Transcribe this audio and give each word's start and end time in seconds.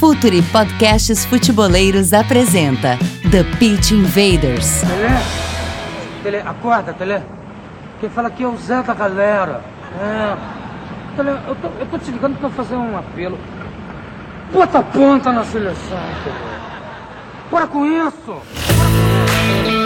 Futuri 0.00 0.40
Podcasts 0.40 1.26
Futeboleiros 1.26 2.14
apresenta 2.14 2.96
The 3.30 3.44
Pitch 3.58 3.90
Invaders. 3.90 4.80
Tele, 4.80 5.18
Tele, 6.22 6.36
acorda, 6.38 6.94
Tele. 6.94 7.20
Quem 8.00 8.08
fala 8.08 8.28
aqui 8.28 8.42
é 8.42 8.48
o 8.48 8.56
Zé 8.56 8.82
da 8.82 8.94
galera. 8.94 9.62
É. 10.00 10.36
Tele, 11.14 11.28
eu 11.46 11.54
tô, 11.54 11.68
eu 11.78 11.86
tô 11.86 11.98
te 11.98 12.10
ligando 12.12 12.38
pra 12.38 12.48
fazer 12.48 12.76
um 12.76 12.96
apelo. 12.96 13.38
Bota 14.50 14.82
ponta 14.82 15.30
na 15.32 15.44
seleção, 15.44 16.00
Tele. 16.24 16.36
Bora 17.50 17.66
com 17.66 17.84
isso! 17.84 18.30
Olá, 18.30 19.79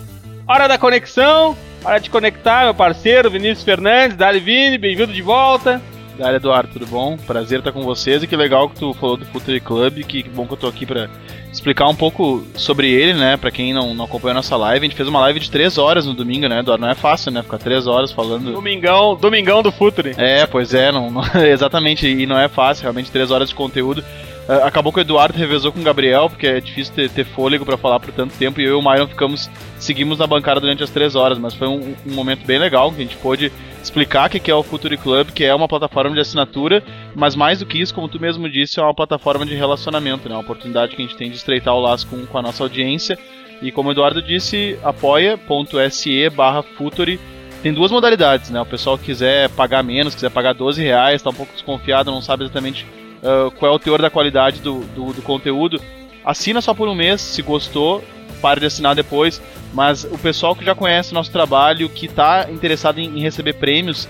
Hora 0.47 0.67
da 0.67 0.77
conexão, 0.77 1.57
hora 1.83 1.99
de 1.99 2.09
conectar 2.09 2.63
meu 2.63 2.73
parceiro 2.73 3.29
Vinícius 3.29 3.63
Fernandes, 3.63 4.15
Dali 4.15 4.39
Vini, 4.39 4.77
bem-vindo 4.77 5.11
de 5.11 5.21
volta. 5.21 5.81
Galera 6.17 6.37
Eduardo, 6.37 6.69
tudo 6.71 6.87
bom? 6.87 7.17
Prazer 7.17 7.59
estar 7.59 7.73
com 7.73 7.81
vocês 7.83 8.23
e 8.23 8.27
que 8.27 8.35
legal 8.37 8.69
que 8.69 8.79
tu 8.79 8.93
falou 8.93 9.17
do 9.17 9.25
Futuri 9.25 9.59
Club, 9.59 9.99
que, 10.03 10.23
bom 10.23 10.47
que 10.47 10.53
eu 10.53 10.57
tô 10.57 10.67
aqui 10.67 10.85
para 10.85 11.09
explicar 11.51 11.87
um 11.89 11.95
pouco 11.95 12.45
sobre 12.55 12.89
ele, 12.89 13.13
né? 13.13 13.35
Pra 13.35 13.51
quem 13.51 13.73
não, 13.73 13.93
não 13.93 14.05
acompanhou 14.05 14.31
a 14.31 14.35
nossa 14.35 14.55
live, 14.55 14.85
a 14.85 14.89
gente 14.89 14.95
fez 14.95 15.09
uma 15.09 15.19
live 15.21 15.41
de 15.41 15.51
3 15.51 15.77
horas 15.77 16.05
no 16.05 16.13
domingo, 16.13 16.47
né, 16.47 16.59
Eduardo? 16.59 16.81
Não 16.85 16.89
é 16.89 16.95
fácil, 16.95 17.31
né? 17.31 17.43
Ficar 17.43 17.57
3 17.57 17.85
horas 17.85 18.13
falando. 18.13 18.53
Domingão, 18.53 19.15
domingão 19.15 19.61
do 19.61 19.73
Futuri. 19.73 20.13
É, 20.17 20.45
pois 20.45 20.73
é, 20.73 20.89
não, 20.89 21.11
não- 21.11 21.23
exatamente, 21.45 22.07
e 22.07 22.25
não 22.25 22.39
é 22.39 22.47
fácil, 22.47 22.83
realmente 22.83 23.11
3 23.11 23.29
horas 23.31 23.49
de 23.49 23.55
conteúdo. 23.55 24.01
Ah, 24.47 24.67
acabou 24.67 24.93
que 24.93 24.99
o 24.99 25.01
Eduardo 25.01 25.37
revezou 25.37 25.71
com 25.71 25.79
o 25.79 25.83
Gabriel, 25.83 26.29
porque 26.29 26.47
é 26.47 26.59
difícil 26.59 26.93
ter, 26.93 27.09
ter 27.09 27.25
fôlego 27.25 27.65
para 27.65 27.77
falar 27.77 27.99
por 27.99 28.13
tanto 28.13 28.37
tempo, 28.37 28.61
e 28.61 28.63
eu 28.63 28.71
e 28.71 28.73
o 28.73 28.81
Myron 28.81 29.07
ficamos, 29.07 29.49
seguimos 29.79 30.19
na 30.19 30.27
bancada 30.27 30.59
durante 30.59 30.83
as 30.83 30.89
3 30.89 31.15
horas, 31.15 31.37
mas 31.39 31.53
foi 31.53 31.67
um, 31.67 31.95
um 32.05 32.13
momento 32.13 32.45
bem 32.45 32.59
legal, 32.59 32.91
que 32.91 33.01
a 33.01 33.03
gente 33.03 33.17
pôde 33.17 33.51
explicar 33.81 34.27
o 34.27 34.29
que 34.29 34.51
é 34.51 34.55
o 34.55 34.63
Futuri 34.63 34.97
Club, 34.97 35.29
que 35.31 35.43
é 35.43 35.53
uma 35.53 35.67
plataforma 35.67 36.13
de 36.13 36.21
assinatura, 36.21 36.83
mas 37.15 37.35
mais 37.35 37.59
do 37.59 37.65
que 37.65 37.79
isso, 37.79 37.93
como 37.93 38.07
tu 38.07 38.19
mesmo 38.19 38.49
disse, 38.49 38.79
é 38.79 38.83
uma 38.83 38.93
plataforma 38.93 39.45
de 39.45 39.55
relacionamento, 39.55 40.27
né? 40.27 40.35
Uma 40.35 40.41
oportunidade 40.41 40.95
que 40.95 41.01
a 41.01 41.05
gente 41.05 41.17
tem 41.17 41.29
de 41.29 41.37
estreitar 41.37 41.73
o 41.73 41.79
laço 41.79 42.07
com, 42.07 42.25
com 42.25 42.37
a 42.37 42.41
nossa 42.41 42.63
audiência. 42.63 43.17
E 43.61 43.71
como 43.71 43.89
o 43.89 43.91
Eduardo 43.91 44.21
disse, 44.21 44.77
apoia.se 44.83 46.29
barra 46.31 46.61
Futuri. 46.61 47.19
Tem 47.61 47.73
duas 47.73 47.91
modalidades, 47.91 48.49
né? 48.49 48.59
O 48.59 48.65
pessoal 48.65 48.97
quiser 48.97 49.49
pagar 49.49 49.83
menos, 49.83 50.13
quiser 50.13 50.29
pagar 50.29 50.53
12 50.53 50.81
reais, 50.83 51.21
tá 51.21 51.29
um 51.29 51.33
pouco 51.33 51.53
desconfiado, 51.53 52.11
não 52.11 52.21
sabe 52.21 52.43
exatamente 52.43 52.85
ah, 53.25 53.51
qual 53.57 53.71
é 53.71 53.75
o 53.75 53.79
teor 53.79 54.01
da 54.01 54.09
qualidade 54.09 54.61
do, 54.61 54.79
do, 54.79 55.13
do 55.13 55.21
conteúdo. 55.21 55.81
Assina 56.23 56.61
só 56.61 56.73
por 56.73 56.87
um 56.87 56.95
mês, 56.95 57.21
se 57.21 57.41
gostou, 57.41 58.03
pare 58.41 58.59
de 58.59 58.67
assinar 58.67 58.95
depois. 58.95 59.41
Mas 59.73 60.05
o 60.05 60.17
pessoal 60.17 60.55
que 60.55 60.63
já 60.63 60.73
conhece 60.73 61.11
o 61.11 61.15
nosso 61.15 61.31
trabalho, 61.31 61.89
que 61.89 62.05
está 62.05 62.47
interessado 62.49 62.99
em, 62.99 63.17
em 63.17 63.21
receber 63.21 63.53
prêmios, 63.53 64.07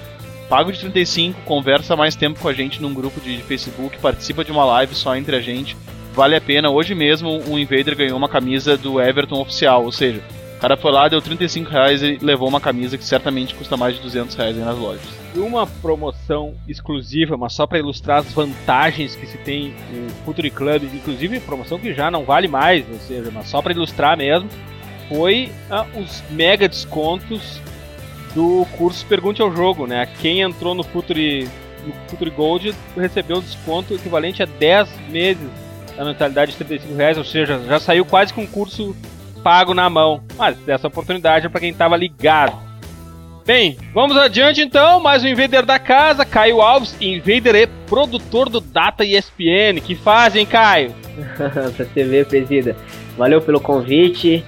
paga 0.47 0.69
o 0.69 0.71
de 0.71 0.79
35, 0.79 1.41
conversa 1.41 1.95
mais 1.95 2.15
tempo 2.15 2.39
com 2.39 2.47
a 2.47 2.53
gente 2.53 2.81
num 2.81 2.93
grupo 2.93 3.19
de, 3.19 3.37
de 3.37 3.43
Facebook, 3.43 3.97
participa 3.97 4.43
de 4.43 4.51
uma 4.51 4.63
live 4.63 4.93
só 4.93 5.15
entre 5.15 5.35
a 5.35 5.41
gente. 5.41 5.75
Vale 6.13 6.35
a 6.35 6.41
pena. 6.41 6.69
Hoje 6.69 6.93
mesmo 6.93 7.41
um 7.49 7.57
Invader 7.57 7.95
ganhou 7.95 8.17
uma 8.17 8.29
camisa 8.29 8.77
do 8.77 9.01
Everton 9.01 9.41
oficial, 9.41 9.83
ou 9.83 9.91
seja, 9.91 10.21
o 10.21 10.44
cara 10.65 10.77
foi 10.77 10.91
lá, 10.91 11.07
deu 11.07 11.21
35 11.21 11.69
reais 11.69 12.01
e 12.01 12.17
levou 12.19 12.47
uma 12.47 12.59
camisa 12.59 12.97
que 12.97 13.05
certamente 13.05 13.53
custa 13.53 13.77
mais 13.77 13.95
de 13.95 14.01
200 14.01 14.35
reais 14.35 14.57
nas 14.57 14.75
lojas. 14.75 15.03
Uma 15.35 15.67
promoção 15.67 16.55
exclusiva, 16.67 17.37
mas 17.37 17.53
só 17.53 17.67
para 17.67 17.77
ilustrar 17.77 18.19
as 18.19 18.33
vantagens 18.33 19.15
que 19.15 19.27
se 19.27 19.37
tem 19.37 19.75
no 19.91 20.09
Futuri 20.25 20.49
Club, 20.49 20.85
inclusive 20.85 21.39
promoção 21.39 21.77
que 21.77 21.93
já 21.93 22.09
não 22.09 22.23
vale 22.23 22.47
mais, 22.47 22.83
ou 22.91 22.97
seja, 22.97 23.29
mas 23.31 23.47
só 23.47 23.61
para 23.61 23.73
ilustrar 23.73 24.17
mesmo, 24.17 24.49
foi 25.07 25.51
ah, 25.69 25.85
os 25.95 26.23
mega 26.31 26.67
descontos 26.67 27.61
do 28.33 28.65
curso 28.75 29.05
Pergunte 29.05 29.43
ao 29.43 29.55
Jogo, 29.55 29.85
né? 29.85 30.07
Quem 30.19 30.41
entrou 30.41 30.73
no 30.73 30.83
Futuri, 30.83 31.47
no 31.85 31.93
Futuri 32.09 32.31
Gold 32.31 32.75
recebeu 32.97 33.39
desconto 33.39 33.93
equivalente 33.93 34.41
a 34.41 34.47
10 34.47 34.89
meses 35.09 35.47
da 35.95 36.03
mensalidade 36.03 36.53
de 36.53 36.57
35 36.57 36.95
reais, 36.95 37.17
ou 37.19 37.23
seja, 37.23 37.61
já 37.67 37.79
saiu 37.79 38.03
quase 38.03 38.33
com 38.33 38.41
um 38.41 38.47
curso 38.47 38.95
pago 39.45 39.75
na 39.75 39.87
mão. 39.87 40.23
Mas 40.35 40.57
dessa 40.57 40.87
oportunidade 40.87 41.45
é 41.45 41.49
para 41.49 41.59
quem 41.59 41.69
estava 41.69 41.95
ligado. 41.95 42.57
Bem, 43.45 43.77
vamos 43.93 44.17
adiante 44.17 44.59
então. 44.59 44.99
Mais 44.99 45.23
um 45.23 45.27
Invader 45.27 45.63
da 45.63 45.77
casa, 45.77 46.25
Caio 46.25 46.61
Alves, 46.61 46.99
Invader 46.99 47.55
e 47.55 47.67
produtor 47.85 48.49
do 48.49 48.59
Data 48.59 49.05
ESPN. 49.05 49.79
Que 49.85 49.93
fazem, 49.93 50.47
Caio? 50.47 50.95
pra 51.37 51.69
você 51.69 52.03
ver, 52.03 52.25
presida. 52.25 52.75
Valeu 53.15 53.39
pelo 53.39 53.61
convite. 53.61 54.43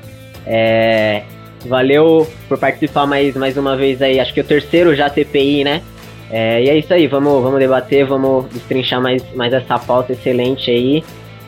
é, 0.47 1.21
Valeu 1.67 2.27
por 2.47 2.57
participar 2.57 3.05
mais, 3.05 3.35
mais 3.35 3.55
uma 3.55 3.77
vez 3.77 4.01
aí. 4.01 4.19
Acho 4.19 4.33
que 4.33 4.39
é 4.39 4.43
o 4.43 4.47
terceiro 4.47 4.95
já 4.95 5.11
TPI, 5.11 5.63
né? 5.63 5.83
É, 6.31 6.63
e 6.63 6.69
é 6.69 6.75
isso 6.75 6.91
aí, 6.91 7.05
vamos, 7.05 7.43
vamos 7.43 7.59
debater, 7.59 8.03
vamos 8.03 8.51
destrinchar 8.51 8.99
mais, 8.99 9.23
mais 9.35 9.53
essa 9.53 9.77
pauta 9.77 10.13
excelente 10.13 10.71
aí. 10.71 11.03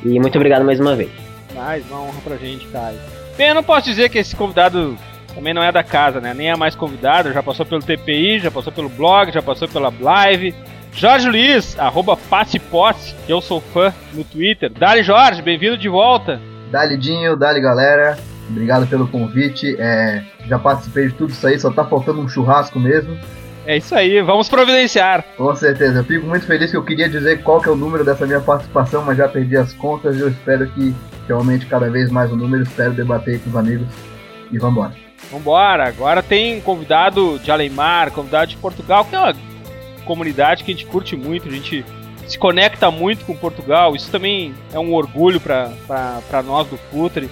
E 0.05 0.19
muito 0.19 0.35
obrigado 0.35 0.63
mais 0.63 0.79
uma 0.79 0.95
vez. 0.95 1.09
Mais 1.55 1.83
uma 1.89 2.01
honra 2.01 2.21
pra 2.23 2.37
gente, 2.37 2.67
Caio. 2.67 3.18
Bem, 3.39 3.47
eu 3.47 3.55
não 3.55 3.63
posso 3.63 3.85
dizer 3.85 4.09
que 4.09 4.17
esse 4.17 4.35
convidado 4.35 4.97
também 5.33 5.53
não 5.53 5.63
é 5.63 5.71
da 5.71 5.81
casa, 5.81 6.19
né? 6.19 6.33
Nem 6.33 6.49
é 6.49 6.57
mais 6.57 6.75
convidado, 6.75 7.31
já 7.31 7.41
passou 7.41 7.65
pelo 7.65 7.81
TPI, 7.81 8.39
já 8.39 8.51
passou 8.51 8.69
pelo 8.69 8.89
blog, 8.89 9.31
já 9.31 9.41
passou 9.41 9.65
pela 9.65 9.93
live. 9.97 10.53
Jorge 10.91 11.29
Luiz, 11.29 11.79
arroba 11.79 12.19
que 13.25 13.31
eu 13.31 13.39
sou 13.39 13.61
fã 13.61 13.93
no 14.13 14.25
Twitter. 14.25 14.69
Dali 14.69 15.03
Jorge, 15.03 15.41
bem-vindo 15.41 15.77
de 15.77 15.87
volta. 15.87 16.41
Dali 16.69 16.97
Dinho, 16.97 17.37
Dali 17.37 17.61
galera, 17.61 18.19
obrigado 18.49 18.85
pelo 18.87 19.07
convite. 19.07 19.73
É, 19.79 20.21
já 20.45 20.59
participei 20.59 21.07
de 21.07 21.13
tudo 21.13 21.29
isso 21.29 21.47
aí, 21.47 21.57
só 21.57 21.71
tá 21.71 21.85
faltando 21.85 22.19
um 22.19 22.27
churrasco 22.27 22.77
mesmo. 22.77 23.17
É 23.69 23.77
isso 23.77 23.93
aí, 23.93 24.19
vamos 24.23 24.49
providenciar. 24.49 25.23
Com 25.37 25.55
certeza, 25.55 25.99
eu 25.99 26.03
fico 26.03 26.25
muito 26.25 26.43
feliz 26.47 26.71
que 26.71 26.77
eu 26.77 26.83
queria 26.83 27.07
dizer 27.07 27.43
qual 27.43 27.61
que 27.61 27.69
é 27.69 27.71
o 27.71 27.75
número 27.75 28.03
dessa 28.03 28.25
minha 28.25 28.41
participação, 28.41 29.03
mas 29.05 29.15
já 29.15 29.27
perdi 29.27 29.55
as 29.55 29.73
contas 29.73 30.17
e 30.17 30.21
eu 30.21 30.29
espero 30.29 30.67
que, 30.71 30.91
que 31.27 31.31
aumente 31.31 31.67
cada 31.67 31.87
vez 31.87 32.09
mais 32.09 32.31
o 32.31 32.35
número, 32.35 32.63
espero 32.63 32.93
debater 32.93 33.39
com 33.39 33.51
os 33.51 33.55
amigos 33.55 33.87
e 34.51 34.57
vambora. 34.57 34.95
Vambora, 35.31 35.87
agora 35.87 36.23
tem 36.23 36.59
convidado 36.61 37.37
de 37.37 37.51
Alemar, 37.51 38.09
convidado 38.09 38.47
de 38.47 38.57
Portugal, 38.57 39.05
que 39.05 39.15
é 39.15 39.19
uma 39.19 39.35
comunidade 40.03 40.63
que 40.63 40.71
a 40.71 40.75
gente 40.75 40.87
curte 40.87 41.15
muito, 41.15 41.47
a 41.47 41.51
gente 41.51 41.85
se 42.25 42.39
conecta 42.39 42.89
muito 42.89 43.23
com 43.23 43.37
Portugal, 43.37 43.95
isso 43.95 44.09
também 44.09 44.55
é 44.73 44.79
um 44.79 44.95
orgulho 44.95 45.39
para 45.39 46.41
nós 46.43 46.67
do 46.67 46.75
Futre. 46.75 47.29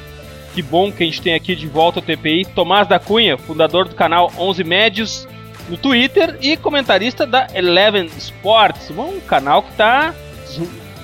Que 0.53 0.61
bom 0.61 0.91
que 0.91 1.01
a 1.01 1.05
gente 1.07 1.19
tem 1.19 1.33
aqui 1.33 1.55
de 1.55 1.65
volta 1.65 1.97
o 1.97 2.01
TPI, 2.03 2.45
Tomás 2.45 2.87
da 2.87 2.99
Cunha, 2.99 3.39
fundador 3.39 3.87
do 3.87 3.95
canal 3.95 4.31
11 4.37 4.63
Médios 4.63 5.27
no 5.67 5.77
Twitter 5.77 6.37
e 6.41 6.55
comentarista 6.57 7.25
da 7.25 7.47
Eleven 7.53 8.05
Sports, 8.17 8.89
um 8.91 9.19
canal 9.19 9.63
que 9.63 9.71
está 9.71 10.13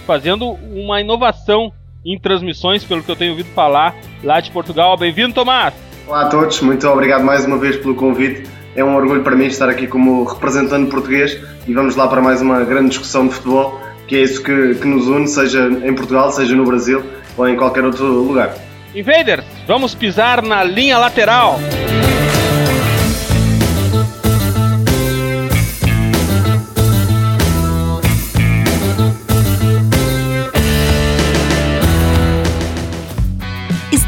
fazendo 0.05 0.51
uma 0.51 1.01
inovação 1.01 1.71
em 2.05 2.19
transmissões, 2.19 2.83
pelo 2.83 3.03
que 3.03 3.11
eu 3.11 3.15
tenho 3.15 3.31
ouvido 3.31 3.49
falar 3.53 3.95
lá 4.23 4.39
de 4.39 4.51
Portugal. 4.51 4.97
Bem-vindo, 4.97 5.33
Tomás! 5.33 5.73
Olá 6.07 6.23
a 6.23 6.27
todos, 6.27 6.59
muito 6.61 6.87
obrigado 6.87 7.23
mais 7.23 7.45
uma 7.45 7.57
vez 7.57 7.77
pelo 7.77 7.95
convite. 7.95 8.49
É 8.75 8.83
um 8.83 8.95
orgulho 8.95 9.23
para 9.23 9.35
mim 9.35 9.45
estar 9.45 9.69
aqui 9.69 9.87
como 9.87 10.23
representante 10.23 10.89
português 10.89 11.39
e 11.67 11.73
vamos 11.73 11.95
lá 11.95 12.07
para 12.07 12.21
mais 12.21 12.41
uma 12.41 12.63
grande 12.63 12.89
discussão 12.89 13.27
de 13.27 13.35
futebol, 13.35 13.79
que 14.07 14.15
é 14.15 14.21
isso 14.21 14.43
que, 14.43 14.75
que 14.75 14.87
nos 14.87 15.07
une, 15.07 15.27
seja 15.27 15.67
em 15.67 15.93
Portugal, 15.93 16.31
seja 16.31 16.55
no 16.55 16.65
Brasil 16.65 17.03
ou 17.37 17.47
em 17.47 17.55
qualquer 17.55 17.85
outro 17.85 18.05
lugar. 18.05 18.53
Invaders, 18.93 19.45
vamos 19.65 19.95
pisar 19.95 20.41
na 20.41 20.63
linha 20.63 20.97
lateral. 20.97 21.59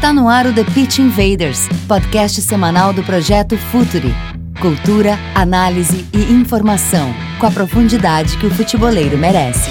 Está 0.06 0.14
no 0.14 0.28
ar 0.28 0.46
o 0.46 0.54
The 0.54 0.62
Pitch 0.62 1.00
Invaders, 1.00 1.68
podcast 1.88 2.40
semanal 2.40 2.92
do 2.92 3.02
projeto 3.02 3.58
Futuri. 3.58 4.14
Cultura, 4.60 5.18
análise 5.34 6.06
e 6.12 6.32
informação, 6.32 7.12
com 7.40 7.46
a 7.46 7.50
profundidade 7.50 8.38
que 8.38 8.46
o 8.46 8.50
futeboleiro 8.52 9.18
merece. 9.18 9.68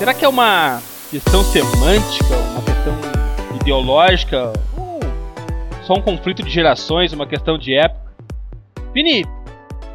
Será 0.00 0.12
que 0.14 0.24
é 0.24 0.28
uma 0.28 0.82
questão 1.08 1.44
semântica, 1.44 2.34
uma 2.34 2.62
questão 2.62 2.98
ideológica, 3.60 4.52
só 5.88 5.94
um 5.94 6.02
conflito 6.02 6.42
de 6.42 6.50
gerações, 6.50 7.14
uma 7.14 7.26
questão 7.26 7.56
de 7.56 7.72
época? 7.72 8.12
Vini, 8.92 9.24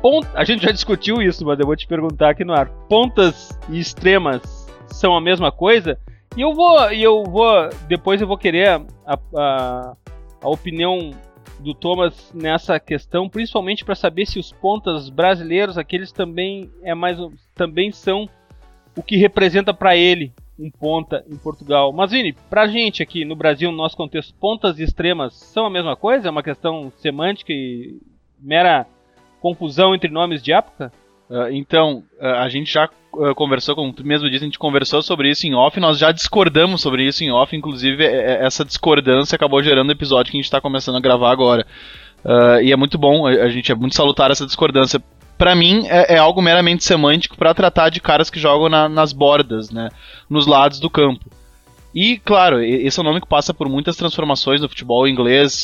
pont... 0.01 0.27
a 0.33 0.43
gente 0.43 0.63
já 0.63 0.71
discutiu 0.71 1.21
isso, 1.21 1.45
mas 1.45 1.59
eu 1.59 1.67
vou 1.67 1.75
te 1.75 1.85
perguntar 1.85 2.31
aqui 2.31 2.43
no 2.43 2.51
ar. 2.51 2.67
Pontas 2.89 3.55
e 3.69 3.79
extremas 3.79 4.41
são 4.87 5.15
a 5.15 5.21
mesma 5.21 5.51
coisa? 5.51 5.99
E 6.35 6.41
eu 6.41 6.51
vou, 6.55 6.91
e 6.91 7.03
eu 7.03 7.23
vou, 7.23 7.69
depois 7.87 8.19
eu 8.19 8.25
vou 8.25 8.39
querer 8.39 8.69
a, 8.69 9.19
a, 9.37 9.95
a 10.41 10.49
opinião 10.49 11.11
do 11.59 11.75
Thomas 11.75 12.31
nessa 12.33 12.79
questão, 12.79 13.29
principalmente 13.29 13.85
para 13.85 13.93
saber 13.93 14.25
se 14.25 14.39
os 14.39 14.51
pontas 14.51 15.11
brasileiros, 15.11 15.77
aqueles 15.77 16.11
também 16.11 16.71
é 16.81 16.95
mais, 16.95 17.19
também 17.53 17.91
são 17.91 18.27
o 18.97 19.03
que 19.03 19.15
representa 19.15 19.71
para 19.71 19.95
ele 19.95 20.33
um 20.59 20.69
ponta 20.69 21.23
em 21.29 21.37
Portugal. 21.37 21.91
Mas 21.91 22.11
Vini, 22.11 22.33
pra 22.49 22.67
gente 22.67 23.01
aqui 23.01 23.25
no 23.25 23.35
Brasil, 23.35 23.71
no 23.71 23.77
nosso 23.77 23.97
contexto, 23.97 24.33
pontas 24.35 24.79
e 24.79 24.83
extremas 24.83 25.33
são 25.33 25.65
a 25.65 25.69
mesma 25.69 25.95
coisa? 25.95 26.27
É 26.27 26.31
uma 26.31 26.43
questão 26.43 26.91
semântica 26.97 27.51
e 27.51 27.99
mera 28.39 28.85
confusão 29.41 29.93
entre 29.93 30.09
nomes 30.09 30.41
de 30.41 30.53
época? 30.53 30.91
Uh, 31.29 31.49
então, 31.51 32.03
uh, 32.21 32.25
a 32.39 32.49
gente 32.49 32.71
já 32.71 32.85
uh, 33.13 33.33
conversou, 33.33 33.75
como 33.75 33.91
tu 33.91 34.05
mesmo 34.05 34.29
disse, 34.29 34.43
a 34.43 34.47
gente 34.47 34.59
conversou 34.59 35.01
sobre 35.01 35.29
isso 35.29 35.47
em 35.47 35.55
off, 35.55 35.79
nós 35.79 35.97
já 35.97 36.11
discordamos 36.11 36.81
sobre 36.81 37.07
isso 37.07 37.23
em 37.23 37.31
off, 37.31 37.55
inclusive 37.55 38.05
é, 38.05 38.33
é, 38.33 38.45
essa 38.45 38.63
discordância 38.63 39.35
acabou 39.35 39.63
gerando 39.63 39.89
o 39.89 39.93
episódio 39.93 40.31
que 40.31 40.37
a 40.37 40.39
gente 40.39 40.45
está 40.45 40.61
começando 40.61 40.97
a 40.97 41.01
gravar 41.01 41.31
agora. 41.31 41.65
e 42.61 42.71
é 42.71 42.75
muito 42.75 42.97
bom, 42.97 43.25
a, 43.25 43.31
a, 43.31 43.49
gente 43.49 43.71
é 43.71 43.75
muito 43.75 43.95
salutar 43.95 44.31
essa 44.31 44.45
discordância. 44.45 45.01
Para 45.37 45.55
mim, 45.55 45.85
é, 45.87 46.15
é, 46.15 46.17
algo 46.17 46.41
meramente 46.41 46.83
semântico 46.83 47.37
para 47.37 47.53
tratar 47.53 47.89
de 47.89 47.99
caras 47.99 48.29
que 48.29 48.39
jogam 48.39 48.69
na, 48.69 48.87
nas 48.87 49.11
bordas, 49.11 49.71
né, 49.71 49.89
nos 50.29 50.45
lados 50.45 50.79
do 50.79 50.89
campo. 50.89 51.25
E, 51.93 52.17
claro, 52.17 52.61
esse 52.61 52.99
é 52.99 53.01
um 53.01 53.05
nome 53.05 53.21
que 53.21 53.27
passa 53.27 53.53
por 53.53 53.69
muitas 53.69 53.95
transformações 53.95 54.59
no 54.59 54.67
futebol 54.67 55.07
inglês, 55.07 55.63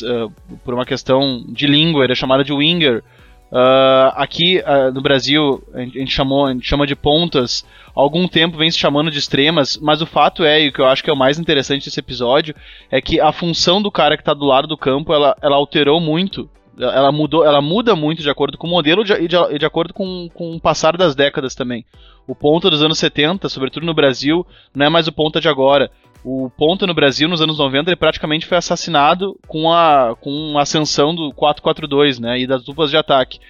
por 0.64 0.74
uma 0.74 0.86
questão 0.86 1.44
de 1.48 1.66
língua, 1.66 2.04
ele 2.04 2.12
é 2.12 2.16
chamado 2.16 2.44
de 2.44 2.52
winger, 2.52 3.02
Uh, 3.50 4.14
aqui 4.14 4.60
uh, 4.60 4.94
no 4.94 5.00
Brasil 5.00 5.60
a 5.74 5.80
gente, 5.80 6.06
chamou, 6.06 6.46
a 6.46 6.52
gente 6.52 6.64
chama 6.64 6.86
de 6.86 6.94
pontas, 6.94 7.66
há 7.88 8.00
algum 8.00 8.28
tempo 8.28 8.56
vem 8.56 8.70
se 8.70 8.78
chamando 8.78 9.10
de 9.10 9.18
extremas, 9.18 9.76
mas 9.76 10.00
o 10.00 10.06
fato 10.06 10.44
é, 10.44 10.62
e 10.62 10.68
o 10.68 10.72
que 10.72 10.80
eu 10.80 10.86
acho 10.86 11.02
que 11.02 11.10
é 11.10 11.12
o 11.12 11.16
mais 11.16 11.36
interessante 11.36 11.84
desse 11.84 11.98
episódio, 11.98 12.54
é 12.88 13.00
que 13.00 13.20
a 13.20 13.32
função 13.32 13.82
do 13.82 13.90
cara 13.90 14.16
que 14.16 14.20
está 14.20 14.32
do 14.32 14.44
lado 14.44 14.68
do 14.68 14.78
campo, 14.78 15.12
ela, 15.12 15.36
ela 15.42 15.56
alterou 15.56 16.00
muito, 16.00 16.48
ela 16.78 17.10
mudou, 17.12 17.44
ela 17.44 17.60
muda 17.60 17.96
muito 17.96 18.22
de 18.22 18.30
acordo 18.30 18.56
com 18.56 18.66
o 18.66 18.70
modelo 18.70 19.02
e 19.02 19.04
de, 19.04 19.28
de, 19.28 19.58
de, 19.58 19.66
acordo 19.66 19.92
com, 19.92 20.28
com 20.32 20.54
o 20.54 20.60
passar 20.60 20.96
das 20.96 21.14
décadas 21.14 21.54
também. 21.54 21.84
O 22.26 22.34
ponta 22.34 22.70
dos 22.70 22.82
anos 22.82 22.98
70, 22.98 23.48
sobretudo 23.48 23.86
no 23.86 23.94
Brasil, 23.94 24.46
não 24.74 24.86
é 24.86 24.88
mais 24.88 25.08
o 25.08 25.12
ponta 25.12 25.40
de 25.40 25.48
agora. 25.48 25.90
O 26.24 26.50
ponta 26.50 26.86
no 26.86 26.94
Brasil, 26.94 27.28
nos 27.28 27.40
anos 27.40 27.58
90, 27.58 27.90
ele 27.90 27.96
praticamente 27.96 28.46
foi 28.46 28.58
assassinado 28.58 29.38
com 29.48 29.72
a, 29.72 30.14
com 30.20 30.58
a 30.58 30.62
ascensão 30.62 31.14
do 31.14 31.32
4-4-2, 31.32 32.20
né, 32.20 32.38
e 32.38 32.46
das 32.46 32.62
duplas 32.62 32.90
de 32.90 32.96
ataque. 32.96 33.40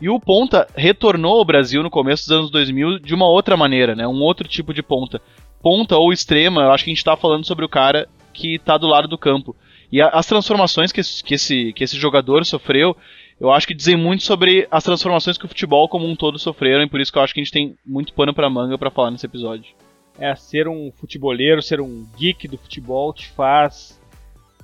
E 0.00 0.08
o 0.08 0.20
ponta 0.20 0.66
retornou 0.74 1.38
ao 1.38 1.44
Brasil 1.44 1.82
no 1.82 1.90
começo 1.90 2.28
dos 2.28 2.38
anos 2.38 2.50
2000 2.50 3.00
de 3.00 3.14
uma 3.14 3.28
outra 3.28 3.56
maneira, 3.56 3.94
né, 3.94 4.06
um 4.06 4.22
outro 4.22 4.48
tipo 4.48 4.72
de 4.72 4.82
ponta. 4.82 5.20
Ponta 5.60 5.96
ou 5.96 6.12
extrema, 6.12 6.62
eu 6.62 6.72
acho 6.72 6.84
que 6.84 6.90
a 6.90 6.92
gente 6.92 6.98
está 6.98 7.16
falando 7.16 7.44
sobre 7.44 7.64
o 7.64 7.68
cara 7.68 8.08
que 8.32 8.54
está 8.54 8.78
do 8.78 8.86
lado 8.86 9.08
do 9.08 9.18
campo. 9.18 9.54
E 9.90 10.00
a, 10.00 10.08
as 10.08 10.26
transformações 10.26 10.92
que 10.92 11.00
esse, 11.00 11.22
que, 11.22 11.34
esse, 11.34 11.72
que 11.72 11.84
esse 11.84 11.96
jogador 11.96 12.44
sofreu, 12.44 12.96
eu 13.40 13.50
acho 13.50 13.66
que 13.66 13.74
dizem 13.74 13.96
muito 13.96 14.22
sobre 14.22 14.68
as 14.70 14.84
transformações 14.84 15.38
que 15.38 15.44
o 15.44 15.48
futebol 15.48 15.88
como 15.88 16.06
um 16.06 16.14
todo 16.14 16.38
sofreram, 16.38 16.82
e 16.84 16.88
por 16.88 17.00
isso 17.00 17.12
que 17.12 17.18
eu 17.18 17.22
acho 17.22 17.34
que 17.34 17.40
a 17.40 17.44
gente 17.44 17.52
tem 17.52 17.76
muito 17.84 18.12
pano 18.12 18.34
para 18.34 18.50
manga 18.50 18.78
para 18.78 18.90
falar 18.90 19.10
nesse 19.10 19.26
episódio 19.26 19.74
é 20.20 20.36
ser 20.36 20.68
um 20.68 20.92
futeboleiro, 20.92 21.62
ser 21.62 21.80
um 21.80 22.06
geek 22.16 22.46
do 22.46 22.58
futebol 22.58 23.12
te 23.12 23.26
faz 23.28 23.98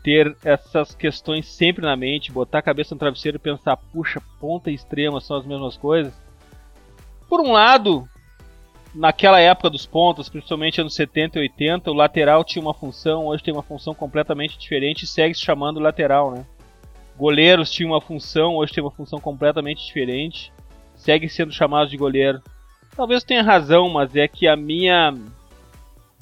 ter 0.04 0.36
essas 0.44 0.94
questões 0.94 1.48
sempre 1.48 1.84
na 1.84 1.96
mente, 1.96 2.30
botar 2.30 2.58
a 2.58 2.62
cabeça 2.62 2.94
no 2.94 2.98
travesseiro 2.98 3.38
e 3.38 3.40
pensar, 3.40 3.76
puxa, 3.76 4.22
ponta 4.38 4.70
e 4.70 4.74
extrema 4.74 5.20
são 5.20 5.36
as 5.36 5.44
mesmas 5.44 5.76
coisas. 5.76 6.14
Por 7.28 7.40
um 7.40 7.50
lado, 7.50 8.08
naquela 8.96 9.38
época 9.38 9.68
dos 9.68 9.86
pontos, 9.86 10.28
principalmente 10.28 10.80
anos 10.80 10.94
70 10.94 11.38
e 11.38 11.42
80, 11.42 11.90
o 11.90 11.94
lateral 11.94 12.42
tinha 12.42 12.62
uma 12.62 12.72
função, 12.72 13.26
hoje 13.26 13.42
tem 13.42 13.52
uma 13.52 13.62
função 13.62 13.94
completamente 13.94 14.58
diferente 14.58 15.02
e 15.02 15.06
segue 15.06 15.34
se 15.34 15.42
chamando 15.42 15.78
lateral, 15.78 16.32
né? 16.32 16.44
Goleiros 17.16 17.70
tinham 17.70 17.92
uma 17.92 18.00
função, 18.00 18.56
hoje 18.56 18.72
tem 18.72 18.82
uma 18.82 18.90
função 18.90 19.20
completamente 19.20 19.84
diferente, 19.84 20.52
segue 20.94 21.28
sendo 21.28 21.52
chamados 21.52 21.90
de 21.90 21.96
goleiro. 21.96 22.42
Talvez 22.96 23.22
tenha 23.22 23.42
razão, 23.42 23.90
mas 23.90 24.16
é 24.16 24.26
que 24.26 24.48
a 24.48 24.56
minha 24.56 25.14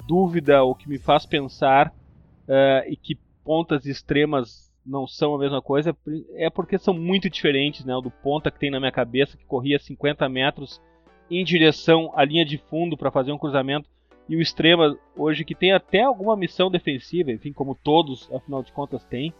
dúvida, 0.05 0.63
o 0.63 0.75
que 0.75 0.89
me 0.89 0.99
faz 0.99 1.25
pensar 1.25 1.87
uh, 1.87 2.89
e 2.89 2.97
que 2.97 3.17
pontas 3.43 3.85
extremas 3.85 4.71
não 4.85 5.07
são 5.07 5.33
a 5.33 5.39
mesma 5.39 5.61
coisa, 5.61 5.95
é 6.35 6.49
porque 6.49 6.77
são 6.77 6.93
muito 6.93 7.29
diferentes, 7.29 7.85
né? 7.85 7.95
O 7.95 8.01
do 8.01 8.11
ponta 8.11 8.51
que 8.51 8.59
tem 8.59 8.69
na 8.69 8.79
minha 8.79 8.91
cabeça, 8.91 9.37
que 9.37 9.45
corria 9.45 9.79
50 9.79 10.27
metros 10.29 10.81
em 11.29 11.43
direção 11.43 12.11
à 12.15 12.23
linha 12.23 12.45
de 12.45 12.57
fundo 12.57 12.97
para 12.97 13.11
fazer 13.11 13.31
um 13.31 13.37
cruzamento, 13.37 13.87
e 14.27 14.35
o 14.35 14.41
extrema 14.41 14.97
hoje 15.15 15.45
que 15.45 15.53
tem 15.53 15.71
até 15.71 16.01
alguma 16.01 16.35
missão 16.35 16.71
defensiva, 16.71 17.31
enfim, 17.31 17.53
como 17.53 17.75
todos, 17.75 18.29
afinal 18.33 18.63
de 18.63 18.71
contas, 18.71 19.03
tem. 19.03 19.31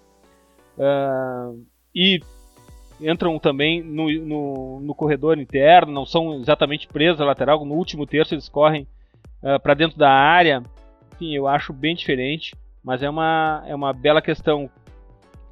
Uh, 0.78 1.66
e 1.94 2.20
entram 3.02 3.40
também 3.40 3.82
no, 3.82 4.12
no, 4.12 4.80
no, 4.82 4.96
corredor 4.96 5.38
interno, 5.40 5.92
não 5.92 6.06
são 6.06 6.36
exatamente 6.36 6.88
presos 6.88 7.20
à 7.20 7.26
lateral, 7.26 7.66
no 7.66 7.74
último 7.74 8.06
terço 8.06 8.36
eles 8.36 8.48
correm 8.48 8.84
uh, 9.42 9.50
ah, 9.50 9.60
para 9.60 9.74
dentro 9.74 9.98
da 9.98 10.10
área. 10.10 10.62
Enfim, 11.14 11.34
eu 11.34 11.48
acho 11.48 11.74
bem 11.74 11.96
diferente, 11.96 12.54
mas 12.84 13.02
é 13.02 13.10
uma, 13.10 13.64
é 13.66 13.74
uma 13.74 13.92
bela 13.92 14.22
questão. 14.22 14.70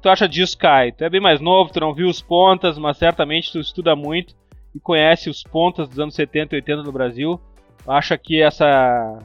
Tu 0.00 0.08
acha 0.08 0.28
disso, 0.28 0.56
Kai? 0.56 0.92
Tu 0.92 1.02
é 1.02 1.10
bem 1.10 1.20
mais 1.20 1.40
novo, 1.40 1.72
tu 1.72 1.80
não 1.80 1.94
viu 1.94 2.06
os 2.06 2.22
pontas, 2.22 2.78
mas 2.78 2.98
certamente 2.98 3.50
tu 3.50 3.58
estuda 3.58 3.96
muito 3.96 4.34
e 4.74 4.80
conhece 4.80 5.30
os 5.30 5.42
pontas 5.42 5.88
dos 5.88 5.98
anos 5.98 6.14
70 6.14 6.54
e 6.54 6.56
80 6.56 6.82
no 6.82 6.92
Brasil. 6.92 7.40
Acha 7.86 8.16
que 8.18 8.42
essa 8.42 9.18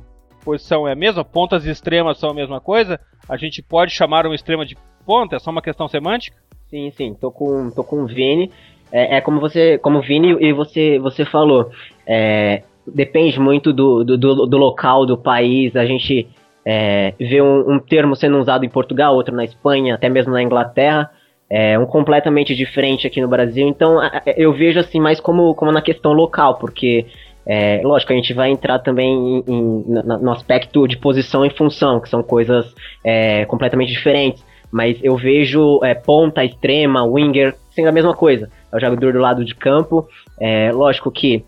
posição 0.43 0.87
é 0.87 0.93
a 0.93 0.95
mesma? 0.95 1.23
Pontas 1.23 1.65
e 1.65 1.71
extremas 1.71 2.17
são 2.17 2.29
a 2.29 2.33
mesma 2.33 2.59
coisa? 2.59 2.99
A 3.27 3.37
gente 3.37 3.61
pode 3.61 3.91
chamar 3.91 4.27
um 4.27 4.33
extrema 4.33 4.65
de 4.65 4.77
ponta? 5.05 5.35
É 5.35 5.39
só 5.39 5.49
uma 5.49 5.61
questão 5.61 5.87
semântica? 5.87 6.37
Sim, 6.69 6.91
sim. 6.91 7.13
Tô 7.13 7.31
com, 7.31 7.71
tô 7.71 7.83
com 7.83 8.03
o 8.03 8.07
Vini. 8.07 8.51
É, 8.91 9.17
é, 9.17 9.21
como 9.21 9.39
você, 9.39 9.77
como 9.77 10.01
Vini 10.01 10.37
e 10.39 10.53
você, 10.53 10.99
você 10.99 11.25
falou. 11.25 11.71
É, 12.05 12.63
depende 12.85 13.39
muito 13.39 13.71
do, 13.71 14.03
do, 14.03 14.17
do, 14.17 14.57
local, 14.57 15.05
do 15.05 15.17
país. 15.17 15.75
A 15.75 15.85
gente 15.85 16.27
é, 16.65 17.13
vê 17.19 17.41
um, 17.41 17.73
um, 17.73 17.79
termo 17.79 18.15
sendo 18.15 18.37
usado 18.39 18.65
em 18.65 18.69
Portugal, 18.69 19.15
outro 19.15 19.35
na 19.35 19.43
Espanha, 19.43 19.95
até 19.95 20.09
mesmo 20.09 20.33
na 20.33 20.43
Inglaterra. 20.43 21.09
É 21.49 21.79
um 21.79 21.85
completamente 21.85 22.55
diferente 22.55 23.07
aqui 23.07 23.19
no 23.19 23.27
Brasil. 23.27 23.67
Então 23.67 23.99
eu 24.37 24.53
vejo 24.53 24.79
assim 24.79 24.99
mais 24.99 25.19
como, 25.19 25.55
como 25.55 25.71
na 25.71 25.81
questão 25.81 26.13
local, 26.13 26.59
porque 26.59 27.07
é, 27.45 27.81
lógico, 27.83 28.13
a 28.13 28.15
gente 28.15 28.31
vai 28.33 28.51
entrar 28.51 28.77
também 28.77 29.11
em, 29.11 29.43
em, 29.47 29.83
no 30.21 30.31
aspecto 30.31 30.87
de 30.87 30.95
posição 30.97 31.43
e 31.43 31.49
função, 31.49 31.99
que 31.99 32.07
são 32.07 32.21
coisas 32.21 32.73
é, 33.03 33.43
completamente 33.45 33.91
diferentes. 33.91 34.45
Mas 34.71 34.99
eu 35.01 35.17
vejo 35.17 35.79
é, 35.83 35.95
ponta, 35.95 36.45
extrema, 36.45 37.03
winger, 37.03 37.55
sendo 37.71 37.89
a 37.89 37.91
mesma 37.91 38.13
coisa. 38.13 38.51
É 38.71 38.77
o 38.77 38.79
jogador 38.79 39.13
do 39.13 39.19
lado 39.19 39.43
de 39.43 39.55
campo. 39.55 40.07
É, 40.39 40.71
lógico 40.71 41.09
que 41.09 41.43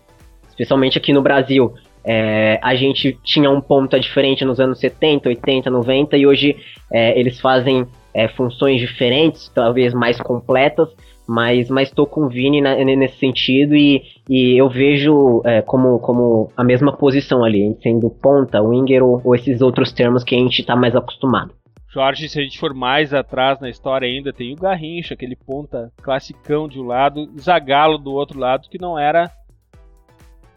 especialmente 0.48 0.98
aqui 0.98 1.12
no 1.12 1.22
Brasil. 1.22 1.72
É, 2.04 2.58
a 2.60 2.74
gente 2.74 3.16
tinha 3.22 3.48
um 3.48 3.60
ponta 3.60 4.00
diferente 4.00 4.44
nos 4.44 4.58
anos 4.58 4.80
70, 4.80 5.28
80, 5.28 5.70
90 5.70 6.16
e 6.16 6.26
hoje 6.26 6.56
é, 6.92 7.16
eles 7.16 7.40
fazem 7.40 7.86
é, 8.14 8.28
funções 8.28 8.80
diferentes, 8.80 9.50
talvez 9.54 9.94
mais 9.94 10.20
completas, 10.20 10.88
mas 11.26 11.68
estou 11.80 12.06
com 12.06 12.26
o 12.26 12.28
Vini 12.28 12.60
na, 12.60 12.74
nesse 12.76 13.18
sentido 13.18 13.74
e, 13.74 14.02
e 14.28 14.60
eu 14.60 14.68
vejo 14.68 15.40
é, 15.44 15.62
como, 15.62 15.98
como 16.00 16.52
a 16.56 16.64
mesma 16.64 16.92
posição 16.96 17.44
ali, 17.44 17.76
sendo 17.82 18.10
ponta, 18.10 18.60
winger 18.60 19.02
ou, 19.02 19.20
ou 19.24 19.34
esses 19.34 19.60
outros 19.62 19.92
termos 19.92 20.24
que 20.24 20.34
a 20.34 20.38
gente 20.38 20.60
está 20.60 20.76
mais 20.76 20.94
acostumado. 20.94 21.54
Jorge, 21.88 22.26
se 22.26 22.40
a 22.40 22.42
gente 22.42 22.58
for 22.58 22.72
mais 22.72 23.12
atrás 23.12 23.60
na 23.60 23.68
história 23.68 24.08
ainda, 24.08 24.32
tem 24.32 24.52
o 24.54 24.56
Garrincha, 24.56 25.12
aquele 25.12 25.36
ponta 25.36 25.92
classicão 26.02 26.66
de 26.66 26.80
um 26.80 26.86
lado, 26.86 27.28
Zagalo 27.38 27.98
do 27.98 28.12
outro 28.12 28.38
lado, 28.38 28.68
que 28.70 28.80
não 28.80 28.98
era 28.98 29.30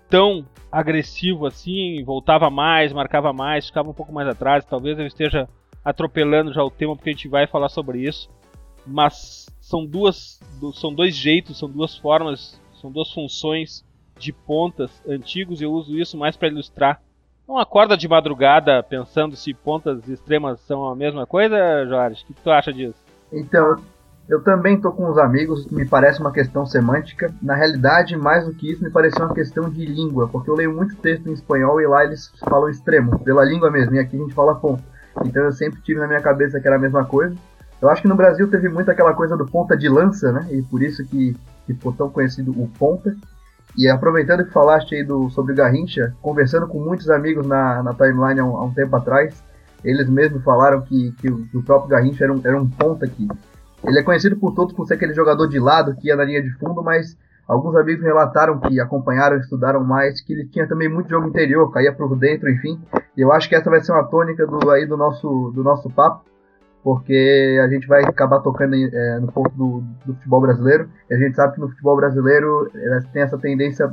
tão 0.09 0.45
agressivo 0.71 1.45
assim, 1.45 2.01
voltava 2.05 2.49
mais, 2.49 2.93
marcava 2.93 3.33
mais, 3.33 3.67
ficava 3.67 3.89
um 3.89 3.93
pouco 3.93 4.13
mais 4.13 4.29
atrás. 4.29 4.63
Talvez 4.65 4.97
eu 4.97 5.05
esteja 5.05 5.47
atropelando 5.85 6.51
já 6.51 6.63
o 6.63 6.71
tema 6.71 6.95
porque 6.95 7.11
a 7.11 7.13
gente 7.13 7.29
vai 7.29 7.45
falar 7.45 7.69
sobre 7.69 7.99
isso. 7.99 8.27
mas 8.85 9.45
são 9.61 9.85
duas, 9.85 10.39
são 10.73 10.93
dois 10.93 11.15
jeitos, 11.15 11.57
são 11.57 11.69
duas 11.69 11.97
formas, 11.97 12.59
são 12.79 12.91
duas 12.91 13.11
funções 13.11 13.83
de 14.17 14.31
pontas 14.31 14.91
antigos. 15.07 15.61
Eu 15.61 15.71
uso 15.71 15.97
isso 15.97 16.17
mais 16.17 16.35
para 16.37 16.49
ilustrar. 16.49 17.01
Não 17.47 17.57
acorda 17.57 17.95
de 17.97 18.07
madrugada 18.07 18.83
pensando 18.83 19.35
se 19.35 19.53
pontas 19.53 20.07
extremas 20.07 20.59
são 20.61 20.87
a 20.87 20.95
mesma 20.95 21.25
coisa, 21.25 21.85
Jorge? 21.87 22.23
O 22.23 22.27
que 22.27 22.41
tu 22.41 22.49
acha 22.49 22.73
disso? 22.73 22.99
Então, 23.31 23.77
eu 24.27 24.43
também 24.43 24.79
tô 24.79 24.91
com 24.91 25.09
os 25.09 25.17
amigos, 25.17 25.67
me 25.67 25.85
parece 25.85 26.19
uma 26.19 26.31
questão 26.31 26.65
semântica. 26.65 27.31
Na 27.41 27.55
realidade, 27.55 28.15
mais 28.15 28.45
do 28.45 28.53
que 28.53 28.71
isso, 28.71 28.83
me 28.83 28.89
pareceu 28.89 29.25
uma 29.25 29.33
questão 29.33 29.69
de 29.69 29.85
língua, 29.85 30.27
porque 30.27 30.49
eu 30.49 30.55
leio 30.55 30.75
muito 30.75 30.95
texto 30.95 31.27
em 31.27 31.33
espanhol 31.33 31.79
e 31.79 31.87
lá 31.87 32.03
eles 32.03 32.31
falam 32.39 32.69
extremo, 32.69 33.19
pela 33.19 33.43
língua 33.43 33.69
mesmo, 33.69 33.95
e 33.95 33.99
aqui 33.99 34.15
a 34.15 34.19
gente 34.19 34.33
fala 34.33 34.55
ponta. 34.55 34.83
Então 35.23 35.43
eu 35.43 35.51
sempre 35.51 35.81
tive 35.81 35.99
na 35.99 36.07
minha 36.07 36.21
cabeça 36.21 36.59
que 36.59 36.67
era 36.67 36.75
a 36.75 36.79
mesma 36.79 37.05
coisa. 37.05 37.35
Eu 37.81 37.89
acho 37.89 38.01
que 38.01 38.07
no 38.07 38.15
Brasil 38.15 38.49
teve 38.49 38.69
muito 38.69 38.89
aquela 38.89 39.13
coisa 39.13 39.37
do 39.37 39.45
ponta 39.45 39.77
de 39.77 39.87
lança, 39.87 40.31
né? 40.31 40.47
E 40.51 40.61
por 40.61 40.81
isso 40.81 41.05
que, 41.05 41.35
que 41.65 41.73
ficou 41.73 41.93
tão 41.93 42.09
conhecido 42.09 42.51
o 42.51 42.67
ponta. 42.67 43.15
E 43.77 43.87
aproveitando 43.89 44.45
que 44.45 44.51
falaste 44.51 44.95
aí 44.95 45.03
do, 45.03 45.29
sobre 45.29 45.53
o 45.53 45.55
Garrincha, 45.55 46.13
conversando 46.21 46.67
com 46.67 46.79
muitos 46.79 47.09
amigos 47.09 47.45
na, 47.45 47.83
na 47.83 47.93
timeline 47.93 48.39
há 48.39 48.45
um, 48.45 48.55
há 48.55 48.65
um 48.65 48.73
tempo 48.73 48.95
atrás, 48.95 49.43
eles 49.83 50.09
mesmos 50.09 50.43
falaram 50.43 50.81
que, 50.81 51.11
que, 51.19 51.29
o, 51.29 51.45
que 51.45 51.57
o 51.57 51.63
próprio 51.63 51.89
Garrincha 51.89 52.23
era 52.23 52.33
um, 52.33 52.41
era 52.43 52.59
um 52.59 52.69
ponta 52.69 53.05
aqui. 53.05 53.27
Ele 53.83 53.99
é 53.99 54.03
conhecido 54.03 54.37
por 54.37 54.53
todos 54.53 54.73
por 54.73 54.87
ser 54.87 54.95
aquele 54.95 55.13
jogador 55.13 55.47
de 55.47 55.59
lado 55.59 55.95
que 55.95 56.07
ia 56.07 56.15
na 56.15 56.23
linha 56.23 56.41
de 56.41 56.49
fundo, 56.53 56.81
mas 56.81 57.17
alguns 57.47 57.75
amigos 57.75 58.03
relataram 58.03 58.59
que 58.59 58.79
acompanharam, 58.79 59.37
estudaram 59.37 59.83
mais, 59.83 60.21
que 60.21 60.33
ele 60.33 60.47
tinha 60.47 60.67
também 60.67 60.89
muito 60.89 61.09
jogo 61.09 61.27
interior, 61.27 61.71
caía 61.71 61.93
por 61.93 62.15
dentro, 62.17 62.49
enfim. 62.49 62.81
E 63.15 63.21
eu 63.21 63.31
acho 63.31 63.47
que 63.47 63.55
essa 63.55 63.69
vai 63.69 63.81
ser 63.81 63.91
uma 63.91 64.03
tônica 64.05 64.45
do, 64.45 64.69
aí 64.71 64.85
do 64.85 64.97
nosso, 64.97 65.51
do 65.53 65.63
nosso 65.63 65.89
papo 65.89 66.23
porque 66.85 67.59
a 67.63 67.67
gente 67.67 67.87
vai 67.87 68.03
acabar 68.03 68.41
tocando 68.41 68.75
é, 68.75 69.19
no 69.19 69.31
ponto 69.31 69.49
do, 69.55 69.83
do, 70.05 70.13
futebol 70.13 70.39
brasileiro. 70.39 70.87
E 71.09 71.15
a 71.15 71.17
gente 71.17 71.35
sabe 71.35 71.55
que 71.55 71.59
no 71.59 71.67
futebol 71.67 71.95
brasileiro 71.95 72.69
tem 73.11 73.23
essa 73.23 73.39
tendência 73.39 73.91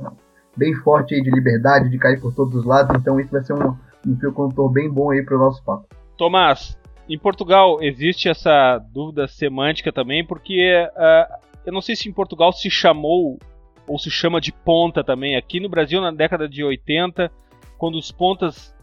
bem 0.54 0.74
forte 0.74 1.18
de 1.18 1.30
liberdade, 1.30 1.88
de 1.88 1.96
cair 1.96 2.20
por 2.20 2.34
todos 2.34 2.54
os 2.54 2.66
lados. 2.66 2.94
Então 3.00 3.18
isso 3.18 3.30
vai 3.30 3.42
ser 3.42 3.54
um, 3.54 3.74
um 4.06 4.14
fio 4.18 4.30
condutor 4.34 4.70
bem 4.70 4.90
bom 4.90 5.10
aí 5.10 5.24
para 5.24 5.36
o 5.36 5.38
nosso 5.38 5.64
papo. 5.64 5.86
Tomás, 6.18 6.78
em 7.08 7.18
Portugal 7.18 7.78
existe 7.80 8.28
essa 8.28 8.78
dúvida 8.92 9.26
semântica 9.26 9.90
também, 9.90 10.22
porque 10.26 10.86
uh, 10.94 11.41
eu 11.64 11.72
não 11.72 11.80
sei 11.80 11.96
se 11.96 12.08
em 12.08 12.12
Portugal 12.12 12.52
se 12.52 12.70
chamou 12.70 13.38
ou 13.86 13.98
se 13.98 14.10
chama 14.10 14.40
de 14.40 14.52
ponta 14.52 15.02
também. 15.02 15.36
Aqui 15.36 15.60
no 15.60 15.68
Brasil, 15.68 16.00
na 16.00 16.10
década 16.10 16.48
de 16.48 16.62
80, 16.62 17.30
quando 17.78 17.98
os 17.98 18.10
pontas 18.10 18.74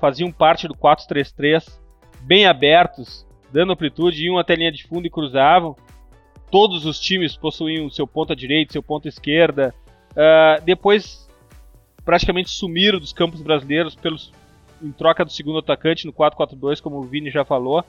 faziam 0.00 0.30
parte 0.30 0.68
do 0.68 0.74
4-3-3, 0.74 1.80
bem 2.20 2.46
abertos, 2.46 3.26
dando 3.52 3.72
amplitude, 3.72 4.24
iam 4.24 4.38
até 4.38 4.54
a 4.54 4.56
linha 4.56 4.72
de 4.72 4.84
fundo 4.84 5.06
e 5.06 5.10
cruzavam. 5.10 5.76
Todos 6.50 6.86
os 6.86 6.98
times 6.98 7.36
possuíam 7.36 7.90
seu 7.90 8.06
ponta 8.06 8.34
direita, 8.34 8.72
seu 8.72 8.82
ponta 8.82 9.08
esquerda. 9.08 9.74
Uh, 10.12 10.62
depois, 10.64 11.28
praticamente 12.04 12.50
sumiram 12.50 12.98
dos 12.98 13.12
campos 13.12 13.42
brasileiros 13.42 13.94
pelos, 13.94 14.32
em 14.82 14.90
troca 14.92 15.24
do 15.24 15.30
segundo 15.30 15.58
atacante 15.58 16.06
no 16.06 16.12
4-4-2, 16.12 16.80
como 16.80 16.96
o 16.96 17.02
Vini 17.02 17.30
já 17.30 17.44
falou. 17.44 17.84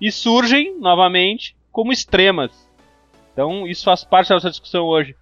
E 0.00 0.12
surgem, 0.12 0.78
novamente, 0.78 1.56
como 1.72 1.92
extremas. 1.92 2.63
Então, 3.34 3.66
isso 3.66 3.84
faz 3.84 4.02
parte 4.02 4.28
da 4.28 4.36
nossa 4.36 4.48
discussão 4.48 4.84
hoje. 4.84 5.14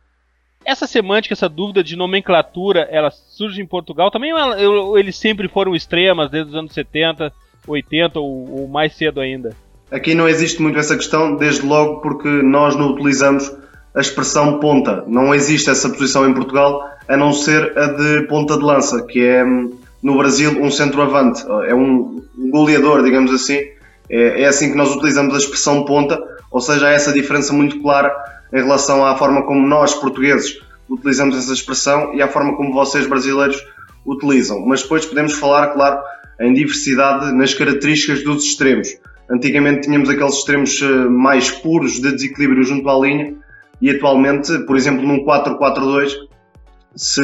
Essa 0.65 0.87
semântica, 0.87 1.33
essa 1.33 1.49
dúvida 1.49 1.83
de 1.83 1.97
nomenclatura, 1.97 2.87
ela 2.91 3.11
surge 3.11 3.61
em 3.61 3.67
Portugal 3.67 4.13
também 4.13 4.33
ou 4.33 4.97
eles 4.97 5.17
sempre 5.17 5.49
foram 5.49 5.75
extremas 5.75 6.31
desde 6.31 6.51
os 6.51 6.57
anos 6.57 6.73
70, 6.73 7.33
80 7.67 8.21
ou, 8.21 8.61
ou 8.61 8.69
mais 8.69 8.95
cedo 8.95 9.21
ainda? 9.21 9.57
Aqui 9.91 10.15
não 10.15 10.29
existe 10.29 10.63
muito 10.63 10.79
essa 10.79 10.97
questão, 10.97 11.37
desde 11.37 11.67
logo 11.67 12.01
porque 12.01 12.29
nós 12.29 12.77
não 12.77 12.93
utilizamos 12.93 13.53
a 13.95 14.01
expressão 14.01 14.61
ponta. 14.61 15.05
Não 15.07 15.35
existe 15.35 15.69
essa 15.69 15.89
posição 15.91 16.29
em 16.29 16.33
Portugal, 16.33 16.89
a 17.09 17.17
não 17.17 17.33
ser 17.33 17.77
a 17.77 17.87
de 17.87 18.27
ponta 18.29 18.57
de 18.57 18.65
lança, 18.65 19.05
que 19.05 19.21
é 19.25 19.45
no 19.45 20.17
Brasil 20.17 20.63
um 20.63 20.71
centroavante, 20.71 21.45
é 21.67 21.75
um 21.75 22.23
goleador, 22.51 23.03
digamos 23.03 23.33
assim. 23.33 23.59
É, 24.09 24.43
é 24.43 24.47
assim 24.47 24.71
que 24.71 24.77
nós 24.77 24.95
utilizamos 24.95 25.35
a 25.35 25.39
expressão 25.39 25.85
ponta, 25.85 26.19
ou 26.53 26.61
seja, 26.61 26.89
há 26.89 26.91
essa 26.91 27.13
diferença 27.13 27.53
muito 27.53 27.81
clara 27.81 28.15
em 28.53 28.63
relação 28.63 29.05
à 29.05 29.17
forma 29.17 29.45
como 29.45 29.67
nós, 29.67 29.95
portugueses, 29.95 30.61
utilizamos 30.89 31.37
essa 31.37 31.53
expressão 31.53 32.15
e 32.15 32.21
à 32.21 32.29
forma 32.29 32.55
como 32.55 32.73
vocês, 32.73 33.07
brasileiros, 33.07 33.57
utilizam. 34.05 34.61
Mas 34.67 34.83
depois 34.83 35.07
podemos 35.07 35.33
falar, 35.33 35.69
claro, 35.69 36.01
em 36.39 36.53
diversidade 36.53 37.33
nas 37.33 37.55
características 37.55 38.23
dos 38.23 38.45
extremos. 38.45 38.89
Antigamente 39.31 39.83
tínhamos 39.83 40.11
aqueles 40.11 40.35
extremos 40.35 40.83
eh, 40.83 41.09
mais 41.09 41.51
puros 41.51 42.01
de 42.01 42.13
desequilíbrio 42.13 42.63
junto 42.65 42.89
à 42.91 42.99
linha 42.99 43.35
e 43.81 43.91
atualmente, 43.91 44.59
por 44.67 44.77
exemplo, 44.77 45.07
num 45.07 45.25
4-4-2, 45.25 46.13
se 46.95 47.23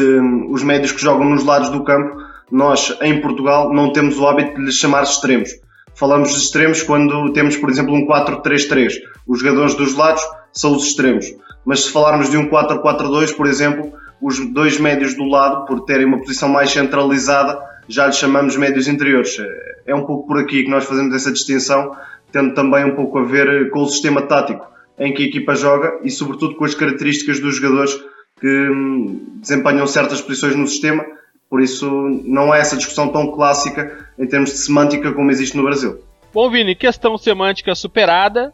os 0.48 0.62
médios 0.62 0.92
que 0.92 1.02
jogam 1.02 1.28
nos 1.28 1.44
lados 1.44 1.68
do 1.68 1.84
campo, 1.84 2.16
nós 2.50 2.96
em 3.02 3.20
Portugal 3.20 3.72
não 3.74 3.92
temos 3.92 4.18
o 4.18 4.26
hábito 4.26 4.54
de 4.54 4.64
lhes 4.64 4.76
chamar 4.76 5.02
extremos. 5.02 5.50
Falamos 5.98 6.30
de 6.30 6.38
extremos 6.38 6.82
quando 6.82 7.32
temos, 7.32 7.56
por 7.56 7.68
exemplo, 7.68 7.92
um 7.92 8.06
4-3-3. 8.06 8.92
Os 9.26 9.40
jogadores 9.40 9.74
dos 9.74 9.96
lados 9.96 10.22
são 10.52 10.76
os 10.76 10.86
extremos. 10.86 11.26
Mas 11.64 11.84
se 11.84 11.92
falarmos 11.92 12.30
de 12.30 12.36
um 12.36 12.48
4-4-2, 12.48 13.34
por 13.34 13.48
exemplo, 13.48 13.92
os 14.22 14.38
dois 14.52 14.78
médios 14.78 15.14
do 15.14 15.24
lado, 15.24 15.66
por 15.66 15.84
terem 15.84 16.06
uma 16.06 16.18
posição 16.18 16.48
mais 16.48 16.70
centralizada, 16.70 17.58
já 17.88 18.06
lhe 18.06 18.12
chamamos 18.12 18.56
médios 18.56 18.86
interiores. 18.86 19.36
É 19.84 19.92
um 19.92 20.04
pouco 20.04 20.28
por 20.28 20.38
aqui 20.38 20.62
que 20.62 20.70
nós 20.70 20.84
fazemos 20.84 21.12
essa 21.14 21.32
distinção, 21.32 21.90
tendo 22.30 22.54
também 22.54 22.84
um 22.84 22.94
pouco 22.94 23.18
a 23.18 23.24
ver 23.24 23.68
com 23.70 23.80
o 23.80 23.88
sistema 23.88 24.22
tático 24.22 24.66
em 25.00 25.12
que 25.12 25.24
a 25.24 25.26
equipa 25.26 25.56
joga 25.56 25.98
e, 26.04 26.10
sobretudo, 26.10 26.54
com 26.54 26.64
as 26.64 26.74
características 26.74 27.40
dos 27.40 27.56
jogadores 27.56 27.98
que 28.40 28.46
hum, 28.46 29.40
desempenham 29.40 29.86
certas 29.86 30.20
posições 30.20 30.54
no 30.54 30.66
sistema. 30.66 31.04
Por 31.48 31.62
isso, 31.62 31.88
não 32.24 32.54
é 32.54 32.60
essa 32.60 32.76
discussão 32.76 33.08
tão 33.08 33.32
clássica 33.32 34.06
em 34.18 34.26
termos 34.26 34.50
de 34.50 34.58
semântica 34.58 35.12
como 35.12 35.30
existe 35.30 35.56
no 35.56 35.62
Brasil. 35.62 36.02
Bom, 36.32 36.50
Vini, 36.50 36.74
questão 36.74 37.16
semântica 37.16 37.74
superada. 37.74 38.52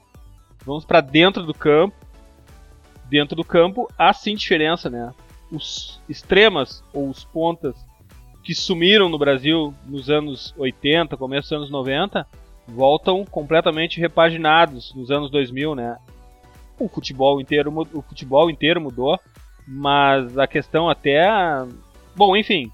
Vamos 0.64 0.84
para 0.84 1.00
dentro 1.00 1.42
do 1.42 1.52
campo. 1.52 1.96
Dentro 3.08 3.34
do 3.36 3.44
campo 3.44 3.88
há 3.98 4.12
sim 4.12 4.34
diferença, 4.34 4.88
né? 4.88 5.12
Os 5.50 6.00
extremas 6.08 6.82
ou 6.92 7.08
os 7.08 7.24
pontas 7.24 7.74
que 8.44 8.54
sumiram 8.54 9.08
no 9.08 9.18
Brasil 9.18 9.74
nos 9.86 10.08
anos 10.08 10.54
80, 10.56 11.16
começo 11.16 11.48
dos 11.48 11.58
anos 11.58 11.70
90, 11.70 12.26
voltam 12.66 13.24
completamente 13.24 13.98
repaginados 13.98 14.94
nos 14.94 15.10
anos 15.10 15.30
2000, 15.30 15.74
né? 15.74 15.96
O 16.78 16.88
futebol 16.88 17.40
inteiro, 17.40 17.72
o 17.92 18.02
futebol 18.02 18.50
inteiro 18.50 18.80
mudou, 18.80 19.18
mas 19.66 20.36
a 20.38 20.46
questão 20.46 20.88
até, 20.88 21.24
bom, 22.14 22.36
enfim, 22.36 22.70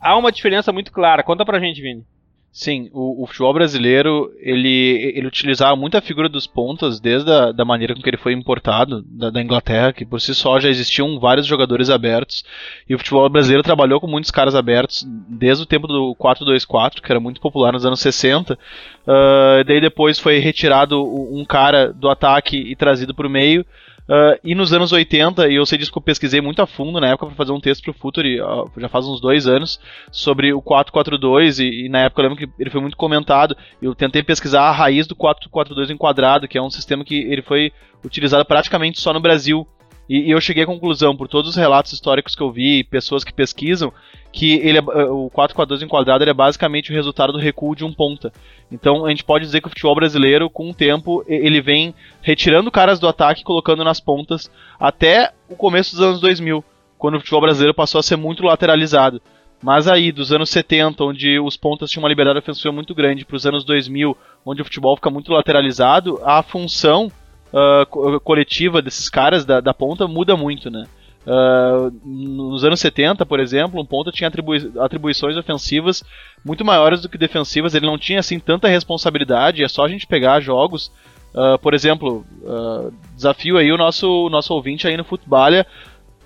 há 0.00 0.16
uma 0.16 0.32
diferença 0.32 0.72
muito 0.72 0.92
clara. 0.92 1.22
Conta 1.22 1.44
pra 1.44 1.60
gente, 1.60 1.80
Vini. 1.80 2.04
Sim, 2.50 2.90
o, 2.92 3.22
o, 3.22 3.26
futebol 3.26 3.52
brasileiro 3.52 4.32
ele, 4.40 5.12
ele 5.14 5.28
utilizava 5.28 5.76
muito 5.76 5.96
a 5.96 6.00
figura 6.00 6.28
dos 6.28 6.46
pontas 6.46 6.98
desde 6.98 7.30
a 7.30 7.52
da 7.52 7.64
maneira 7.64 7.94
com 7.94 8.00
que 8.00 8.08
ele 8.08 8.16
foi 8.16 8.32
importado 8.32 9.02
da, 9.02 9.30
da, 9.30 9.40
Inglaterra, 9.40 9.92
que 9.92 10.04
por 10.04 10.20
si 10.20 10.34
só 10.34 10.58
já 10.58 10.68
existiam 10.68 11.20
vários 11.20 11.46
jogadores 11.46 11.90
abertos. 11.90 12.44
E 12.88 12.94
o 12.94 12.98
futebol 12.98 13.28
brasileiro 13.28 13.62
trabalhou 13.62 14.00
com 14.00 14.08
muitos 14.08 14.30
caras 14.30 14.54
abertos 14.56 15.04
desde 15.06 15.62
o 15.62 15.66
tempo 15.66 15.86
do 15.86 16.16
4-2-4, 16.18 17.00
que 17.00 17.12
era 17.12 17.20
muito 17.20 17.40
popular 17.40 17.72
nos 17.72 17.86
anos 17.86 18.00
60. 18.00 18.54
Uh, 18.54 18.58
ah, 19.06 19.62
daí 19.64 19.80
depois 19.80 20.18
foi 20.18 20.38
retirado 20.38 21.00
um 21.00 21.44
cara 21.44 21.92
do 21.92 22.08
ataque 22.08 22.56
e 22.56 22.74
trazido 22.74 23.14
para 23.14 23.26
o 23.26 23.30
meio. 23.30 23.64
Uh, 24.08 24.40
e 24.42 24.54
nos 24.54 24.72
anos 24.72 24.90
80, 24.90 25.48
e 25.48 25.56
eu 25.56 25.66
sei 25.66 25.76
disso 25.76 25.92
que 25.92 25.98
eu 25.98 26.02
pesquisei 26.02 26.40
muito 26.40 26.62
a 26.62 26.66
fundo 26.66 26.98
na 26.98 27.08
época 27.08 27.26
para 27.26 27.34
fazer 27.34 27.52
um 27.52 27.60
texto 27.60 27.82
pro 27.82 27.92
Futuri, 27.92 28.40
uh, 28.40 28.70
já 28.78 28.88
faz 28.88 29.06
uns 29.06 29.20
dois 29.20 29.46
anos, 29.46 29.78
sobre 30.10 30.50
o 30.50 30.62
442, 30.62 31.58
e, 31.58 31.84
e, 31.84 31.88
na 31.90 32.00
época 32.00 32.22
eu 32.22 32.28
lembro 32.28 32.38
que 32.38 32.50
ele 32.58 32.70
foi 32.70 32.80
muito 32.80 32.96
comentado. 32.96 33.54
Eu 33.82 33.94
tentei 33.94 34.22
pesquisar 34.22 34.62
a 34.62 34.72
raiz 34.72 35.06
do 35.06 35.14
442 35.14 35.90
enquadrado, 35.90 36.48
que 36.48 36.56
é 36.56 36.62
um 36.62 36.70
sistema 36.70 37.04
que 37.04 37.16
ele 37.16 37.42
foi 37.42 37.70
utilizado 38.02 38.46
praticamente 38.46 38.98
só 38.98 39.12
no 39.12 39.20
Brasil. 39.20 39.68
E, 40.08 40.28
e, 40.28 40.30
eu 40.30 40.40
cheguei 40.40 40.62
à 40.62 40.66
conclusão, 40.66 41.14
por 41.14 41.28
todos 41.28 41.50
os 41.50 41.56
relatos 41.56 41.92
históricos 41.92 42.34
que 42.34 42.42
eu 42.42 42.50
vi, 42.50 42.82
pessoas 42.82 43.22
que 43.22 43.32
pesquisam, 43.32 43.92
que 44.32 44.54
ele 44.54 44.78
é, 44.78 44.80
o 44.80 45.30
4-4-2 45.30 45.82
enquadrado 45.82 46.24
é 46.24 46.32
basicamente 46.32 46.90
o 46.90 46.94
resultado 46.94 47.32
do 47.32 47.38
recuo 47.38 47.76
de 47.76 47.84
um 47.84 47.92
ponta. 47.92 48.32
Então 48.72 49.04
a 49.04 49.10
gente 49.10 49.24
pode 49.24 49.44
dizer 49.44 49.60
que 49.60 49.66
o 49.66 49.70
futebol 49.70 49.94
brasileiro, 49.94 50.48
com 50.48 50.70
o 50.70 50.74
tempo, 50.74 51.24
ele 51.26 51.60
vem 51.60 51.94
retirando 52.22 52.70
caras 52.70 52.98
do 52.98 53.08
ataque 53.08 53.42
e 53.42 53.44
colocando 53.44 53.84
nas 53.84 54.00
pontas 54.00 54.50
até 54.80 55.32
o 55.48 55.56
começo 55.56 55.94
dos 55.94 56.04
anos 56.04 56.20
2000, 56.20 56.64
quando 56.96 57.16
o 57.16 57.20
futebol 57.20 57.42
brasileiro 57.42 57.74
passou 57.74 57.98
a 57.98 58.02
ser 58.02 58.16
muito 58.16 58.42
lateralizado. 58.42 59.20
Mas 59.62 59.88
aí, 59.88 60.12
dos 60.12 60.32
anos 60.32 60.50
70, 60.50 61.02
onde 61.02 61.38
os 61.40 61.56
pontas 61.56 61.90
tinham 61.90 62.02
uma 62.02 62.08
liberdade 62.08 62.38
ofensiva 62.38 62.70
muito 62.70 62.94
grande, 62.94 63.24
para 63.24 63.36
os 63.36 63.44
anos 63.44 63.64
2000, 63.64 64.16
onde 64.46 64.62
o 64.62 64.64
futebol 64.64 64.94
fica 64.94 65.10
muito 65.10 65.32
lateralizado, 65.32 66.20
a 66.24 66.42
função 66.42 67.10
uh, 67.52 68.20
coletiva 68.20 68.82
desses 68.82 69.08
caras 69.08 69.44
da, 69.44 69.60
da 69.60 69.74
ponta 69.74 70.06
muda 70.06 70.36
muito, 70.36 70.70
né? 70.70 70.86
Uh, 71.26 71.92
nos 72.04 72.64
anos 72.64 72.80
70, 72.80 73.26
por 73.26 73.38
exemplo, 73.38 73.80
um 73.80 73.84
ponta 73.84 74.10
tinha 74.10 74.28
atribui 74.28 74.72
atribuições 74.78 75.36
ofensivas 75.36 76.02
muito 76.44 76.64
maiores 76.64 77.02
do 77.02 77.08
que 77.08 77.18
defensivas. 77.18 77.74
Ele 77.74 77.86
não 77.86 77.98
tinha 77.98 78.20
assim 78.20 78.38
tanta 78.38 78.68
responsabilidade. 78.68 79.62
É 79.62 79.68
só 79.68 79.84
a 79.84 79.88
gente 79.88 80.06
pegar 80.06 80.40
jogos 80.40 80.90
Uh, 81.34 81.58
por 81.58 81.74
exemplo, 81.74 82.24
uh, 82.42 82.92
desafio 83.14 83.58
aí 83.58 83.70
o 83.70 83.76
nosso, 83.76 84.28
nosso 84.30 84.54
ouvinte 84.54 84.88
aí 84.88 84.96
no 84.96 85.04
futebol 85.04 85.50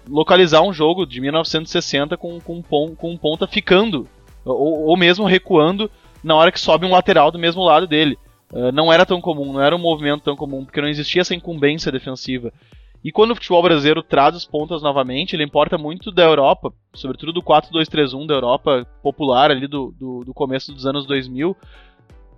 localizar 0.08 0.62
um 0.62 0.72
jogo 0.72 1.04
de 1.04 1.20
1960 1.20 2.16
com, 2.16 2.40
com, 2.40 2.62
com 2.62 3.10
um 3.10 3.16
ponta 3.16 3.46
ficando, 3.46 4.08
ou, 4.44 4.86
ou 4.86 4.96
mesmo 4.96 5.26
recuando 5.26 5.90
na 6.22 6.34
hora 6.34 6.52
que 6.52 6.60
sobe 6.60 6.86
um 6.86 6.90
lateral 6.90 7.30
do 7.30 7.38
mesmo 7.38 7.62
lado 7.62 7.86
dele. 7.86 8.18
Uh, 8.52 8.70
não 8.72 8.92
era 8.92 9.06
tão 9.06 9.20
comum, 9.20 9.54
não 9.54 9.62
era 9.62 9.74
um 9.74 9.78
movimento 9.78 10.22
tão 10.22 10.36
comum, 10.36 10.64
porque 10.64 10.80
não 10.80 10.88
existia 10.88 11.22
essa 11.22 11.34
incumbência 11.34 11.90
defensiva. 11.90 12.52
E 13.04 13.10
quando 13.10 13.32
o 13.32 13.34
futebol 13.34 13.62
brasileiro 13.62 14.02
traz 14.02 14.36
os 14.36 14.44
pontas 14.44 14.80
novamente, 14.80 15.34
ele 15.34 15.42
importa 15.42 15.76
muito 15.76 16.12
da 16.12 16.22
Europa, 16.22 16.72
sobretudo 16.94 17.32
do 17.32 17.42
4-2-3-1 17.42 18.26
da 18.26 18.34
Europa 18.34 18.86
popular 19.02 19.50
ali 19.50 19.66
do, 19.66 19.92
do, 19.98 20.24
do, 20.24 20.32
começo 20.32 20.72
dos 20.72 20.86
anos 20.86 21.04
2000. 21.04 21.56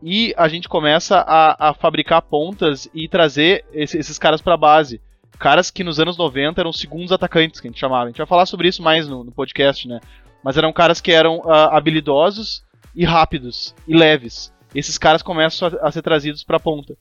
E 0.03 0.35
a 0.37 0.49
gente 0.49 0.69
começa 0.69 1.19
a, 1.19 1.71
a 1.71 1.75
fabricar 1.75 2.23
pontas 2.23 2.89
e 2.95 3.09
trazer 3.09 3.65
esse, 3.73 3.99
esses 3.99 4.19
caras 4.19 4.41
para 4.41 4.55
a 4.55 4.59
base. 4.59 5.03
Caras 5.39 5.71
que 5.71 5.85
nos 5.85 6.01
anos 6.01 6.17
90 6.17 6.61
eram 6.61 6.73
segundos 6.73 7.13
atacantes, 7.13 7.61
que 7.61 7.67
a 7.67 7.71
gente 7.71 7.81
chamava. 7.81 8.05
A 8.05 8.09
gente 8.09 8.19
vai 8.19 8.27
falar 8.27 8.47
sobre 8.47 8.69
isso 8.69 8.83
mais 8.83 9.07
no, 9.07 9.23
no 9.23 9.33
podcast, 9.33 9.87
né? 9.87 10.01
Mas 10.43 10.57
eram 10.57 10.73
caras 10.73 11.01
que 11.01 11.13
eram 11.13 11.39
uh, 11.39 11.51
habilidosos 11.73 12.65
e 12.95 13.05
rápidos 13.05 13.75
e 13.87 13.95
leves. 13.95 14.54
Esses 14.75 14.99
caras 14.99 15.23
começam 15.23 15.69
a, 15.69 15.89
a 15.89 15.93
ser 15.93 16.03
trazidos 16.03 16.43
para 16.43 16.57
a 16.57 16.61
ponta. 16.61 16.97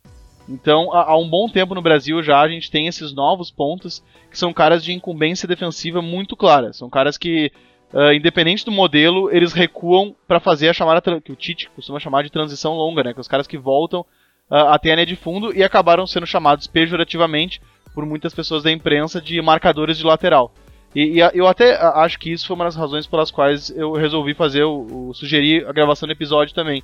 Então, 0.48 0.94
há, 0.94 1.12
há, 1.12 1.18
um 1.18 1.30
bom 1.30 1.48
tempo 1.48 1.74
no 1.74 1.82
Brasil 1.82 2.22
já 2.22 2.40
a 2.42 2.48
gente 2.48 2.70
tem 2.70 2.88
esses 2.88 3.14
novos 3.14 3.50
pontos 3.50 4.04
que 4.30 4.38
são 4.38 4.54
caras 4.54 4.84
de 4.84 4.94
incumbência 4.94 5.48
defensiva 5.48 6.02
muito 6.02 6.36
clara. 6.36 6.74
São 6.74 6.90
caras 6.90 7.18
que, 7.18 7.52
uh, 7.94 8.12
independente 8.14 8.66
do 8.66 8.72
modelo, 8.72 9.32
eles 9.32 9.54
recuam 9.54 10.16
para 10.28 10.40
fazer 10.40 10.70
a 10.70 10.74
chamada 10.74 11.02
que 11.22 11.32
o 11.32 11.36
Tite 11.36 11.70
costuma 11.76 12.00
chamar 12.00 12.24
de 12.24 12.32
transição 12.32 12.74
longa, 12.74 13.04
né? 13.04 13.14
Que 13.14 13.22
os 13.22 13.28
caras 13.28 13.48
que 13.48 13.58
voltam 13.58 14.02
uh, 14.02 14.56
até 14.70 14.92
a 14.92 14.96
linha 14.96 15.06
de 15.06 15.16
fundo 15.16 15.56
e 15.56 15.64
acabaram 15.64 16.06
sendo 16.06 16.28
chamados 16.28 16.68
pejorativamente 16.68 17.62
por 17.94 18.06
muitas 18.06 18.34
pessoas 18.34 18.64
da 18.64 18.72
imprensa 18.72 19.22
de 19.22 19.42
marcadores 19.42 19.98
de 19.98 20.04
lateral. 20.04 20.54
E, 20.96 21.20
e, 21.20 21.30
eu 21.34 21.48
até 21.48 21.76
acho 21.76 22.20
que 22.20 22.32
isso 22.32 22.46
foi 22.46 22.56
uma 22.56 22.66
das 22.66 22.76
razões 22.76 23.08
pelas 23.08 23.32
quais 23.32 23.70
eu 23.76 23.94
resolvi 23.94 24.34
fazer 24.34 24.64
o, 24.64 25.10
o 25.10 25.14
sugerir 25.14 25.68
a 25.68 25.72
gravação 25.72 26.06
do 26.06 26.12
episódio 26.12 26.54
também 26.54 26.84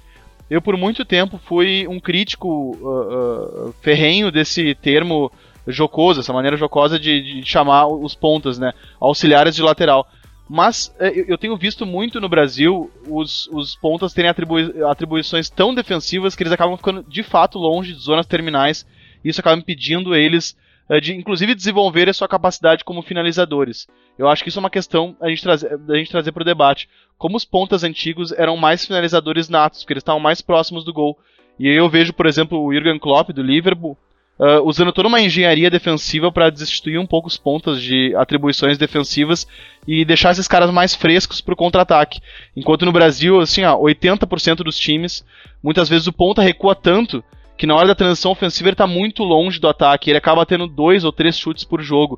eu 0.49 0.61
por 0.61 0.75
muito 0.75 1.05
tempo 1.05 1.37
fui 1.37 1.87
um 1.87 1.99
crítico 1.99 2.47
uh, 2.47 3.69
uh, 3.69 3.75
ferrenho 3.81 4.31
desse 4.31 4.73
termo 4.75 5.31
jocoso, 5.67 6.19
essa 6.19 6.33
maneira 6.33 6.57
jocosa 6.57 6.99
de, 6.99 7.41
de, 7.41 7.45
chamar 7.45 7.87
os 7.87 8.15
pontas, 8.15 8.57
né? 8.57 8.73
Auxiliares 8.99 9.55
de 9.55 9.61
lateral. 9.61 10.07
Mas 10.49 10.93
é, 10.99 11.31
eu 11.31 11.37
tenho 11.37 11.55
visto 11.55 11.85
muito 11.85 12.19
no 12.19 12.27
Brasil 12.27 12.89
os, 13.07 13.47
os 13.51 13.75
pontas 13.75 14.13
terem 14.13 14.31
atribui 14.31 14.73
atribuições 14.89 15.47
tão 15.47 15.75
defensivas 15.75 16.35
que 16.35 16.41
eles 16.41 16.53
acabam 16.53 16.75
ficando 16.75 17.03
de 17.07 17.21
fato 17.21 17.59
longe 17.59 17.93
de 17.93 17.99
zonas 17.99 18.25
terminais. 18.25 18.85
E 19.23 19.29
isso 19.29 19.41
acaba 19.41 19.57
impedindo 19.57 20.15
eles 20.15 20.57
de 20.97 21.13
inclusive 21.13 21.53
desenvolver 21.53 22.09
a 22.09 22.13
sua 22.13 22.27
capacidade 22.27 22.83
como 22.83 23.03
finalizadores. 23.03 23.87
Eu 24.17 24.27
acho 24.27 24.41
que 24.41 24.49
isso 24.49 24.57
é 24.57 24.61
uma 24.61 24.69
questão 24.69 25.15
a 25.21 25.29
gente 25.29 25.43
trazer, 25.43 25.79
a 25.89 25.95
gente 25.95 26.09
trazer 26.09 26.31
para 26.31 26.41
o 26.41 26.45
debate. 26.45 26.89
Como 27.17 27.37
os 27.37 27.45
pontas 27.45 27.83
antigos 27.83 28.31
eram 28.31 28.57
mais 28.57 28.85
finalizadores 28.85 29.49
natos, 29.49 29.81
porque 29.81 29.93
eles 29.93 30.01
estavam 30.01 30.19
mais 30.19 30.41
próximos 30.41 30.83
do 30.83 30.93
gol. 30.93 31.17
E 31.59 31.67
eu 31.67 31.89
vejo, 31.89 32.13
por 32.13 32.25
exemplo, 32.25 32.59
o 32.63 32.73
Jurgen 32.73 32.97
Klopp 32.97 33.29
do 33.31 33.43
Liverpool 33.43 33.97
uh, 34.39 34.63
usando 34.63 34.93
toda 34.93 35.09
uma 35.09 35.21
engenharia 35.21 35.69
defensiva 35.69 36.31
para 36.31 36.49
destituir 36.49 36.97
um 36.97 37.05
pouco 37.05 37.27
os 37.27 37.37
pontas 37.37 37.81
de 37.81 38.15
atribuições 38.15 38.77
defensivas 38.77 39.45
e 39.85 40.05
deixar 40.05 40.31
esses 40.31 40.47
caras 40.47 40.71
mais 40.71 40.95
frescos 40.95 41.41
para 41.41 41.53
o 41.53 41.57
contra-ataque. 41.57 42.21
Enquanto 42.55 42.85
no 42.85 42.91
Brasil, 42.91 43.41
assim, 43.41 43.63
ó, 43.63 43.77
80% 43.77 44.57
dos 44.63 44.79
times, 44.79 45.25
muitas 45.61 45.89
vezes 45.89 46.07
o 46.07 46.13
ponta 46.13 46.41
recua 46.41 46.73
tanto 46.73 47.23
que 47.59 47.67
na 47.67 47.75
hora 47.75 47.89
da 47.89 47.95
transição 47.95 48.31
ofensiva 48.31 48.69
ele 48.69 48.73
está 48.73 48.87
muito 48.87 49.21
longe 49.21 49.59
do 49.59 49.67
ataque, 49.67 50.09
ele 50.09 50.17
acaba 50.17 50.45
tendo 50.45 50.65
dois 50.65 51.03
ou 51.03 51.11
três 51.11 51.37
chutes 51.37 51.65
por 51.65 51.81
jogo. 51.81 52.17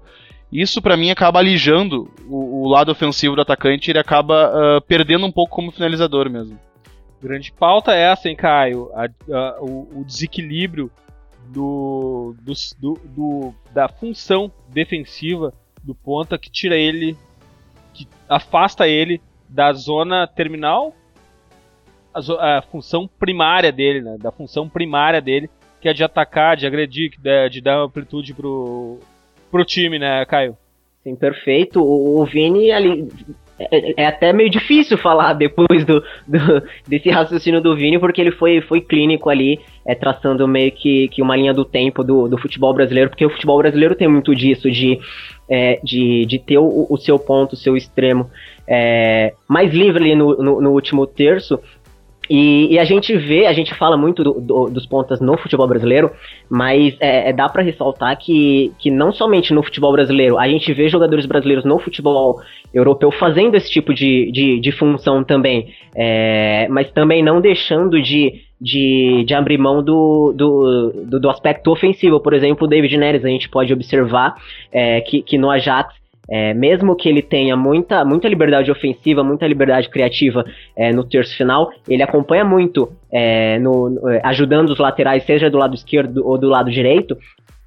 Isso 0.51 0.79
para 0.83 0.95
mim 0.95 1.09
acaba 1.09 1.39
alijando 1.39 2.11
o, 2.29 2.61
o, 2.61 2.69
lado 2.69 2.91
ofensivo 2.91 3.35
do 3.35 3.41
atacante, 3.41 3.89
ele 3.89 3.97
acaba 3.97 4.51
uh, 4.51 4.81
perdendo 4.81 5.25
um 5.25 5.31
pouco 5.31 5.55
como 5.55 5.71
finalizador 5.71 6.29
mesmo. 6.29 6.59
Grande 7.19 7.51
pauta 7.51 7.91
é 7.91 8.11
essa, 8.11 8.29
hein, 8.29 8.35
Caio? 8.35 8.91
A, 8.93 9.05
a, 9.05 9.61
o, 9.61 10.01
o, 10.01 10.05
desequilíbrio 10.05 10.91
do, 11.47 12.35
do, 12.39 12.53
do, 12.79 13.01
do, 13.05 13.53
da 13.73 13.89
função 13.89 14.51
defensiva 14.69 15.51
do 15.83 15.95
ponta 15.95 16.37
que 16.37 16.51
tira 16.51 16.75
ele, 16.75 17.17
que 17.95 18.07
afasta 18.29 18.87
ele 18.87 19.19
da 19.49 19.73
zona 19.73 20.27
terminal 20.27 20.93
a, 22.13 22.57
a, 22.57 22.61
função 22.61 23.09
primária 23.19 23.71
dele, 23.71 24.01
né? 24.01 24.17
Da 24.19 24.31
função 24.31 24.67
primária 24.67 25.21
dele, 25.21 25.49
que 25.79 25.89
é 25.89 25.93
de 25.93 26.03
atacar, 26.03 26.55
de 26.55 26.65
agredir, 26.67 27.11
de, 27.17 27.49
de 27.49 27.61
dar 27.61 27.79
amplitude 27.79 28.33
pro, 28.33 28.99
pro 29.49 29.65
time, 29.65 29.97
né, 29.97 30.25
Caio? 30.25 30.57
Sim, 31.03 31.15
perfeito. 31.15 31.81
O, 31.81 32.21
o 32.21 32.25
Vini 32.25 32.71
ali. 32.71 33.07
É, 33.59 34.01
é, 34.01 34.05
até 34.07 34.33
meio 34.33 34.49
difícil 34.49 34.97
falar 34.97 35.33
depois 35.37 35.85
do, 35.85 36.03
do, 36.27 36.63
desse 36.87 37.09
raciocínio 37.09 37.61
do 37.61 37.75
Vini, 37.75 37.99
porque 37.99 38.19
ele 38.19 38.31
foi, 38.31 38.59
foi 38.61 38.81
clínico 38.81 39.29
ali, 39.29 39.59
é, 39.85 39.93
traçando 39.93 40.47
meio 40.47 40.71
que, 40.71 41.07
que 41.09 41.21
uma 41.21 41.35
linha 41.35 41.53
do 41.53 41.63
tempo 41.63 42.03
do, 42.03 42.27
do 42.27 42.37
futebol 42.39 42.73
brasileiro, 42.73 43.09
porque 43.09 43.25
o 43.25 43.29
futebol 43.29 43.59
brasileiro 43.59 43.95
tem 43.95 44.07
muito 44.07 44.33
disso, 44.35 44.69
de, 44.71 44.99
é, 45.47 45.79
de, 45.83 46.25
de 46.25 46.39
ter 46.39 46.57
o, 46.57 46.87
o 46.89 46.97
seu 46.97 47.19
ponto, 47.19 47.53
o 47.53 47.57
seu 47.57 47.77
extremo 47.77 48.31
é, 48.67 49.33
mais 49.47 49.73
livre 49.73 50.03
ali 50.03 50.15
no, 50.15 50.37
no, 50.37 50.61
no 50.61 50.71
último 50.71 51.05
terço, 51.05 51.59
e, 52.29 52.73
e, 52.73 52.79
a 52.79 52.85
gente 52.85 53.15
vê, 53.17 53.45
a 53.45 53.53
gente 53.53 53.73
fala 53.73 53.97
muito 53.97 54.23
do, 54.23 54.39
do, 54.39 54.65
dos 54.69 54.85
pontas 54.85 55.19
no 55.19 55.37
futebol 55.37 55.67
brasileiro, 55.67 56.11
mas 56.49 56.95
é, 56.99 57.29
é, 57.29 57.33
dá 57.33 57.49
para 57.49 57.63
ressaltar 57.63 58.17
que, 58.17 58.71
que 58.79 58.91
não 58.91 59.11
somente 59.11 59.53
no 59.53 59.63
futebol 59.63 59.91
brasileiro, 59.91 60.37
a 60.37 60.47
gente 60.47 60.71
vê 60.73 60.87
jogadores 60.87 61.25
brasileiros 61.25 61.65
no 61.65 61.79
futebol 61.79 62.39
europeu 62.73 63.11
fazendo 63.11 63.55
esse 63.55 63.69
tipo 63.69 63.93
de, 63.93 64.31
de, 64.31 64.59
de 64.59 64.71
função 64.71 65.23
também, 65.23 65.73
é, 65.95 66.67
mas 66.69 66.91
também 66.91 67.23
não 67.23 67.41
deixando 67.41 68.01
de, 68.01 68.41
de, 68.61 69.23
de 69.25 69.33
abrir 69.33 69.57
mão 69.57 69.83
do, 69.83 70.31
do, 70.33 71.05
do, 71.05 71.19
do 71.19 71.29
aspecto 71.29 71.71
ofensivo. 71.71 72.19
Por 72.19 72.33
exemplo, 72.33 72.65
o 72.65 72.69
David 72.69 72.95
Neres, 72.97 73.25
a 73.25 73.29
gente 73.29 73.49
pode 73.49 73.73
observar 73.73 74.35
é, 74.71 75.01
que, 75.01 75.21
que 75.21 75.37
no 75.37 75.49
Ajax 75.49 76.00
é, 76.29 76.53
mesmo 76.53 76.95
que 76.95 77.09
ele 77.09 77.21
tenha 77.21 77.55
muita, 77.55 78.05
muita 78.05 78.27
liberdade 78.27 78.71
ofensiva, 78.71 79.23
muita 79.23 79.47
liberdade 79.47 79.89
criativa 79.89 80.45
é, 80.75 80.91
no 80.93 81.03
terço 81.03 81.35
final, 81.35 81.71
ele 81.87 82.03
acompanha 82.03 82.45
muito, 82.45 82.91
é, 83.11 83.59
no, 83.59 83.89
no, 83.89 84.09
é, 84.09 84.21
ajudando 84.23 84.69
os 84.69 84.79
laterais, 84.79 85.23
seja 85.23 85.49
do 85.49 85.57
lado 85.57 85.75
esquerdo 85.75 86.25
ou 86.25 86.37
do 86.37 86.47
lado 86.47 86.71
direito. 86.71 87.17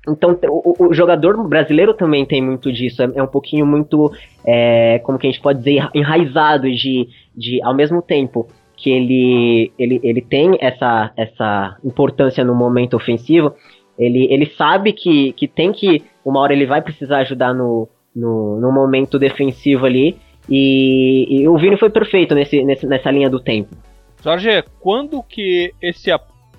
Então, 0.09 0.39
o, 0.49 0.89
o 0.89 0.95
jogador 0.95 1.47
brasileiro 1.49 1.95
também 1.95 2.25
tem 2.27 2.43
muito 2.43 2.71
disso, 2.73 3.03
é, 3.03 3.11
é 3.17 3.23
um 3.23 3.27
pouquinho 3.27 3.67
muito, 3.67 4.13
é, 4.47 4.99
como 5.01 5.19
que 5.19 5.27
a 5.27 5.31
gente 5.31 5.43
pode 5.43 5.59
dizer, 5.59 5.89
enraizado 5.95 6.71
de, 6.71 7.09
de 7.37 7.63
ao 7.63 7.75
mesmo 7.75 8.03
tempo 8.03 8.49
que 8.77 8.91
ele, 8.91 9.73
ele, 9.79 10.01
ele 10.03 10.21
tem 10.21 10.59
essa, 10.61 11.13
essa 11.17 11.77
importância 11.85 12.45
no 12.45 12.55
momento 12.55 12.95
ofensivo, 12.95 13.55
ele, 13.99 14.27
ele 14.31 14.47
sabe 14.59 14.93
que, 14.93 15.33
que 15.33 15.47
tem 15.47 15.73
que, 15.73 16.03
uma 16.25 16.41
hora 16.41 16.53
ele 16.53 16.67
vai 16.67 16.83
precisar 16.83 17.19
ajudar 17.19 17.55
no, 17.55 17.89
no, 18.15 18.61
no 18.61 18.73
momento 18.73 19.19
defensivo 19.19 19.87
ali. 19.87 20.17
E, 20.49 21.27
e, 21.31 21.49
o 21.49 21.57
Vini 21.57 21.79
foi 21.79 21.91
perfeito 21.91 22.35
nesse, 22.35 22.63
nesse, 22.63 22.87
nessa 22.87 23.11
linha 23.11 23.31
do 23.31 23.41
tempo. 23.41 23.75
Jorge, 24.23 24.65
quando 24.81 25.23
que 25.23 25.73
esse, 25.81 26.11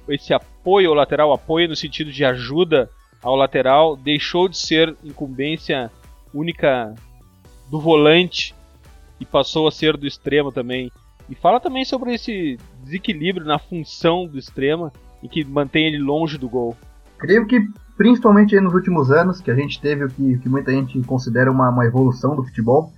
esse 0.10 0.34
apoio 0.34 0.89
ao 0.89 0.96
lateral, 0.96 1.32
apoio 1.32 1.70
no 1.70 1.76
sentido 1.76 2.12
de 2.12 2.26
ajuda 2.26 2.89
ao 3.22 3.36
lateral, 3.36 3.96
deixou 3.96 4.48
de 4.48 4.58
ser 4.58 4.96
incumbência 5.04 5.91
única 6.34 6.94
do 7.70 7.80
volante 7.80 8.54
e 9.20 9.26
passou 9.26 9.68
a 9.68 9.72
ser 9.72 9.98
do 9.98 10.06
extremo 10.06 10.52
também? 10.52 10.91
E 11.30 11.34
fala 11.34 11.60
também 11.60 11.86
sobre 11.86 12.13
esse 12.13 12.58
desequilíbrio 12.84 13.46
na 13.46 13.58
função 13.58 14.28
do 14.28 14.38
extremo 14.38 14.91
e 15.24 15.28
que 15.28 15.44
mantém 15.44 15.88
ele 15.88 15.98
longe 15.98 16.38
do 16.38 16.48
gol. 16.48 16.76
Creio 17.18 17.48
que 17.48 17.60
principalmente 17.97 18.60
nos 18.60 18.73
últimos 18.73 19.12
anos, 19.12 19.41
que 19.41 19.49
a 19.49 19.55
gente 19.55 19.81
teve 19.81 20.05
o 20.05 20.10
que, 20.10 20.38
que 20.39 20.49
muita 20.49 20.71
gente 20.71 21.01
considera 21.03 21.51
uma, 21.51 21.69
uma 21.69 21.86
evolução 21.86 22.36
do 22.36 22.43
futebol, 22.43 22.91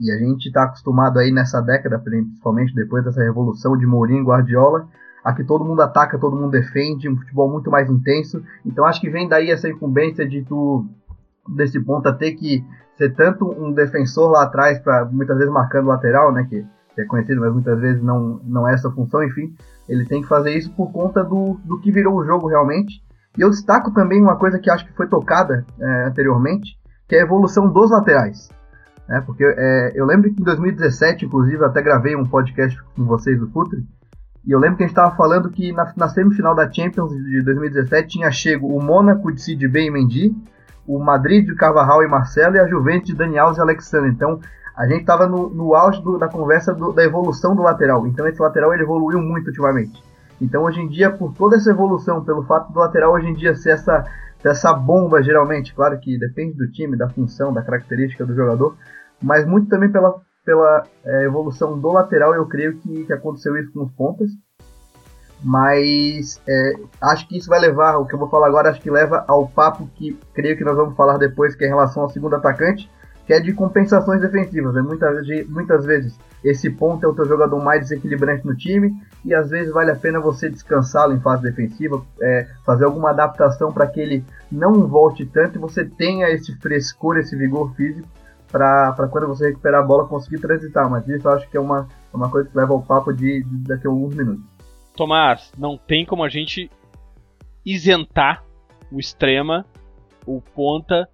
e 0.00 0.10
a 0.10 0.18
gente 0.18 0.46
está 0.46 0.64
acostumado 0.64 1.18
aí 1.18 1.30
nessa 1.30 1.60
década, 1.60 1.98
principalmente 1.98 2.74
depois 2.74 3.04
dessa 3.04 3.22
revolução 3.22 3.76
de 3.76 3.86
Mourinho 3.86 4.22
e 4.22 4.26
Guardiola, 4.26 4.88
a 5.22 5.32
que 5.32 5.44
todo 5.44 5.64
mundo 5.64 5.80
ataca, 5.80 6.18
todo 6.18 6.34
mundo 6.34 6.50
defende, 6.50 7.08
um 7.08 7.16
futebol 7.16 7.48
muito 7.48 7.70
mais 7.70 7.88
intenso. 7.88 8.42
Então 8.66 8.84
acho 8.84 9.00
que 9.00 9.08
vem 9.08 9.28
daí 9.28 9.50
essa 9.50 9.68
incumbência 9.68 10.28
de 10.28 10.42
tu, 10.42 10.84
desse 11.48 11.78
ponto, 11.78 12.08
a 12.08 12.12
ter 12.12 12.32
que 12.32 12.64
ser 12.98 13.14
tanto 13.14 13.48
um 13.48 13.70
defensor 13.70 14.32
lá 14.32 14.42
atrás, 14.42 14.80
para 14.80 15.04
muitas 15.04 15.36
vezes 15.36 15.52
marcando 15.52 15.86
lateral, 15.86 16.32
né, 16.32 16.44
que, 16.50 16.66
que, 16.96 17.00
é 17.00 17.04
conhecido, 17.04 17.40
mas 17.40 17.52
muitas 17.52 17.78
vezes 17.78 18.02
não, 18.02 18.40
não 18.42 18.68
é 18.68 18.74
essa 18.74 18.90
função, 18.90 19.22
enfim. 19.22 19.54
Ele 19.88 20.04
tem 20.04 20.22
que 20.22 20.28
fazer 20.28 20.56
isso 20.56 20.72
por 20.72 20.90
conta 20.90 21.22
do, 21.22 21.60
do 21.64 21.78
que 21.78 21.92
virou 21.92 22.16
o 22.16 22.24
jogo 22.24 22.48
realmente 22.48 23.00
e 23.36 23.40
eu 23.40 23.50
destaco 23.50 23.92
também 23.92 24.20
uma 24.20 24.36
coisa 24.36 24.58
que 24.58 24.70
acho 24.70 24.86
que 24.86 24.92
foi 24.92 25.08
tocada 25.08 25.64
é, 25.80 26.04
anteriormente, 26.04 26.78
que 27.08 27.16
é 27.16 27.20
a 27.20 27.24
evolução 27.24 27.70
dos 27.70 27.90
laterais. 27.90 28.48
É, 29.08 29.20
porque 29.20 29.44
é, 29.44 29.92
eu 29.94 30.06
lembro 30.06 30.32
que 30.32 30.40
em 30.40 30.44
2017, 30.44 31.26
inclusive, 31.26 31.64
até 31.64 31.82
gravei 31.82 32.14
um 32.14 32.26
podcast 32.26 32.78
com 32.94 33.04
vocês 33.04 33.38
do 33.38 33.50
Futre, 33.50 33.84
E 34.46 34.52
eu 34.52 34.58
lembro 34.58 34.76
que 34.76 34.84
a 34.84 34.86
gente 34.86 34.96
estava 34.96 35.16
falando 35.16 35.50
que 35.50 35.72
na, 35.72 35.92
na, 35.96 36.08
semifinal 36.08 36.54
da 36.54 36.70
Champions 36.70 37.10
de 37.10 37.42
2017 37.42 38.08
tinha 38.08 38.30
chego 38.30 38.68
o 38.68 38.82
Mônaco 38.82 39.32
de 39.32 39.42
Sid 39.42 39.64
e 39.64 39.90
Mendy, 39.90 40.34
o 40.86 40.98
Madrid 40.98 41.46
de 41.46 41.54
Carvajal 41.54 42.02
e 42.02 42.08
Marcelo 42.08 42.56
e 42.56 42.60
a 42.60 42.66
Juventus 42.66 43.08
de 43.08 43.14
Dani 43.14 43.38
Alves 43.38 43.58
e 43.58 43.60
Alexandre. 43.60 44.10
Então 44.10 44.40
a 44.76 44.86
gente 44.86 45.00
estava 45.00 45.26
no, 45.26 45.48
no 45.50 45.74
auge 45.74 46.02
do, 46.02 46.18
da 46.18 46.28
conversa 46.28 46.74
do, 46.74 46.92
da 46.92 47.04
evolução 47.04 47.54
do 47.54 47.62
lateral. 47.62 48.06
Então 48.06 48.26
esse 48.26 48.40
lateral 48.40 48.72
ele 48.72 48.82
evoluiu 48.82 49.20
muito 49.20 49.48
ultimamente. 49.48 50.02
Então 50.40 50.64
hoje 50.64 50.80
em 50.80 50.88
dia, 50.88 51.10
por 51.10 51.34
toda 51.34 51.56
essa 51.56 51.70
evolução, 51.70 52.24
pelo 52.24 52.44
fato 52.44 52.72
do 52.72 52.78
lateral 52.78 53.12
hoje 53.12 53.28
em 53.28 53.34
dia 53.34 53.54
ser 53.54 53.70
essa, 53.70 54.04
essa 54.44 54.72
bomba 54.72 55.22
geralmente, 55.22 55.74
claro 55.74 55.98
que 56.00 56.18
depende 56.18 56.56
do 56.56 56.70
time, 56.70 56.96
da 56.96 57.08
função, 57.08 57.52
da 57.52 57.62
característica 57.62 58.24
do 58.24 58.34
jogador, 58.34 58.76
mas 59.22 59.46
muito 59.46 59.68
também 59.68 59.90
pela, 59.90 60.14
pela 60.44 60.84
é, 61.04 61.24
evolução 61.24 61.78
do 61.78 61.92
lateral, 61.92 62.34
eu 62.34 62.46
creio 62.46 62.76
que, 62.78 63.04
que 63.04 63.12
aconteceu 63.12 63.56
isso 63.56 63.72
com 63.72 63.84
os 63.84 63.92
pontas. 63.92 64.30
Mas 65.44 66.40
é, 66.48 66.74
acho 67.00 67.26
que 67.26 67.36
isso 67.36 67.48
vai 67.48 67.58
levar, 67.58 67.96
o 67.96 68.06
que 68.06 68.14
eu 68.14 68.18
vou 68.18 68.28
falar 68.28 68.46
agora, 68.46 68.70
acho 68.70 68.80
que 68.80 68.90
leva 68.90 69.24
ao 69.26 69.48
papo 69.48 69.88
que 69.96 70.16
creio 70.32 70.56
que 70.56 70.62
nós 70.62 70.76
vamos 70.76 70.96
falar 70.96 71.18
depois, 71.18 71.56
que 71.56 71.64
é 71.64 71.66
em 71.66 71.70
relação 71.70 72.04
ao 72.04 72.10
segundo 72.10 72.36
atacante, 72.36 72.88
que 73.26 73.32
é 73.32 73.40
de 73.40 73.52
compensações 73.52 74.20
defensivas. 74.20 74.72
Né? 74.74 74.82
Muitas, 74.82 75.26
muitas 75.48 75.84
vezes 75.84 76.16
esse 76.44 76.70
ponto 76.70 77.04
é 77.04 77.08
o 77.08 77.14
teu 77.14 77.24
jogador 77.26 77.62
mais 77.62 77.82
desequilibrante 77.82 78.46
no 78.46 78.56
time 78.56 78.92
e 79.24 79.32
às 79.32 79.50
vezes 79.50 79.72
vale 79.72 79.90
a 79.90 79.96
pena 79.96 80.20
você 80.20 80.50
descansá-lo 80.50 81.14
em 81.14 81.20
fase 81.20 81.42
defensiva, 81.42 82.04
é, 82.20 82.48
fazer 82.64 82.84
alguma 82.84 83.10
adaptação 83.10 83.72
para 83.72 83.86
que 83.86 84.00
ele 84.00 84.24
não 84.50 84.86
volte 84.88 85.24
tanto 85.24 85.56
e 85.56 85.60
você 85.60 85.84
tenha 85.84 86.28
esse 86.28 86.54
frescor, 86.58 87.16
esse 87.18 87.36
vigor 87.36 87.74
físico 87.74 88.08
para 88.52 89.08
quando 89.10 89.28
você 89.28 89.48
recuperar 89.48 89.82
a 89.82 89.86
bola 89.86 90.06
conseguir 90.06 90.38
transitar. 90.38 90.88
Mas 90.90 91.08
isso 91.08 91.26
eu 91.26 91.32
acho 91.32 91.48
que 91.48 91.56
é 91.56 91.60
uma, 91.60 91.88
uma 92.12 92.30
coisa 92.30 92.48
que 92.48 92.56
leva 92.56 92.72
ao 92.74 92.82
papo 92.82 93.12
de, 93.12 93.42
de 93.42 93.56
daqui 93.68 93.86
a 93.86 93.90
alguns 93.90 94.14
minutos. 94.14 94.44
Tomás, 94.94 95.50
não 95.56 95.78
tem 95.78 96.04
como 96.04 96.22
a 96.22 96.28
gente 96.28 96.70
isentar 97.64 98.44
o 98.90 99.00
extrema, 99.00 99.64
o 100.26 100.42
ponta 100.42 101.08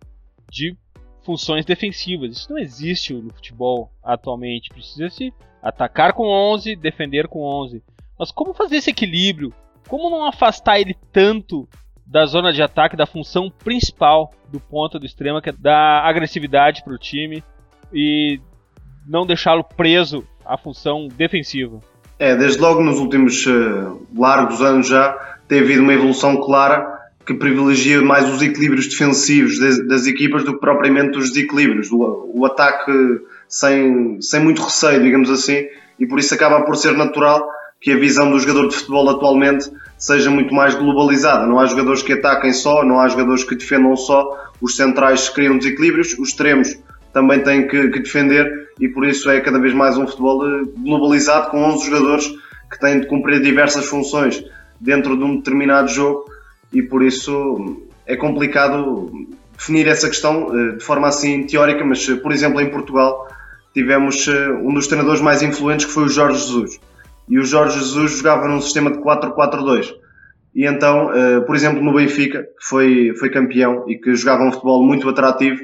de 0.50 0.76
funções 1.24 1.64
defensivas. 1.64 2.36
Isso 2.36 2.50
não 2.50 2.58
existe 2.58 3.12
no 3.14 3.32
futebol 3.32 3.90
atualmente. 4.02 4.70
Precisa-se 4.70 5.32
atacar 5.62 6.12
com 6.12 6.26
11, 6.26 6.76
defender 6.76 7.28
com 7.28 7.40
11. 7.40 7.82
Mas 8.18 8.30
como 8.30 8.54
fazer 8.54 8.76
esse 8.76 8.90
equilíbrio? 8.90 9.52
Como 9.88 10.10
não 10.10 10.26
afastar 10.26 10.80
ele 10.80 10.96
tanto 11.12 11.68
da 12.06 12.24
zona 12.24 12.52
de 12.52 12.62
ataque, 12.62 12.96
da 12.96 13.06
função 13.06 13.50
principal 13.50 14.32
do 14.50 14.58
ponta 14.58 14.98
do 14.98 15.06
extrema, 15.06 15.42
que 15.42 15.50
é 15.50 15.52
dar 15.52 16.04
agressividade 16.04 16.82
para 16.82 16.94
o 16.94 16.98
time 16.98 17.44
e 17.92 18.40
não 19.06 19.26
deixá-lo 19.26 19.62
preso 19.62 20.26
à 20.44 20.56
função 20.56 21.06
defensiva? 21.08 21.80
É, 22.18 22.34
desde 22.34 22.60
logo 22.60 22.82
nos 22.82 22.98
últimos 22.98 23.46
uh, 23.46 24.06
largos 24.16 24.60
anos 24.60 24.88
já 24.88 25.12
tem 25.46 25.60
havido 25.60 25.82
uma 25.82 25.92
evolução 25.92 26.40
clara 26.40 26.97
que 27.28 27.34
privilegia 27.34 28.00
mais 28.00 28.26
os 28.26 28.40
equilíbrios 28.40 28.88
defensivos 28.88 29.58
das, 29.58 29.86
das 29.86 30.06
equipas 30.06 30.44
do 30.44 30.54
que 30.54 30.60
propriamente 30.60 31.18
os 31.18 31.28
desequilíbrios, 31.28 31.92
o, 31.92 32.32
o, 32.34 32.46
ataque 32.46 32.90
sem, 33.46 34.18
sem 34.22 34.40
muito 34.40 34.62
receio, 34.62 35.02
digamos 35.02 35.28
assim, 35.28 35.66
e 36.00 36.06
por 36.06 36.18
isso 36.18 36.32
acaba 36.32 36.62
por 36.62 36.74
ser 36.74 36.96
natural 36.96 37.46
que 37.82 37.92
a 37.92 37.98
visão 37.98 38.30
do 38.30 38.38
jogador 38.38 38.68
de 38.68 38.76
futebol 38.76 39.10
atualmente 39.10 39.70
seja 39.98 40.30
muito 40.30 40.54
mais 40.54 40.74
globalizada. 40.74 41.44
Não 41.46 41.60
há 41.60 41.66
jogadores 41.66 42.02
que 42.02 42.14
ataquem 42.14 42.54
só, 42.54 42.82
não 42.82 42.98
há 42.98 43.06
jogadores 43.08 43.44
que 43.44 43.54
defendam 43.54 43.94
só, 43.94 44.26
os 44.58 44.74
centrais 44.74 45.28
criam 45.28 45.58
desequilíbrios, 45.58 46.18
os 46.18 46.30
extremos 46.30 46.78
também 47.12 47.42
têm 47.42 47.68
que, 47.68 47.88
que 47.88 48.00
defender 48.00 48.50
e 48.80 48.88
por 48.88 49.06
isso 49.06 49.28
é 49.28 49.38
cada 49.42 49.58
vez 49.58 49.74
mais 49.74 49.98
um 49.98 50.06
futebol 50.06 50.64
globalizado 50.78 51.50
com 51.50 51.62
11 51.62 51.90
jogadores 51.90 52.26
que 52.70 52.80
têm 52.80 53.00
de 53.00 53.06
cumprir 53.06 53.42
diversas 53.42 53.84
funções 53.84 54.42
dentro 54.80 55.14
de 55.14 55.24
um 55.24 55.36
determinado 55.36 55.88
jogo 55.88 56.37
e 56.72 56.82
por 56.82 57.02
isso 57.02 57.82
é 58.06 58.16
complicado 58.16 59.10
definir 59.58 59.88
essa 59.88 60.08
questão 60.08 60.56
eh, 60.56 60.76
de 60.76 60.84
forma 60.84 61.08
assim 61.08 61.44
teórica, 61.44 61.84
mas 61.84 62.08
eh, 62.08 62.14
por 62.14 62.32
exemplo 62.32 62.60
em 62.60 62.70
Portugal 62.70 63.28
tivemos 63.74 64.26
eh, 64.28 64.50
um 64.62 64.72
dos 64.72 64.86
treinadores 64.86 65.20
mais 65.20 65.42
influentes 65.42 65.86
que 65.86 65.92
foi 65.92 66.04
o 66.04 66.08
Jorge 66.08 66.38
Jesus. 66.38 66.80
E 67.28 67.38
o 67.38 67.44
Jorge 67.44 67.78
Jesus 67.78 68.18
jogava 68.18 68.48
num 68.48 68.60
sistema 68.60 68.90
de 68.90 68.98
4-4-2. 68.98 69.92
E 70.54 70.66
então, 70.66 71.10
por 71.46 71.54
exemplo, 71.54 71.84
no 71.84 71.92
Benfica, 71.92 72.42
que 72.42 72.66
foi, 72.66 73.14
foi 73.16 73.28
campeão 73.28 73.84
e 73.86 73.96
que 73.96 74.14
jogava 74.14 74.44
um 74.44 74.50
futebol 74.50 74.82
muito 74.82 75.06
atrativo, 75.06 75.62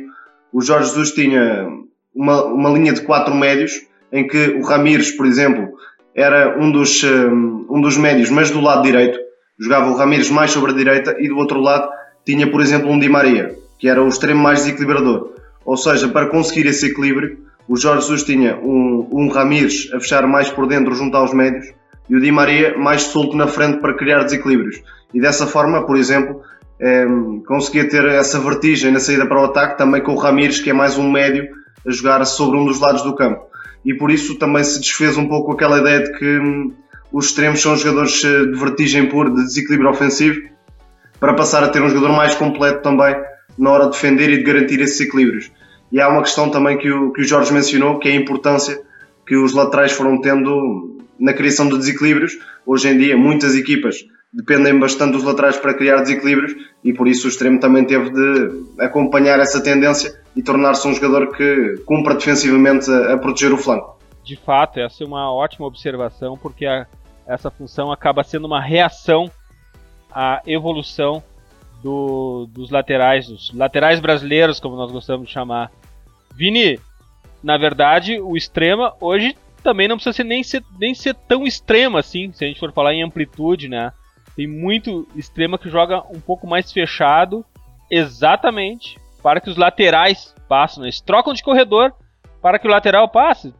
o 0.53 0.61
Jorge 0.61 0.88
Jesus 0.88 1.12
tinha 1.12 1.67
uma, 2.14 2.45
uma 2.45 2.69
linha 2.69 2.93
de 2.93 3.01
quatro 3.01 3.35
médios, 3.35 3.81
em 4.12 4.27
que 4.27 4.51
o 4.51 4.62
Ramires, 4.62 5.11
por 5.11 5.25
exemplo, 5.25 5.73
era 6.14 6.62
um 6.62 6.71
dos, 6.71 7.03
um 7.03 7.81
dos 7.81 7.97
médios, 7.97 8.29
mas 8.29 8.51
do 8.51 8.61
lado 8.61 8.83
direito, 8.83 9.19
jogava 9.59 9.90
o 9.90 9.97
Ramires 9.97 10.31
mais 10.31 10.51
sobre 10.51 10.73
a 10.73 10.75
direita 10.75 11.17
e 11.19 11.29
do 11.29 11.37
outro 11.37 11.61
lado 11.61 11.88
tinha, 12.25 12.51
por 12.51 12.61
exemplo, 12.61 12.90
um 12.90 12.99
Di 12.99 13.09
Maria, 13.09 13.55
que 13.79 13.88
era 13.88 14.03
o 14.03 14.09
extremo 14.09 14.43
mais 14.43 14.61
desequilibrador. 14.61 15.35
Ou 15.64 15.77
seja, 15.77 16.09
para 16.09 16.27
conseguir 16.27 16.67
esse 16.67 16.87
equilíbrio, 16.87 17.38
o 17.69 17.77
Jorge 17.77 18.03
Jesus 18.03 18.25
tinha 18.25 18.57
um, 18.57 19.09
um 19.11 19.29
Ramires 19.29 19.90
a 19.93 20.01
fechar 20.01 20.27
mais 20.27 20.51
por 20.51 20.67
dentro 20.67 20.95
junto 20.95 21.17
aos 21.17 21.33
médios 21.33 21.67
e 22.09 22.17
o 22.17 22.21
Di 22.21 22.31
Maria 22.31 22.77
mais 22.77 23.03
solto 23.03 23.37
na 23.37 23.47
frente 23.47 23.81
para 23.81 23.95
criar 23.95 24.25
desequilíbrios. 24.25 24.83
E 25.12 25.21
dessa 25.21 25.47
forma, 25.47 25.87
por 25.87 25.97
exemplo, 25.97 26.43
eh, 26.81 27.07
conseguia 27.47 27.88
ter 27.88 28.05
essa 28.07 28.38
vertigem 28.40 28.93
na 28.93 29.01
saída 29.01 29.27
para 29.27 29.40
o 29.40 29.45
ataque 29.45 29.79
também 29.79 30.03
com 30.03 30.12
o 30.12 30.19
Ramires, 30.19 30.61
que 30.61 30.71
é 30.71 30.73
mais 30.73 30.99
um 30.99 31.11
médio, 31.11 31.49
a 31.87 31.90
jogar 31.90 32.25
sobre 32.25 32.59
um 32.59 32.67
dos 32.67 32.81
lados 32.81 33.03
do 33.03 33.14
campo. 33.14 33.43
E 33.85 33.95
por 33.95 34.11
isso 34.11 34.38
também 34.38 34.64
se 34.64 34.81
desfez 34.81 35.17
um 35.17 35.29
pouco 35.29 35.53
aquela 35.53 35.79
ideia 35.79 36.01
de 36.01 36.19
que 36.19 36.38
hum, 36.38 36.73
os 37.14 37.27
extremos 37.27 37.62
são 37.62 37.77
jogadores 37.77 38.24
eh, 38.24 38.46
de 38.46 38.59
vertigem 38.59 39.09
pura, 39.09 39.31
de 39.31 39.37
desequilíbrio 39.37 39.88
ofensivo, 39.88 40.48
para 41.20 41.33
passar 41.33 41.62
a 41.62 41.68
ter 41.68 41.81
um 41.81 41.88
jogador 41.88 42.12
mais 42.12 42.35
completo 42.35 42.83
também 42.83 43.14
na 43.57 43.70
hora 43.70 43.85
de 43.85 43.92
defender 43.92 44.31
e 44.31 44.38
de 44.38 44.42
garantir 44.42 44.81
esses 44.81 45.00
equilíbrios. 45.00 45.53
E 45.92 46.00
há 46.00 46.09
uma 46.09 46.22
questão 46.22 46.50
também 46.50 46.77
que 46.77 46.90
o, 46.90 47.12
que 47.12 47.20
o 47.20 47.24
Jorge 47.24 47.53
mencionou, 47.53 48.00
que 48.00 48.09
é 48.09 48.11
a 48.11 48.16
importância 48.16 48.83
que 49.24 49.37
os 49.37 49.55
laterais 49.55 49.92
foram 49.92 50.20
tendo 50.20 50.98
na 51.16 51.33
criação 51.33 51.68
de 51.68 51.79
desequilíbrios. 51.79 52.37
Hoje 52.66 52.88
em 52.88 52.98
dia, 52.98 53.16
muitas 53.16 53.55
equipas 53.55 54.05
dependem 54.33 54.77
bastante 54.77 55.12
dos 55.12 55.22
laterais 55.22 55.57
para 55.57 55.72
criar 55.72 56.00
desequilíbrios 56.00 56.57
e 56.83 56.92
por 56.92 57.07
isso 57.07 57.29
o 57.29 57.31
extremo 57.31 57.61
também 57.61 57.85
teve 57.85 58.11
de 58.11 58.64
acompanhar 58.81 59.38
essa 59.38 59.62
tendência 59.62 60.20
e 60.35 60.42
tornar-se 60.42 60.88
um 60.88 60.92
jogador 60.92 61.33
que 61.33 61.81
cumpra 61.87 62.16
defensivamente 62.16 62.90
a, 62.90 63.12
a 63.12 63.18
proteger 63.18 63.53
o 63.53 63.57
flanco. 63.57 63.96
De 64.24 64.35
fato, 64.35 64.81
essa 64.81 65.05
é 65.05 65.07
uma 65.07 65.33
ótima 65.33 65.66
observação, 65.68 66.37
porque 66.37 66.66
a, 66.66 66.88
essa 67.27 67.51
função 67.51 67.91
acaba 67.91 68.23
sendo 68.23 68.47
uma 68.47 68.61
reação 68.61 69.31
à 70.11 70.43
evolução 70.47 71.23
do, 71.83 72.47
dos 72.51 72.71
laterais, 72.71 73.29
dos 73.29 73.53
laterais 73.53 74.01
brasileiros, 74.01 74.61
como 74.61 74.77
nós 74.77 74.91
gostamos 74.91 75.27
de 75.27 75.33
chamar. 75.33 75.71
Vini, 76.35 76.81
na 77.43 77.57
verdade, 77.59 78.21
o 78.21 78.37
extrema 78.37 78.95
hoje 79.01 79.37
também 79.63 79.89
não 79.89 79.97
precisa 79.97 80.15
ser 80.15 80.25
nem, 80.25 80.43
ser 80.43 80.63
nem 80.79 80.95
ser 80.95 81.15
tão 81.15 81.47
extremo 81.47 81.97
assim, 81.97 82.33
se 82.33 82.45
a 82.45 82.49
gente 82.49 82.61
for 82.61 82.73
falar 82.73 82.95
em 82.95 83.03
amplitude, 83.03 83.69
né? 83.69 83.93
Tem 84.37 84.47
muito 84.47 85.07
extrema 85.15 85.59
que 85.59 85.71
joga 85.71 86.03
um 86.11 86.21
pouco 86.21 86.47
mais 86.47 86.73
fechado, 86.73 87.45
exatamente 87.91 88.99
para 89.23 89.41
que 89.41 89.49
os 89.49 89.57
laterais 89.57 90.35
passem. 90.49 90.81
Né? 90.81 90.87
Eles 90.87 91.01
trocam 91.01 91.33
de 91.33 91.43
corredor 91.43 91.93
para 92.43 92.59
que 92.59 92.67
o 92.67 92.71
lateral 92.71 93.09
passe 93.09 93.55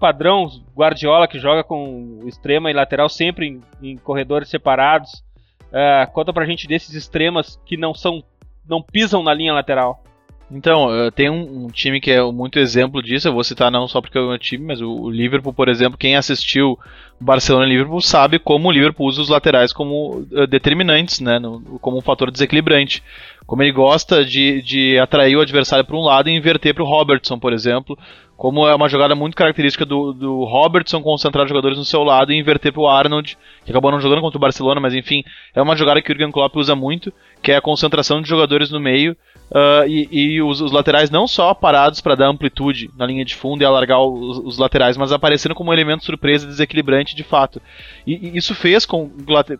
padrão 0.00 0.50
Guardiola 0.74 1.28
que 1.28 1.38
joga 1.38 1.62
com 1.62 2.20
extrema 2.26 2.70
e 2.70 2.74
lateral 2.74 3.08
sempre 3.08 3.46
em, 3.46 3.60
em 3.82 3.96
corredores 3.96 4.48
separados. 4.48 5.22
Uh, 5.68 6.10
conta 6.12 6.32
pra 6.32 6.46
gente 6.46 6.66
desses 6.66 6.94
extremas 6.94 7.60
que 7.64 7.76
não 7.76 7.94
são 7.94 8.24
não 8.68 8.82
pisam 8.82 9.22
na 9.22 9.34
linha 9.34 9.52
lateral. 9.52 10.02
Então, 10.50 10.88
tem 11.14 11.30
um, 11.30 11.66
um, 11.66 11.68
time 11.68 12.00
que 12.00 12.10
é 12.10 12.20
muito 12.22 12.58
exemplo 12.58 13.00
disso, 13.00 13.28
eu 13.28 13.32
vou 13.32 13.44
citar 13.44 13.70
não 13.70 13.86
só 13.86 14.00
porque 14.00 14.18
é 14.18 14.20
o 14.20 14.30
meu 14.30 14.38
time, 14.38 14.66
mas 14.66 14.80
o, 14.80 14.90
o 14.90 15.08
Liverpool, 15.08 15.52
por 15.52 15.68
exemplo, 15.68 15.96
quem 15.96 16.16
assistiu 16.16 16.76
Barcelona 17.20 17.66
e 17.66 17.68
Liverpool 17.68 18.00
sabe 18.00 18.40
como 18.40 18.68
o 18.68 18.72
Liverpool 18.72 19.06
usa 19.06 19.22
os 19.22 19.28
laterais 19.28 19.72
como 19.72 20.26
uh, 20.32 20.46
determinantes, 20.48 21.20
né, 21.20 21.38
no, 21.38 21.60
como 21.80 21.98
um 21.98 22.02
fator 22.02 22.32
desequilibrante. 22.32 23.00
Como 23.46 23.62
ele 23.62 23.70
gosta 23.70 24.24
de, 24.24 24.60
de 24.62 24.98
atrair 24.98 25.36
o 25.36 25.40
adversário 25.40 25.84
para 25.84 25.96
um 25.96 26.04
lado 26.04 26.28
e 26.28 26.36
inverter 26.36 26.74
para 26.74 26.82
o 26.82 26.86
Robertson, 26.86 27.38
por 27.38 27.52
exemplo, 27.52 27.96
como 28.40 28.66
é 28.66 28.74
uma 28.74 28.88
jogada 28.88 29.14
muito 29.14 29.36
característica 29.36 29.84
do, 29.84 30.14
do 30.14 30.44
Robertson 30.44 31.02
concentrar 31.02 31.46
jogadores 31.46 31.76
no 31.76 31.84
seu 31.84 32.02
lado 32.02 32.32
e 32.32 32.38
inverter 32.38 32.72
para 32.72 32.80
o 32.80 32.88
Arnold, 32.88 33.36
que 33.66 33.70
acabou 33.70 33.90
não 33.90 34.00
jogando 34.00 34.22
contra 34.22 34.38
o 34.38 34.40
Barcelona, 34.40 34.80
mas 34.80 34.94
enfim, 34.94 35.22
é 35.54 35.60
uma 35.60 35.76
jogada 35.76 36.00
que 36.00 36.10
o 36.10 36.14
Jurgen 36.14 36.32
Klopp 36.32 36.56
usa 36.56 36.74
muito, 36.74 37.12
que 37.42 37.52
é 37.52 37.56
a 37.56 37.60
concentração 37.60 38.22
de 38.22 38.26
jogadores 38.26 38.70
no 38.70 38.80
meio 38.80 39.14
uh, 39.50 39.86
e, 39.86 40.08
e 40.10 40.40
os, 40.40 40.62
os, 40.62 40.72
laterais 40.72 41.10
não 41.10 41.28
só 41.28 41.52
parados 41.52 42.00
para 42.00 42.14
dar 42.14 42.28
amplitude 42.28 42.88
na 42.96 43.04
linha 43.04 43.26
de 43.26 43.34
fundo 43.34 43.60
e 43.60 43.66
alargar 43.66 44.00
os, 44.00 44.38
os, 44.38 44.56
laterais, 44.56 44.96
mas 44.96 45.12
aparecendo 45.12 45.54
como 45.54 45.68
um 45.68 45.74
elemento 45.74 46.06
surpresa 46.06 46.46
desequilibrante 46.46 47.14
de 47.14 47.22
fato. 47.22 47.60
E, 48.06 48.30
e 48.30 48.38
isso 48.38 48.54
fez 48.54 48.86
com, 48.86 49.10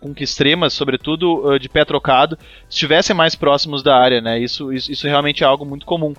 com, 0.00 0.14
que 0.14 0.24
extremas, 0.24 0.72
sobretudo 0.72 1.46
uh, 1.46 1.58
de 1.58 1.68
pé 1.68 1.84
trocado, 1.84 2.38
estivessem 2.66 3.14
mais 3.14 3.34
próximos 3.34 3.82
da 3.82 3.94
área, 3.94 4.22
né? 4.22 4.38
Isso, 4.38 4.72
isso, 4.72 4.90
isso 4.90 5.06
realmente 5.06 5.44
é 5.44 5.46
algo 5.46 5.66
muito 5.66 5.84
comum. 5.84 6.14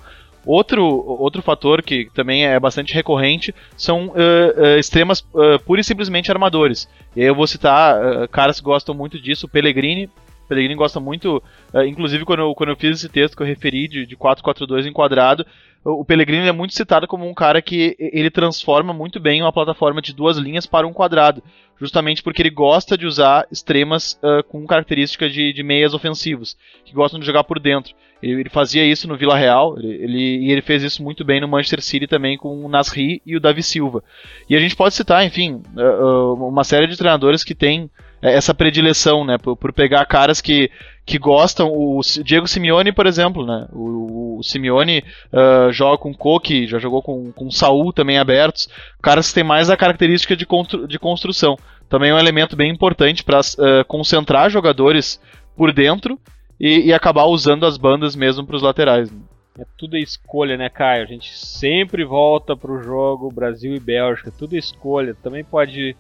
Outro, 0.46 0.84
outro 0.84 1.42
fator 1.42 1.84
que 1.84 2.10
também 2.14 2.46
é 2.46 2.60
bastante 2.60 2.94
recorrente 2.94 3.54
são 3.78 4.08
uh, 4.08 4.12
uh, 4.12 4.80
extremas 4.80 5.20
uh, 5.20 5.60
pura 5.66 5.82
e 5.82 5.84
simplesmente 5.84 6.32
armadores. 6.32 6.90
E 7.16 7.22
aí 7.22 7.28
eu 7.28 7.36
vou 7.36 7.46
citar 7.46 8.28
caras 8.30 8.60
que 8.60 8.66
gostam 8.66 8.96
muito 8.96 9.20
disso, 9.20 9.46
o 9.46 9.50
Pellegrini. 9.50 10.10
Pellegrini 10.48 10.76
gosta 10.76 11.00
muito, 11.00 11.42
inclusive 11.88 12.26
quando 12.26 12.40
eu, 12.40 12.54
quando 12.54 12.70
eu 12.70 12.76
fiz 12.76 12.98
esse 12.98 13.08
texto 13.08 13.38
que 13.38 13.44
eu 13.44 13.48
referi 13.48 13.88
de, 13.88 14.06
de 14.06 14.18
4-4-2 14.18 14.86
enquadrado, 14.86 15.46
o 15.84 16.06
Pellegrini 16.06 16.48
é 16.48 16.52
muito 16.52 16.74
citado 16.76 17.08
como 17.08 17.28
um 17.28 17.34
cara 17.34 17.62
que 17.62 17.96
ele 18.00 18.30
transforma 18.30 18.94
muito 18.94 19.20
bem 19.20 19.42
uma 19.42 19.52
plataforma 19.52 20.02
de 20.02 20.14
duas 20.14 20.38
linhas 20.38 20.66
para 20.66 20.86
um 20.86 20.94
quadrado, 20.94 21.42
justamente 21.80 22.22
porque 22.22 22.42
ele 22.42 22.52
gosta 22.52 22.96
de 22.96 23.08
usar 23.08 23.48
extremas 23.52 24.20
uh, 24.22 24.44
com 24.44 24.66
características 24.68 25.34
de, 25.34 25.52
de, 25.52 25.64
meias 25.64 25.96
ofensivos, 25.96 26.56
que 26.86 26.94
gostam 26.94 27.20
de 27.20 27.26
jogar 27.26 27.44
por 27.44 27.60
dentro. 27.60 27.96
Ele, 28.22 28.42
ele 28.42 28.50
fazia 28.50 28.86
isso 28.86 29.08
no 29.08 29.18
Vila 29.18 29.38
Real, 29.38 29.78
ele, 29.80 30.46
e 30.46 30.52
ele 30.52 30.62
fez 30.62 30.84
isso 30.84 31.04
muito 31.04 31.24
bem 31.24 31.42
no 31.42 31.48
Manchester 31.48 31.82
City 31.82 32.08
também 32.08 32.38
com 32.38 32.64
o 32.64 32.70
Nasri 32.70 33.22
e 33.26 33.36
o 33.36 33.40
Davi 33.40 33.64
Silva. 33.64 34.04
E 34.50 34.56
a 34.56 34.60
gente 34.60 34.76
pode 34.76 34.94
citar, 34.94 35.26
enfim, 35.26 35.62
uh, 35.76 36.34
uh, 36.34 36.48
uma 36.48 36.64
série 36.64 36.88
de 36.88 36.98
treinadores 36.98 37.44
que 37.44 37.56
tem 37.56 37.90
essa 38.22 38.54
predileção, 38.54 39.26
né, 39.26 39.40
por, 39.40 39.58
por 39.58 39.74
pegar 39.74 40.06
caras 40.06 40.40
que 40.42 40.70
que 41.06 41.18
gostam. 41.18 41.68
O 41.70 42.00
Diego 42.24 42.48
Simeone, 42.48 42.92
por 42.92 43.06
exemplo, 43.06 43.46
né? 43.46 43.68
O, 43.72 44.38
o 44.40 44.44
Simeone 44.44 45.04
uh, 45.34 45.72
joga 45.72 45.98
com 45.98 46.14
Koke, 46.14 46.68
já 46.68 46.80
jogou 46.80 47.02
com, 47.02 47.32
com 47.32 47.52
Saul 47.52 47.92
também 47.92 48.18
abertos. 48.18 48.70
Caras 49.02 49.30
que 49.30 49.36
têm 49.36 49.44
mais 49.44 49.70
a 49.70 49.78
característica 49.78 50.36
de, 50.36 50.46
de 50.88 51.00
construção. 51.00 51.58
Também 51.90 52.12
é 52.12 52.14
um 52.14 52.20
elemento 52.20 52.56
bem 52.56 52.72
importante 52.72 53.24
para 53.24 53.40
uh, 53.40 53.86
concentrar 53.88 54.50
jogadores 54.50 55.20
por 55.56 55.74
dentro 55.74 56.20
e, 56.62 56.90
e, 56.90 56.94
acabar 56.94 57.26
usando 57.26 57.66
as 57.66 57.76
bandas 57.76 58.16
mesmo 58.16 58.46
para 58.46 58.56
os 58.56 58.62
laterais. 58.62 59.10
Né? 59.10 59.20
É 59.58 59.66
tudo 59.76 59.98
escolha, 59.98 60.56
né, 60.56 60.70
Caio? 60.70 61.02
A 61.02 61.08
gente 61.08 61.36
sempre 61.36 62.06
volta 62.06 62.56
para 62.56 62.72
o 62.72 62.84
jogo 62.84 63.32
Brasil 63.32 63.76
e 63.76 63.80
Bélgica, 63.80 64.32
tudo 64.32 64.56
escolha. 64.56 65.16
Também 65.24 65.44
pode 65.44 65.98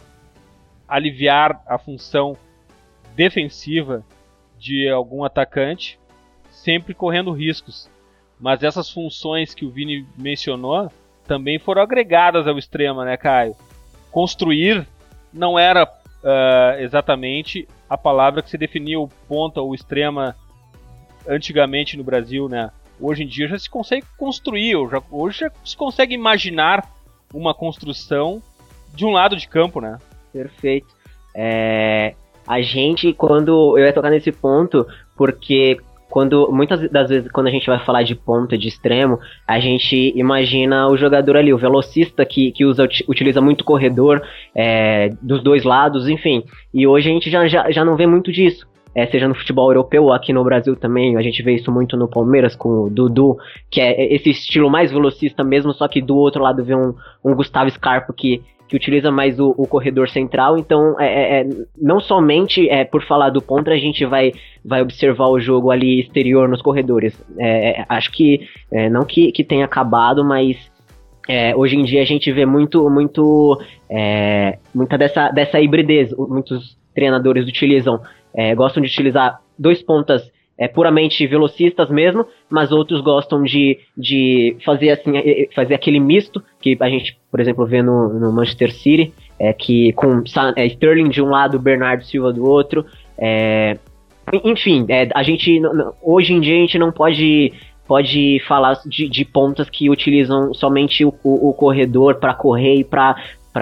aliviar 0.87 1.59
a 1.65 1.79
função 1.79 2.37
defensiva 3.15 4.05
de 4.59 4.87
algum 4.87 5.23
atacante, 5.23 5.99
sempre 6.51 6.93
correndo 6.93 7.31
riscos. 7.31 7.89
Mas 8.39 8.61
essas 8.61 8.87
funções 8.87 9.55
que 9.55 9.65
o 9.65 9.71
Vini 9.71 10.05
mencionou 10.15 10.91
também 11.25 11.57
foram 11.57 11.81
agregadas 11.81 12.47
ao 12.47 12.59
extremo, 12.59 13.03
né, 13.03 13.17
Caio? 13.17 13.55
Construir 14.11 14.87
não 15.33 15.57
era 15.57 15.85
uh, 15.85 16.79
exatamente 16.79 17.67
a 17.89 17.97
palavra 17.97 18.43
que 18.43 18.49
se 18.49 18.59
definia 18.59 18.99
o 18.99 19.07
ponta 19.27 19.59
ou 19.59 19.73
extrema 19.73 20.35
antigamente 21.27 21.97
no 21.97 22.03
Brasil, 22.03 22.47
né? 22.47 22.69
Hoje 22.99 23.23
em 23.23 23.27
dia 23.27 23.47
já 23.47 23.57
se 23.57 23.69
consegue 23.69 24.05
construir, 24.17 24.75
já, 24.89 25.01
hoje 25.09 25.39
já 25.39 25.51
se 25.65 25.75
consegue 25.75 26.13
imaginar 26.13 26.87
uma 27.33 27.53
construção 27.53 28.41
de 28.93 29.05
um 29.05 29.11
lado 29.11 29.35
de 29.35 29.47
campo, 29.47 29.81
né? 29.81 29.97
Perfeito. 30.31 30.87
É, 31.35 32.13
a 32.47 32.61
gente, 32.61 33.13
quando. 33.13 33.77
Eu 33.77 33.85
ia 33.85 33.93
tocar 33.93 34.09
nesse 34.09 34.31
ponto, 34.31 34.85
porque 35.15 35.77
quando 36.09 36.51
muitas 36.51 36.91
das 36.91 37.09
vezes 37.09 37.31
quando 37.31 37.47
a 37.47 37.51
gente 37.51 37.65
vai 37.65 37.79
falar 37.85 38.03
de 38.03 38.13
ponta 38.13 38.57
de 38.57 38.67
extremo, 38.67 39.17
a 39.47 39.59
gente 39.61 40.13
imagina 40.15 40.87
o 40.87 40.97
jogador 40.97 41.37
ali, 41.37 41.53
o 41.53 41.57
velocista 41.57 42.25
que, 42.25 42.51
que 42.51 42.65
usa, 42.65 42.83
utiliza 43.07 43.39
muito 43.39 43.63
corredor 43.63 44.21
é, 44.53 45.09
dos 45.21 45.41
dois 45.41 45.63
lados, 45.63 46.09
enfim. 46.09 46.43
E 46.73 46.85
hoje 46.85 47.09
a 47.09 47.13
gente 47.13 47.29
já, 47.29 47.47
já, 47.47 47.71
já 47.71 47.85
não 47.85 47.95
vê 47.95 48.05
muito 48.05 48.31
disso. 48.31 48.67
É, 48.93 49.05
seja 49.07 49.27
no 49.27 49.35
futebol 49.35 49.69
europeu 49.69 50.03
ou 50.03 50.13
aqui 50.13 50.33
no 50.33 50.43
Brasil 50.43 50.75
também, 50.75 51.15
a 51.15 51.21
gente 51.21 51.41
vê 51.41 51.55
isso 51.55 51.71
muito 51.71 51.95
no 51.95 52.09
Palmeiras 52.09 52.55
com 52.55 52.83
o 52.83 52.89
Dudu, 52.89 53.37
que 53.69 53.79
é 53.79 54.13
esse 54.13 54.29
estilo 54.31 54.69
mais 54.69 54.91
velocista 54.91 55.43
mesmo, 55.43 55.73
só 55.73 55.87
que 55.87 56.01
do 56.01 56.17
outro 56.17 56.43
lado 56.43 56.63
vê 56.63 56.75
um, 56.75 56.93
um 57.23 57.33
Gustavo 57.33 57.69
Scarpa 57.69 58.13
que 58.13 58.41
que 58.71 58.77
utiliza 58.77 59.11
mais 59.11 59.37
o, 59.37 59.53
o 59.57 59.67
corredor 59.67 60.07
central. 60.07 60.57
Então, 60.57 60.97
é, 60.97 61.05
é, 61.05 61.41
é, 61.41 61.49
não 61.77 61.99
somente 61.99 62.69
é, 62.69 62.85
por 62.85 63.03
falar 63.03 63.29
do 63.29 63.41
ponto 63.41 63.69
a 63.69 63.75
gente 63.75 64.05
vai, 64.05 64.31
vai 64.63 64.81
observar 64.81 65.27
o 65.27 65.41
jogo 65.41 65.71
ali 65.71 65.99
exterior 65.99 66.47
nos 66.47 66.61
corredores. 66.61 67.21
É, 67.37 67.81
é 67.81 67.85
acho 67.89 68.09
que, 68.13 68.47
é, 68.71 68.89
não 68.89 69.03
que, 69.03 69.33
que 69.33 69.43
tenha 69.43 69.65
acabado, 69.65 70.23
mas 70.23 70.55
hoje 71.55 71.75
em 71.77 71.83
dia 71.83 72.01
a 72.01 72.05
gente 72.05 72.31
vê 72.31 72.45
muito, 72.45 72.89
muito, 72.89 73.61
muita 74.73 74.97
dessa, 74.97 75.29
dessa 75.29 75.61
hibridez. 75.61 76.13
Muitos 76.17 76.77
treinadores 76.93 77.47
utilizam, 77.47 78.01
gostam 78.55 78.81
de 78.81 78.89
utilizar 78.89 79.39
dois 79.57 79.81
pontas 79.81 80.31
é, 80.61 80.67
puramente 80.67 81.25
velocistas 81.25 81.89
mesmo, 81.89 82.23
mas 82.47 82.71
outros 82.71 83.01
gostam 83.01 83.41
de, 83.41 83.79
de 83.97 84.55
fazer 84.63 84.91
assim, 84.91 85.11
fazer 85.55 85.73
aquele 85.73 85.99
misto 85.99 86.43
que 86.61 86.77
a 86.79 86.87
gente, 86.87 87.17
por 87.31 87.39
exemplo, 87.39 87.65
vê 87.65 87.81
no, 87.81 88.09
no 88.09 88.31
Manchester 88.31 88.71
City, 88.71 89.11
é, 89.39 89.51
que 89.53 89.91
com 89.93 90.23
é, 90.55 90.65
Sterling 90.67 91.09
de 91.09 91.19
um 91.19 91.29
lado, 91.29 91.57
Bernardo 91.57 92.03
Silva 92.03 92.31
do 92.31 92.45
outro. 92.45 92.85
É, 93.17 93.75
enfim, 94.43 94.85
é, 94.87 95.09
a 95.15 95.23
gente 95.23 95.59
hoje 95.99 96.33
em 96.33 96.39
dia 96.39 96.55
a 96.55 96.59
gente 96.59 96.77
não 96.77 96.91
pode 96.91 97.51
pode 97.87 98.39
falar 98.47 98.79
de, 98.85 99.09
de 99.09 99.25
pontas 99.25 99.67
que 99.67 99.89
utilizam 99.89 100.53
somente 100.53 101.03
o, 101.03 101.13
o, 101.23 101.49
o 101.49 101.53
corredor 101.53 102.19
para 102.19 102.35
correr 102.35 102.75
e 102.75 102.83
para 102.83 103.15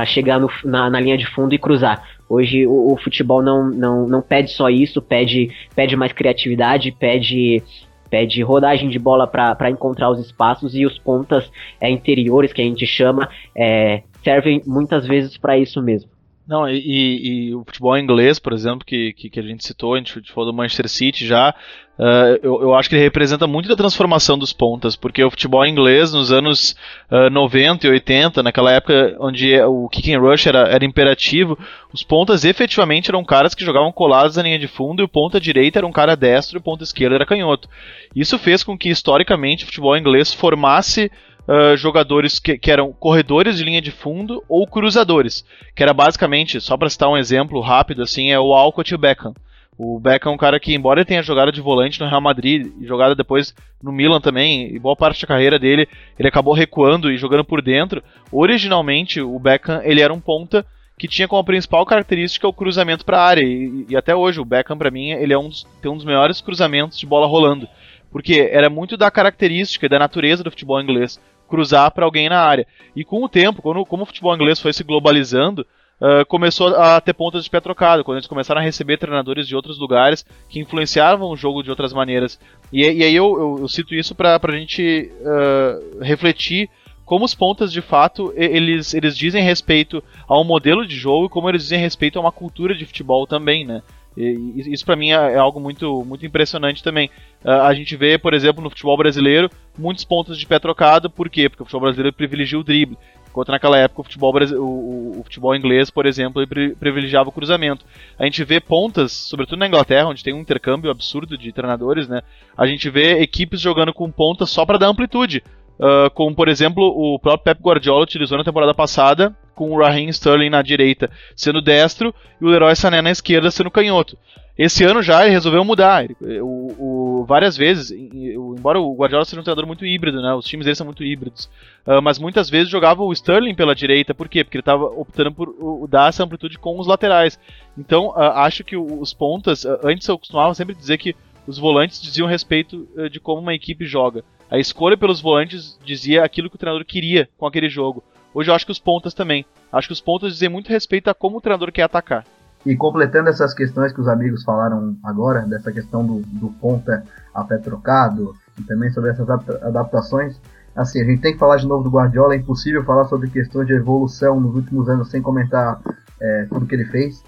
chegar 0.05 0.39
no, 0.39 0.49
na, 0.63 0.89
na 0.89 0.99
linha 0.99 1.17
de 1.17 1.25
fundo 1.25 1.53
e 1.53 1.57
cruzar. 1.57 2.03
Hoje 2.27 2.65
o, 2.67 2.93
o, 2.93 2.97
futebol 2.97 3.41
não, 3.41 3.69
não, 3.69 4.07
não 4.07 4.21
pede 4.21 4.51
só 4.51 4.69
isso, 4.69 5.01
pede, 5.01 5.49
pede 5.75 5.95
mais 5.95 6.13
criatividade, 6.13 6.91
pede, 6.91 7.63
pede 8.09 8.41
rodagem 8.43 8.89
de 8.89 8.99
bola 8.99 9.25
para 9.25 9.69
encontrar 9.69 10.11
os 10.11 10.19
espaços 10.19 10.75
e 10.75 10.85
os 10.85 10.97
pontas 10.99 11.51
é, 11.81 11.89
interiores, 11.89 12.53
que 12.53 12.61
a 12.61 12.65
gente 12.65 12.85
chama, 12.85 13.27
é, 13.55 14.03
servem 14.23 14.61
muitas 14.65 15.07
vezes 15.07 15.37
para 15.37 15.57
isso 15.57 15.81
mesmo. 15.81 16.09
Não, 16.49 16.67
e, 16.67 17.49
e, 17.49 17.53
o 17.53 17.63
futebol 17.63 17.95
inglês, 17.95 18.39
por 18.39 18.53
exemplo, 18.53 18.83
que, 18.83 19.13
que, 19.13 19.29
que, 19.29 19.39
a 19.39 19.43
gente 19.43 19.63
citou, 19.63 19.93
a 19.93 19.97
gente 19.99 20.31
falou 20.31 20.51
do 20.51 20.57
Manchester 20.57 20.89
City 20.89 21.27
já, 21.27 21.53
uh, 21.95 22.39
eu, 22.41 22.63
eu, 22.63 22.73
acho 22.73 22.89
que 22.89 22.95
ele 22.95 23.03
representa 23.03 23.45
muito 23.45 23.69
da 23.69 23.75
transformação 23.75 24.35
dos 24.35 24.51
pontas, 24.51 24.95
porque 24.95 25.23
o 25.23 25.29
futebol 25.29 25.63
inglês 25.63 26.11
nos 26.11 26.31
anos 26.31 26.75
uh, 27.11 27.29
90 27.29 27.85
e 27.85 27.91
80, 27.91 28.41
naquela 28.41 28.71
época 28.71 29.15
onde 29.19 29.61
o 29.61 29.87
kick 29.89 30.11
and 30.11 30.19
rush 30.19 30.47
era, 30.47 30.61
era 30.61 30.83
imperativo, 30.83 31.55
os 31.93 32.01
pontas 32.01 32.43
efetivamente 32.43 33.11
eram 33.11 33.23
caras 33.23 33.53
que 33.53 33.63
jogavam 33.63 33.91
colados 33.91 34.35
na 34.35 34.41
linha 34.41 34.57
de 34.57 34.67
fundo 34.67 35.03
e 35.03 35.05
o 35.05 35.07
ponta 35.07 35.39
direita 35.39 35.77
era 35.77 35.85
um 35.85 35.91
cara 35.91 36.15
destro 36.15 36.57
e 36.57 36.59
o 36.59 36.63
ponta 36.63 36.83
esquerda 36.83 37.13
era 37.13 37.27
canhoto. 37.27 37.69
Isso 38.15 38.39
fez 38.39 38.63
com 38.63 38.75
que 38.75 38.89
historicamente 38.89 39.65
o 39.65 39.67
futebol 39.67 39.95
inglês 39.95 40.33
formasse 40.33 41.11
uh, 41.49 41.75
jogadores 41.75 42.37
que, 42.37 42.57
que, 42.57 42.69
eram 42.69 42.93
corredores 42.93 43.57
de 43.57 43.63
linha 43.63 43.81
de 43.81 43.89
fundo 43.89 44.43
ou 44.47 44.67
cruzadores, 44.67 45.43
que 45.75 45.81
era 45.81 45.93
basicamente, 45.93 46.61
só 46.61 46.77
para 46.77 46.89
citar 46.89 47.09
um 47.09 47.17
exemplo 47.17 47.59
rápido 47.59 48.03
assim, 48.03 48.31
é 48.31 48.39
o 48.39 48.53
Alcott 48.53 48.91
e 48.91 48.95
o 48.95 48.99
Beckham. 48.99 49.33
O 49.75 49.99
Beckham 49.99 50.33
é 50.33 50.35
um 50.35 50.37
cara 50.37 50.59
que, 50.59 50.75
embora 50.75 50.99
ele 50.99 51.07
tenha 51.07 51.23
jogado 51.23 51.51
de 51.51 51.61
volante 51.61 51.99
no 51.99 52.07
Real 52.07 52.21
Madrid 52.21 52.69
e 52.79 52.85
jogado 52.85 53.15
depois 53.15 53.55
no 53.81 53.93
Milan 53.93 54.19
também, 54.19 54.75
e 54.75 54.77
boa 54.77 54.95
parte 54.95 55.21
da 55.21 55.27
carreira 55.27 55.57
dele, 55.57 55.87
ele 56.19 56.27
acabou 56.27 56.53
recuando 56.53 57.09
e 57.09 57.17
jogando 57.17 57.45
por 57.45 57.61
dentro. 57.61 58.03
Originalmente, 58.29 59.21
o 59.21 59.39
Beckham 59.39 59.81
ele 59.83 60.01
era 60.01 60.13
um 60.13 60.19
ponta 60.19 60.65
que 60.97 61.07
tinha 61.07 61.29
como 61.29 61.45
principal 61.45 61.85
característica 61.85 62.45
o 62.45 62.51
cruzamento 62.51 63.05
para 63.05 63.19
a 63.19 63.25
área. 63.25 63.41
E, 63.41 63.85
e, 63.87 63.95
até 63.95 64.13
hoje, 64.13 64.41
o 64.41 64.45
Beckham, 64.45 64.77
para 64.77 64.91
mim, 64.91 65.11
ele 65.11 65.31
é 65.31 65.39
um 65.39 65.47
dos, 65.47 65.65
tem 65.81 65.89
um 65.89 65.95
dos 65.95 66.03
melhores 66.03 66.41
cruzamentos 66.41 66.99
de 66.99 67.05
bola 67.05 67.25
rolando. 67.25 67.65
Porque 68.11 68.49
era 68.51 68.69
muito 68.69 68.97
da 68.97 69.09
característica 69.09 69.87
da 69.87 69.97
natureza 69.97 70.43
do 70.43 70.51
futebol 70.51 70.81
inglês 70.81 71.17
cruzar 71.49 71.91
para 71.91 72.05
alguém 72.05 72.29
na 72.29 72.39
área. 72.39 72.67
E 72.95 73.03
com 73.03 73.23
o 73.23 73.29
tempo, 73.29 73.61
quando, 73.61 73.85
como 73.85 74.03
o 74.03 74.05
futebol 74.05 74.33
inglês 74.35 74.59
foi 74.59 74.71
se 74.71 74.83
globalizando, 74.83 75.65
uh, 75.99 76.25
começou 76.27 76.75
a 76.75 76.99
ter 77.01 77.13
pontas 77.13 77.43
de 77.43 77.49
pé 77.49 77.59
trocado, 77.59 78.03
quando 78.03 78.17
eles 78.17 78.27
começaram 78.27 78.61
a 78.61 78.63
receber 78.63 78.97
treinadores 78.97 79.47
de 79.47 79.55
outros 79.55 79.77
lugares 79.77 80.25
que 80.47 80.59
influenciavam 80.59 81.29
o 81.29 81.35
jogo 81.35 81.63
de 81.63 81.69
outras 81.69 81.91
maneiras. 81.91 82.39
E, 82.71 82.81
e 82.81 83.03
aí 83.03 83.15
eu, 83.15 83.37
eu, 83.37 83.57
eu, 83.61 83.67
cito 83.67 83.93
isso 83.93 84.15
para 84.15 84.39
a 84.41 84.51
gente 84.51 85.11
uh, 85.21 86.01
refletir 86.01 86.69
como 87.05 87.25
os 87.25 87.33
pontas 87.33 87.71
de 87.71 87.81
fato 87.81 88.31
eles, 88.35 88.93
eles 88.93 89.17
dizem 89.17 89.43
respeito 89.43 90.03
a 90.27 90.39
um 90.39 90.43
modelo 90.43 90.85
de 90.85 90.95
jogo 90.95 91.25
e 91.25 91.29
como 91.29 91.49
eles 91.49 91.63
dizem 91.63 91.79
respeito 91.79 92.19
a 92.19 92.21
uma 92.21 92.31
cultura 92.31 92.75
de 92.75 92.85
futebol 92.85 93.25
também, 93.25 93.65
né? 93.65 93.81
E 94.17 94.73
isso 94.73 94.85
para 94.85 94.95
mim 94.95 95.11
é, 95.11 95.33
é 95.33 95.37
algo 95.37 95.59
muito, 95.59 96.03
muito 96.05 96.25
impressionante 96.25 96.83
também. 96.83 97.09
Uh, 97.43 97.51
a 97.51 97.73
gente 97.73 97.95
vê, 97.95 98.17
por 98.17 98.33
exemplo, 98.33 98.63
no 98.63 98.69
futebol 98.69 98.97
brasileiro, 98.97 99.49
muitos 99.77 100.03
pontos 100.03 100.37
de 100.37 100.45
pé 100.45 100.59
trocado, 100.59 101.09
por 101.09 101.29
quê? 101.29 101.47
Porque 101.47 101.63
o 101.63 101.65
futebol 101.65 101.81
brasileiro 101.81 102.15
privilegia 102.15 102.59
o 102.59 102.63
drible. 102.63 102.97
Enquanto 103.29 103.51
naquela 103.51 103.77
época 103.77 104.01
o 104.01 104.03
futebol, 104.03 104.33
o, 104.57 105.19
o 105.19 105.23
futebol 105.23 105.55
inglês, 105.55 105.91
por 105.91 106.07
exemplo, 106.07 106.45
privilegiava 106.47 107.29
o 107.29 107.31
cruzamento. 107.31 107.85
A 108.17 108.25
gente 108.25 108.43
vê 108.43 108.59
pontas, 108.59 109.11
sobretudo 109.11 109.59
na 109.59 109.67
Inglaterra, 109.67 110.09
onde 110.09 110.23
tem 110.23 110.33
um 110.33 110.41
intercâmbio 110.41 110.89
absurdo 110.89 111.37
de 111.37 111.53
treinadores, 111.53 112.07
né? 112.07 112.23
A 112.57 112.65
gente 112.65 112.89
vê 112.89 113.21
equipes 113.21 113.61
jogando 113.61 113.93
com 113.93 114.11
pontas 114.11 114.49
só 114.49 114.65
para 114.65 114.79
dar 114.79 114.87
amplitude 114.87 115.43
uh, 115.79 116.09
como 116.13 116.35
por 116.35 116.47
exemplo 116.47 116.83
o 116.83 117.19
próprio 117.19 117.43
Pep 117.45 117.61
Guardiola 117.61 118.03
utilizou 118.03 118.37
na 118.37 118.43
temporada 118.43 118.73
passada, 118.73 119.35
com 119.55 119.71
o 119.71 119.77
Raheem 119.77 120.09
Sterling 120.09 120.49
na 120.49 120.61
direita 120.61 121.09
sendo 121.35 121.61
destro 121.61 122.13
e 122.39 122.45
o 122.45 122.49
Leroy 122.49 122.75
Sané 122.75 123.01
na 123.01 123.11
esquerda 123.11 123.51
sendo 123.51 123.71
canhoto. 123.71 124.17
Esse 124.59 124.83
ano 124.83 125.01
já 125.01 125.23
ele 125.23 125.31
resolveu 125.31 125.63
mudar. 125.63 126.03
Ele, 126.03 126.41
o, 126.41 126.75
o, 126.77 127.25
várias 127.25 127.55
vezes, 127.55 127.91
embora 127.91 128.77
o 128.77 128.93
Guardiola 128.93 129.23
seja 129.23 129.39
um 129.39 129.43
treinador 129.43 129.65
muito 129.65 129.85
híbrido, 129.85 130.21
né? 130.21 130.33
Os 130.33 130.43
times 130.43 130.65
dele 130.65 130.75
são 130.75 130.85
muito 130.85 131.01
híbridos. 131.01 131.49
Uh, 131.87 132.01
mas 132.01 132.19
muitas 132.19 132.49
vezes 132.49 132.69
jogava 132.69 133.01
o 133.01 133.13
Sterling 133.13 133.55
pela 133.55 133.73
direita. 133.73 134.13
Por 134.13 134.27
quê? 134.27 134.43
Porque 134.43 134.57
ele 134.57 134.61
estava 134.61 134.83
optando 134.83 135.31
por 135.31 135.47
uh, 135.47 135.87
dar 135.87 136.09
essa 136.09 136.25
amplitude 136.25 136.59
com 136.59 136.77
os 136.77 136.87
laterais. 136.87 137.39
Então, 137.77 138.07
uh, 138.07 138.19
acho 138.35 138.65
que 138.65 138.75
os 138.75 139.13
pontas, 139.13 139.65
antes 139.81 140.05
eu 140.09 140.19
costumava 140.19 140.53
sempre 140.53 140.75
dizer 140.75 140.97
que 140.97 141.15
os 141.47 141.57
volantes 141.57 142.01
diziam 142.01 142.27
respeito 142.27 142.85
de 143.09 143.17
como 143.17 143.41
uma 143.41 143.55
equipe 143.55 143.85
joga. 143.85 144.25
A 144.51 144.57
escolha 144.57 144.97
pelos 144.97 145.21
volantes 145.21 145.77
dizia 145.85 146.23
aquilo 146.23 146.49
que 146.49 146.55
o 146.55 146.59
treinador 146.59 146.83
queria 146.83 147.29
com 147.37 147.45
aquele 147.45 147.69
jogo. 147.69 148.03
Hoje 148.33 148.49
eu 148.49 148.55
acho 148.55 148.65
que 148.65 148.71
os 148.71 148.79
pontas 148.79 149.13
também. 149.13 149.45
Acho 149.71 149.89
que 149.89 149.93
os 149.93 150.01
pontas 150.01 150.33
dizem 150.33 150.49
muito 150.49 150.69
respeito 150.69 151.07
a 151.07 151.13
como 151.13 151.37
o 151.37 151.41
treinador 151.41 151.71
quer 151.71 151.83
atacar. 151.83 152.25
E 152.65 152.75
completando 152.75 153.29
essas 153.29 153.53
questões 153.53 153.93
que 153.93 154.01
os 154.01 154.07
amigos 154.07 154.43
falaram 154.43 154.97
agora, 155.03 155.41
dessa 155.41 155.71
questão 155.71 156.05
do, 156.05 156.21
do 156.21 156.49
ponta 156.59 157.03
pé 157.47 157.57
trocado, 157.57 158.35
e 158.59 158.63
também 158.63 158.89
sobre 158.91 159.11
essas 159.11 159.29
adaptações, 159.29 160.41
assim, 160.75 160.99
a 160.99 161.05
gente 161.05 161.21
tem 161.21 161.33
que 161.33 161.39
falar 161.39 161.57
de 161.57 161.67
novo 161.67 161.83
do 161.83 161.89
Guardiola, 161.89 162.33
é 162.33 162.37
impossível 162.37 162.83
falar 162.83 163.05
sobre 163.05 163.29
questões 163.29 163.67
de 163.67 163.73
evolução 163.73 164.39
nos 164.41 164.55
últimos 164.55 164.89
anos 164.89 165.09
sem 165.09 165.21
comentar 165.21 165.79
é, 166.19 166.47
tudo 166.49 166.65
que 166.65 166.75
ele 166.75 166.85
fez. 166.85 167.23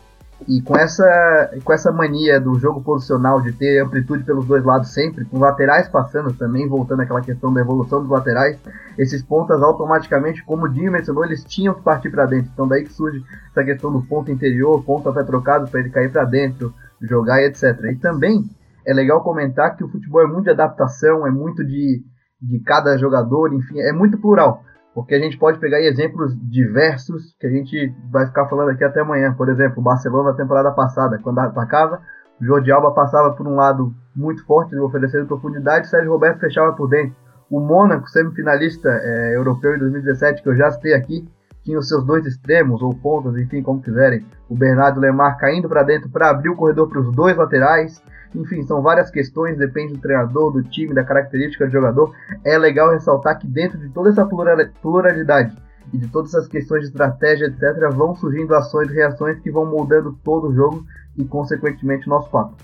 E 0.48 0.62
com 0.62 0.76
essa, 0.76 1.52
com 1.64 1.72
essa 1.72 1.92
mania 1.92 2.40
do 2.40 2.58
jogo 2.58 2.82
posicional 2.82 3.42
de 3.42 3.52
ter 3.52 3.80
amplitude 3.80 4.24
pelos 4.24 4.46
dois 4.46 4.64
lados 4.64 4.94
sempre, 4.94 5.24
com 5.26 5.40
laterais 5.40 5.88
passando 5.88 6.34
também, 6.34 6.68
voltando 6.68 7.02
àquela 7.02 7.22
questão 7.22 7.54
da 7.54 7.62
evolução 7.62 8.02
dos 8.02 8.10
laterais, 8.10 8.58
esses 8.98 9.22
pontas 9.22 9.62
automaticamente, 9.62 10.44
como 10.44 10.66
o 10.66 10.70
Dinho 10.70 10.92
mencionou, 10.92 11.24
eles 11.24 11.44
tinham 11.44 11.74
que 11.74 11.82
partir 11.82 12.10
para 12.10 12.26
dentro. 12.26 12.50
Então 12.54 12.68
daí 12.68 12.84
que 12.84 12.94
surge 12.94 13.24
essa 13.52 13.64
questão 13.64 13.92
do 13.92 14.02
ponto 14.02 14.32
interior, 14.32 14.84
ponto 14.84 15.10
até 15.10 15.24
trocado 15.24 15.70
para 15.70 15.80
ele 15.80 15.90
cair 15.90 16.12
para 16.12 16.26
dentro, 16.26 16.74
jogar 17.02 17.42
e 17.42 17.46
etc. 17.46 17.64
E 17.92 17.96
também 17.96 18.50
é 18.86 18.94
legal 18.94 19.24
comentar 19.24 19.76
que 19.76 19.84
o 19.84 19.90
futebol 19.90 20.22
é 20.22 20.28
muito 20.28 20.46
de 20.46 20.52
adaptação, 20.52 21.26
é 21.26 21.32
muito 21.32 21.64
de, 21.64 22.04
de 22.42 22.60
cada 22.60 22.98
jogador, 22.98 23.54
enfim, 23.54 23.80
é 23.80 23.94
muito 23.94 24.18
plural. 24.18 24.64
Porque 24.94 25.16
a 25.16 25.20
gente 25.20 25.38
pode 25.38 25.60
pegar 25.60 25.80
exemplos 25.80 26.38
diversos 26.42 27.34
que 27.40 27.48
a 27.48 27.50
gente 27.50 27.94
vai 28.12 28.26
ficar 28.28 28.48
falando 28.48 28.72
aqui 28.72 28.84
até 28.84 29.00
amanhã. 29.00 29.34
Por 29.34 29.50
exemplo, 29.50 29.80
o 29.80 29.84
Barcelona 29.84 30.32
na 30.32 30.38
temporada 30.38 30.72
passada, 30.72 31.18
quando 31.24 31.40
atacava, 31.40 32.02
o 32.42 32.46
Jordi 32.46 32.72
Alba 32.72 32.92
passava 32.92 33.34
por 33.34 33.48
um 33.48 33.56
lado 33.56 33.94
muito 34.16 34.46
forte, 34.46 34.76
oferecendo 34.76 35.28
profundidade, 35.28 35.88
o 35.88 35.90
Sérgio 35.90 36.12
Roberto 36.12 36.40
fechava 36.40 36.74
por 36.74 36.90
dentro. 36.90 37.16
O 37.50 37.60
Mônaco, 37.60 38.10
semifinalista 38.10 38.90
é, 38.90 39.36
europeu 39.36 39.76
em 39.76 39.80
2017, 39.80 40.42
que 40.42 40.50
eu 40.50 40.56
já 40.56 40.72
citei 40.72 40.94
aqui, 40.94 41.28
tinha 41.64 41.78
os 41.78 41.88
seus 41.88 42.04
dois 42.04 42.26
extremos, 42.26 42.82
ou 42.82 42.94
pontas, 42.96 43.38
enfim, 43.38 43.62
como 43.62 43.82
quiserem. 43.82 44.26
O 44.50 44.56
Bernardo 44.56 45.00
Lemar 45.00 45.38
caindo 45.38 45.70
para 45.70 45.84
dentro 45.84 46.10
para 46.10 46.30
abrir 46.30 46.50
o 46.50 46.56
corredor 46.56 46.90
para 46.90 47.00
os 47.00 47.16
dois 47.16 47.38
laterais. 47.38 48.02
Enfim, 48.34 48.64
são 48.64 48.82
várias 48.82 49.12
questões, 49.12 49.58
depende 49.58 49.94
do 49.94 50.00
treinador, 50.00 50.54
do 50.54 50.64
time, 50.64 50.94
da 50.94 51.04
característica 51.04 51.66
do 51.66 51.72
jogador. 51.72 52.16
É 52.46 52.58
legal 52.58 52.92
ressaltar 52.92 53.38
que 53.40 53.48
dentro 53.48 53.78
de 53.78 53.90
toda 53.90 54.10
essa 54.10 54.26
pluralidade 54.26 55.56
e 55.94 55.98
de 55.98 56.08
todas 56.08 56.34
essas 56.34 56.48
questões 56.48 56.82
de 56.82 56.88
estratégia, 56.88 57.46
etc., 57.46 57.92
vão 57.92 58.16
surgindo 58.16 58.56
ações 58.56 58.90
e 58.90 58.94
reações 58.94 59.40
que 59.42 59.52
vão 59.52 59.66
moldando 59.66 60.18
todo 60.24 60.50
o 60.50 60.56
jogo 60.56 60.86
e, 61.18 61.26
consequentemente, 61.26 62.08
nosso 62.08 62.30
papo. 62.30 62.56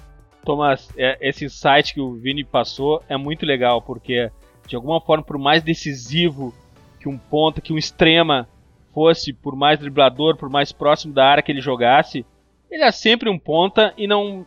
Thomas, 0.46 0.90
é, 0.98 1.18
esse 1.28 1.44
insight 1.44 1.94
que 1.94 2.00
o 2.00 2.14
Vini 2.14 2.46
passou 2.46 3.04
é 3.10 3.18
muito 3.18 3.46
legal, 3.46 3.82
porque, 3.82 4.32
de 4.66 4.76
alguma 4.76 5.02
forma, 5.02 5.24
por 5.24 5.38
mais 5.38 5.62
decisivo 5.62 6.54
que 7.00 7.10
um 7.10 7.18
ponta, 7.18 7.60
que 7.60 7.74
um 7.74 7.78
extrema 7.78 8.48
fosse, 8.94 9.34
por 9.34 9.56
mais 9.56 9.78
driblador, 9.78 10.38
por 10.38 10.50
mais 10.50 10.72
próximo 10.72 11.14
da 11.14 11.26
área 11.26 11.44
que 11.44 11.52
ele 11.52 11.60
jogasse, 11.60 12.26
ele 12.72 12.84
é 12.84 12.92
sempre 12.92 13.30
um 13.30 13.38
ponta 13.38 13.94
e 13.98 14.08
não 14.08 14.46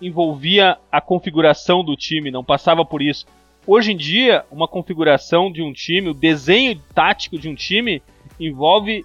envolvia 0.00 0.76
a 0.90 1.00
configuração 1.00 1.84
do 1.84 1.96
time, 1.96 2.30
não 2.30 2.44
passava 2.44 2.84
por 2.84 3.02
isso. 3.02 3.26
Hoje 3.66 3.92
em 3.92 3.96
dia, 3.96 4.44
uma 4.50 4.66
configuração 4.66 5.52
de 5.52 5.62
um 5.62 5.72
time, 5.72 6.08
o 6.08 6.14
desenho 6.14 6.80
tático 6.94 7.38
de 7.38 7.48
um 7.48 7.54
time, 7.54 8.02
envolve 8.40 9.04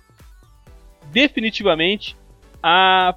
definitivamente 1.12 2.16
a, 2.62 3.16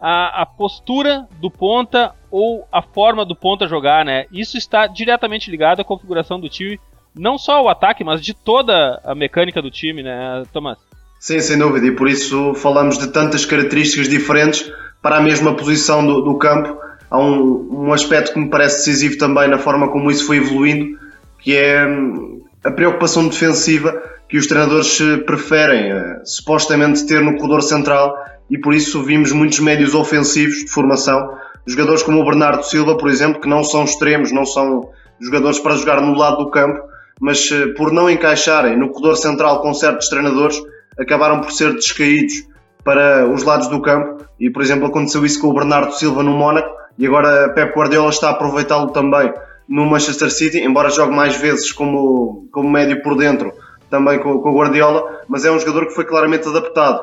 a, 0.00 0.42
a 0.42 0.46
postura 0.46 1.28
do 1.40 1.50
ponta 1.50 2.12
ou 2.30 2.66
a 2.72 2.82
forma 2.82 3.24
do 3.24 3.36
ponta 3.36 3.68
jogar, 3.68 4.04
né? 4.04 4.26
Isso 4.32 4.58
está 4.58 4.86
diretamente 4.86 5.50
ligado 5.50 5.80
à 5.80 5.84
configuração 5.84 6.40
do 6.40 6.48
time, 6.48 6.80
não 7.14 7.38
só 7.38 7.62
o 7.62 7.68
ataque, 7.68 8.02
mas 8.02 8.20
de 8.20 8.34
toda 8.34 9.00
a 9.04 9.14
mecânica 9.14 9.62
do 9.62 9.70
time, 9.70 10.02
né, 10.02 10.42
Tomás? 10.52 10.78
Sim, 11.20 11.38
sem 11.38 11.56
dúvida, 11.56 11.86
e 11.86 11.92
por 11.92 12.08
isso 12.08 12.54
falamos 12.54 12.98
de 12.98 13.06
tantas 13.12 13.44
características 13.44 14.08
diferentes 14.08 14.68
para 15.00 15.18
a 15.18 15.20
mesma 15.20 15.54
posição 15.54 16.04
do, 16.04 16.22
do 16.22 16.36
campo 16.36 16.76
há 17.12 17.18
um, 17.18 17.68
um 17.70 17.92
aspecto 17.92 18.32
que 18.32 18.40
me 18.40 18.48
parece 18.48 18.78
decisivo 18.78 19.18
também 19.18 19.46
na 19.46 19.58
forma 19.58 19.88
como 19.88 20.10
isso 20.10 20.26
foi 20.26 20.38
evoluindo, 20.38 20.98
que 21.38 21.54
é 21.54 21.86
hum, 21.86 22.40
a 22.64 22.70
preocupação 22.70 23.28
defensiva 23.28 24.02
que 24.28 24.38
os 24.38 24.46
treinadores 24.46 24.98
preferem 25.26 25.92
uh, 25.92 26.20
supostamente 26.24 27.06
ter 27.06 27.20
no 27.20 27.36
corredor 27.36 27.62
central 27.62 28.16
e 28.50 28.56
por 28.56 28.72
isso 28.72 29.02
vimos 29.02 29.30
muitos 29.30 29.60
médios 29.60 29.94
ofensivos 29.94 30.60
de 30.60 30.68
formação. 30.68 31.36
Jogadores 31.66 32.02
como 32.02 32.18
o 32.18 32.24
Bernardo 32.24 32.64
Silva, 32.64 32.96
por 32.96 33.10
exemplo, 33.10 33.42
que 33.42 33.48
não 33.48 33.62
são 33.62 33.84
extremos, 33.84 34.32
não 34.32 34.46
são 34.46 34.88
jogadores 35.20 35.58
para 35.58 35.76
jogar 35.76 36.00
no 36.00 36.14
lado 36.14 36.38
do 36.38 36.50
campo, 36.50 36.80
mas 37.20 37.50
uh, 37.50 37.74
por 37.74 37.92
não 37.92 38.08
encaixarem 38.08 38.78
no 38.78 38.88
corredor 38.88 39.18
central 39.18 39.60
com 39.60 39.74
certos 39.74 40.08
treinadores, 40.08 40.56
acabaram 40.98 41.42
por 41.42 41.52
ser 41.52 41.74
descaídos 41.74 42.46
para 42.82 43.28
os 43.28 43.42
lados 43.42 43.68
do 43.68 43.82
campo. 43.82 44.24
E, 44.40 44.48
por 44.48 44.62
exemplo, 44.62 44.86
aconteceu 44.86 45.26
isso 45.26 45.40
com 45.40 45.48
o 45.48 45.54
Bernardo 45.54 45.92
Silva 45.92 46.22
no 46.22 46.32
Mónaco, 46.32 46.81
e 46.98 47.06
agora 47.06 47.50
Pep 47.50 47.74
Guardiola 47.76 48.10
está 48.10 48.28
a 48.28 48.32
aproveitá-lo 48.32 48.90
também 48.90 49.32
no 49.68 49.86
Manchester 49.86 50.30
City, 50.30 50.58
embora 50.58 50.90
jogue 50.90 51.14
mais 51.14 51.36
vezes 51.36 51.72
como, 51.72 52.48
como 52.52 52.70
médio 52.70 53.02
por 53.02 53.16
dentro, 53.16 53.52
também 53.88 54.18
com, 54.18 54.38
com 54.38 54.50
o 54.50 54.54
Guardiola, 54.54 55.22
mas 55.28 55.44
é 55.44 55.50
um 55.50 55.58
jogador 55.58 55.86
que 55.86 55.94
foi 55.94 56.04
claramente 56.04 56.48
adaptado. 56.48 57.02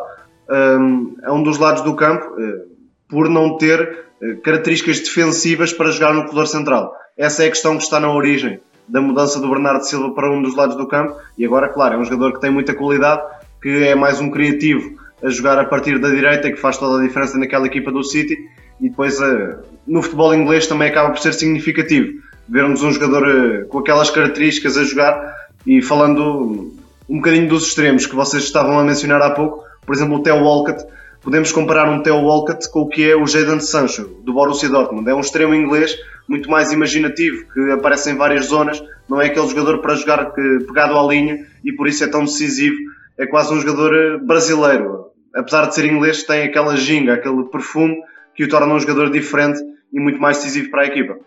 Um, 0.52 1.15
a 1.23 1.32
um 1.32 1.43
dos 1.43 1.60
lados 1.60 1.84
do 1.84 1.95
campo 1.95 2.25
uh, 2.25 2.67
por 3.08 3.30
não 3.30 3.58
ter 3.58 4.06
uh, 4.21 4.41
características 4.41 4.99
defensivas 4.99 5.71
para 5.71 5.91
jogar 5.91 6.13
no 6.13 6.23
corredor 6.23 6.47
central. 6.47 6.91
Essa 7.15 7.43
é 7.43 7.47
a 7.47 7.49
questão 7.49 7.78
que 7.78 7.84
está 7.84 7.99
na 7.99 8.12
origem 8.12 8.60
da 8.88 8.99
mudança 8.99 9.39
do 9.39 9.47
Bernardo 9.47 9.84
Silva 9.84 10.12
para 10.15 10.32
um 10.32 10.41
dos 10.41 10.56
lados 10.56 10.75
do 10.75 10.88
campo. 10.88 11.15
E 11.38 11.45
agora, 11.45 11.69
claro, 11.69 11.95
é 11.95 11.97
um 11.99 12.04
jogador 12.04 12.34
que 12.34 12.41
tem 12.41 12.49
muita 12.49 12.73
qualidade, 12.73 13.21
que 13.62 13.84
é 13.84 13.93
mais 13.93 14.19
um 14.19 14.32
criativo 14.32 14.97
a 15.23 15.30
jogar 15.30 15.60
a 15.60 15.65
partir 15.65 15.99
da 15.99 16.10
direita, 16.10 16.49
que 16.49 16.58
faz 16.58 16.78
toda 16.78 16.99
a 16.99 17.06
diferença 17.06 17.38
naquela 17.38 17.67
equipa 17.67 17.91
do 17.91 18.04
City 18.04 18.36
e 18.82 18.89
depois 18.89 19.20
uh, 19.20 19.58
no 19.86 20.02
futebol 20.02 20.34
inglês 20.34 20.68
também 20.68 20.89
acaba 20.89 21.10
por 21.10 21.20
ser 21.20 21.34
significativo 21.34 22.20
vermos 22.50 22.82
um 22.82 22.92
jogador 22.92 23.28
uh, 23.28 23.68
com 23.68 23.80
aquelas 23.80 24.10
características 24.10 24.78
a 24.78 24.84
jogar 24.84 25.36
e 25.65 25.82
falando 25.82 26.74
um 27.08 27.18
bocadinho 27.18 27.48
dos 27.48 27.68
extremos 27.68 28.06
que 28.06 28.15
vocês 28.15 28.44
estavam 28.44 28.80
a 28.80 28.84
mencionar 28.84 29.22
há 29.22 29.32
pouco, 29.32 29.63
por 29.86 29.94
exemplo 29.94 30.18
o 30.18 30.24
Theo 30.24 30.44
Walcott, 30.44 30.84
podemos 31.22 31.52
comparar 31.52 31.89
um 31.89 32.02
Theo 32.02 32.18
Walcott 32.18 32.70
com 32.72 32.82
o 32.82 32.89
que 32.89 33.10
é 33.10 33.15
o 33.15 33.28
Jadon 33.28 33.60
Sancho 33.60 34.04
do 34.24 34.34
Borussia 34.34 34.70
Dortmund, 34.70 35.10
é 35.10 35.13
um 35.13 35.20
extremo 35.20 35.54
inglês 35.54 35.96
muito 36.28 36.50
mais 36.50 36.72
imaginativo, 36.72 37.46
que 37.52 37.72
aparece 37.72 38.12
em 38.12 38.15
várias 38.15 38.46
zonas, 38.46 38.82
não 39.08 39.20
é 39.20 39.28
aquele 39.28 39.48
jogador 39.48 39.80
para 39.80 39.96
jogar 39.96 40.32
que, 40.32 40.60
pegado 40.68 40.98
à 40.98 41.04
linha 41.04 41.46
e 41.63 41.72
por 41.72 41.88
isso 41.88 42.04
é 42.04 42.08
tão 42.08 42.24
decisivo, 42.24 42.78
é 43.18 43.26
quase 43.26 43.54
um 43.54 43.60
jogador 43.60 43.94
eh, 43.94 44.18
brasileiro, 44.18 45.08
apesar 45.36 45.65
de 45.65 45.76
ser 45.76 45.86
inglês 45.86 46.24
tem 46.24 46.44
aquela 46.44 46.78
ginga, 46.78 47.15
aquele 47.15 47.44
perfume 47.46 47.98
que 48.39 48.45
o 48.45 48.47
torna 48.47 48.73
um 48.73 48.80
jogador 48.80 49.12
diferente 49.12 49.60
e 49.91 49.99
muito 49.99 50.17
mais 50.17 50.38
decisivo 50.38 50.71
para 50.71 50.84
a 50.84 50.86
equipa. 50.86 51.19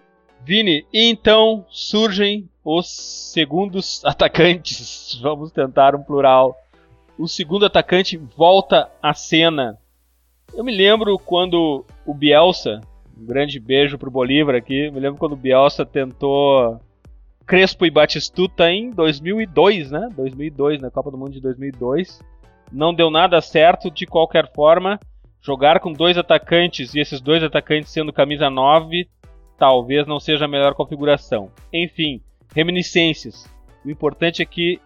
Vini, 0.42 0.87
então 0.90 1.66
surgem 1.68 2.48
os 2.64 2.88
segundos 3.35 4.01
atacantes. 4.07 5.20
Vamos 5.20 5.53
tentar 5.53 5.94
um 5.94 6.03
plural. 6.03 6.57
O 7.18 7.29
segundo 7.29 7.66
atacante 7.66 8.16
volta 8.16 8.90
à 9.03 9.12
cena. 9.12 9.77
Eu 10.55 10.64
me 10.64 10.75
lembro 10.75 11.18
quando 11.18 11.85
o 12.07 12.14
Bielsa, 12.14 12.81
um 13.14 13.27
grande 13.27 13.61
beijo 13.61 13.99
pro 13.99 14.11
Bolívar 14.11 14.55
aqui, 14.55 14.91
me 14.91 14.99
lembro 14.99 15.18
quando 15.18 15.32
o 15.32 15.37
Bielsa 15.37 15.84
tentou 15.84 16.80
Crespo 17.45 17.84
e 17.84 17.91
Batistuta 17.91 18.70
em 18.70 18.89
2002, 18.89 19.91
né? 19.91 20.09
2002, 20.16 20.80
na 20.80 20.91
Copa 20.91 21.11
do 21.11 21.18
Mundo 21.18 21.32
de 21.32 21.43
2002. 21.43 22.22
Não 22.72 22.95
deu 22.95 23.11
nada 23.11 23.39
certo 23.43 23.91
de 23.91 24.07
qualquer 24.07 24.51
forma 24.55 24.99
jogar 25.43 25.80
com 25.80 25.93
dois 25.93 26.16
atacantes 26.16 26.95
e 26.95 27.01
esses 27.01 27.20
dois 27.20 27.43
atacantes 27.43 27.90
sendo 27.90 28.12
camisa 28.12 28.49
9 28.49 29.09
talvez 29.59 30.07
não 30.07 30.18
seja 30.18 30.45
a 30.45 30.49
melhor 30.49 30.74
configuração. 30.74 31.51
Enfim, 31.72 32.20
reminiscências. 32.55 33.49
O 33.84 33.90
importante 33.90 34.43
é 34.43 34.45
que 34.45 34.80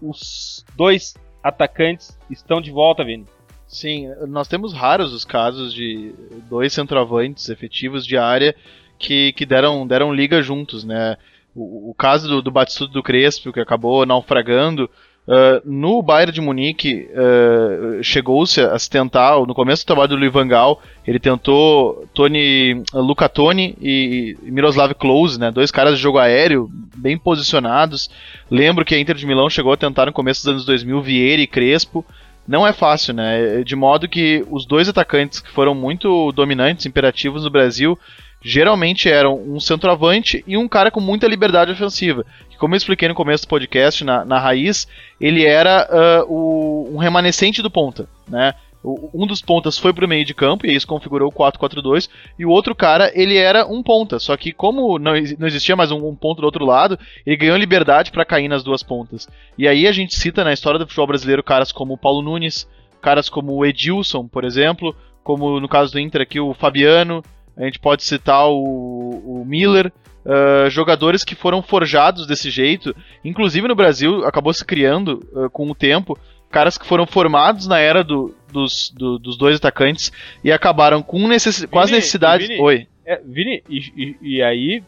os 0.00 0.64
dois 0.76 1.14
atacantes 1.42 2.18
estão 2.30 2.60
de 2.60 2.70
volta, 2.70 3.04
Vini. 3.04 3.26
Sim, 3.66 4.08
nós 4.28 4.48
temos 4.48 4.72
raros 4.72 5.12
os 5.12 5.24
casos 5.24 5.72
de 5.72 6.14
dois 6.48 6.72
centroavantes 6.72 7.48
efetivos 7.48 8.06
de 8.06 8.16
área 8.16 8.54
que, 8.98 9.32
que 9.32 9.46
deram, 9.46 9.86
deram 9.86 10.12
liga 10.14 10.42
juntos, 10.42 10.84
né? 10.84 11.16
o, 11.54 11.90
o 11.90 11.94
caso 11.94 12.28
do, 12.28 12.42
do 12.42 12.50
Batistuto 12.50 12.92
do 12.92 13.02
Crespo, 13.02 13.52
que 13.52 13.60
acabou 13.60 14.04
naufragando, 14.04 14.90
Uh, 15.26 15.62
no 15.64 16.02
Bayern 16.02 16.32
de 16.32 16.40
Munique, 16.42 17.08
uh, 17.10 18.02
chegou-se 18.02 18.60
a 18.60 18.78
se 18.78 18.90
tentar, 18.90 19.38
no 19.46 19.54
começo 19.54 19.82
do 19.82 19.86
trabalho 19.86 20.10
do 20.10 20.16
Louis 20.16 20.30
Van 20.30 20.46
Gaal, 20.46 20.82
ele 21.06 21.18
tentou 21.18 22.06
Tony, 22.12 22.82
Luca 22.92 23.26
Toni 23.26 23.74
e 23.80 24.36
Miroslav 24.42 24.92
Klose, 24.94 25.40
né, 25.40 25.50
dois 25.50 25.70
caras 25.70 25.96
de 25.96 26.02
jogo 26.02 26.18
aéreo, 26.18 26.68
bem 26.94 27.16
posicionados. 27.16 28.10
Lembro 28.50 28.84
que 28.84 28.94
a 28.94 28.98
Inter 28.98 29.16
de 29.16 29.26
Milão 29.26 29.48
chegou 29.48 29.72
a 29.72 29.78
tentar 29.78 30.06
no 30.06 30.12
começo 30.12 30.42
dos 30.42 30.50
anos 30.50 30.66
2000 30.66 31.00
Vieira 31.00 31.40
e 31.40 31.46
Crespo. 31.46 32.04
Não 32.46 32.66
é 32.66 32.74
fácil, 32.74 33.14
né? 33.14 33.62
De 33.64 33.74
modo 33.74 34.06
que 34.06 34.44
os 34.50 34.66
dois 34.66 34.86
atacantes 34.86 35.40
que 35.40 35.50
foram 35.50 35.74
muito 35.74 36.30
dominantes, 36.32 36.84
imperativos 36.84 37.44
no 37.44 37.50
Brasil, 37.50 37.98
geralmente 38.44 39.08
eram 39.08 39.40
um 39.40 39.58
centroavante 39.58 40.44
e 40.46 40.56
um 40.56 40.68
cara 40.68 40.90
com 40.90 41.00
muita 41.00 41.26
liberdade 41.26 41.72
ofensiva. 41.72 42.26
Que, 42.50 42.58
como 42.58 42.74
eu 42.74 42.76
expliquei 42.76 43.08
no 43.08 43.14
começo 43.14 43.46
do 43.46 43.48
podcast, 43.48 44.04
na, 44.04 44.24
na 44.24 44.38
raiz, 44.38 44.86
ele 45.18 45.44
era 45.44 45.88
uh, 45.90 46.32
o, 46.32 46.94
um 46.94 46.98
remanescente 46.98 47.62
do 47.62 47.70
ponta, 47.70 48.06
né? 48.28 48.54
Um 48.84 49.26
dos 49.26 49.40
pontas 49.40 49.78
foi 49.78 49.94
pro 49.94 50.06
meio 50.06 50.26
de 50.26 50.34
campo, 50.34 50.66
e 50.66 50.74
isso 50.74 50.86
configurou 50.86 51.30
o 51.30 51.32
4-4-2, 51.32 52.06
e 52.38 52.44
o 52.44 52.50
outro 52.50 52.74
cara, 52.74 53.10
ele 53.14 53.38
era 53.38 53.66
um 53.66 53.82
ponta, 53.82 54.18
só 54.18 54.36
que 54.36 54.52
como 54.52 54.98
não, 54.98 55.14
não 55.38 55.46
existia 55.46 55.74
mais 55.74 55.90
um, 55.90 56.06
um 56.06 56.14
ponto 56.14 56.42
do 56.42 56.44
outro 56.44 56.66
lado, 56.66 56.98
ele 57.24 57.38
ganhou 57.38 57.56
liberdade 57.56 58.10
para 58.10 58.26
cair 58.26 58.46
nas 58.46 58.62
duas 58.62 58.82
pontas. 58.82 59.26
E 59.56 59.66
aí 59.66 59.86
a 59.86 59.92
gente 59.92 60.14
cita 60.14 60.44
na 60.44 60.52
história 60.52 60.78
do 60.78 60.86
futebol 60.86 61.06
brasileiro 61.06 61.42
caras 61.42 61.72
como 61.72 61.94
o 61.94 61.98
Paulo 61.98 62.20
Nunes, 62.20 62.68
caras 63.00 63.30
como 63.30 63.54
o 63.54 63.64
Edilson, 63.64 64.28
por 64.28 64.44
exemplo, 64.44 64.94
como 65.22 65.58
no 65.58 65.68
caso 65.68 65.90
do 65.90 65.98
Inter 65.98 66.20
aqui 66.20 66.38
o 66.38 66.52
Fabiano, 66.52 67.22
a 67.56 67.64
gente 67.64 67.78
pode 67.78 68.02
citar 68.02 68.48
o, 68.48 69.40
o 69.40 69.44
Miller, 69.46 69.92
uh, 70.24 70.68
jogadores 70.70 71.24
que 71.24 71.34
foram 71.34 71.62
forjados 71.62 72.26
desse 72.26 72.50
jeito. 72.50 72.94
Inclusive 73.24 73.68
no 73.68 73.74
Brasil 73.74 74.24
acabou 74.24 74.52
se 74.52 74.64
criando 74.64 75.20
uh, 75.32 75.50
com 75.50 75.70
o 75.70 75.74
tempo 75.74 76.18
caras 76.50 76.78
que 76.78 76.86
foram 76.86 77.04
formados 77.04 77.66
na 77.66 77.80
era 77.80 78.04
do, 78.04 78.32
dos, 78.52 78.92
do, 78.96 79.18
dos 79.18 79.36
dois 79.36 79.56
atacantes 79.56 80.12
e 80.42 80.52
acabaram 80.52 81.02
com 81.02 81.26
necess... 81.26 81.58
Vini, 81.58 81.68
quase 81.68 81.92
necessidade. 81.92 82.46
Vini, 82.46 82.60
Oi. 82.60 82.86
É, 83.04 83.20
Vini, 83.24 83.62
e, 83.68 83.78
e, 83.96 84.16
e 84.36 84.42
aí 84.42 84.82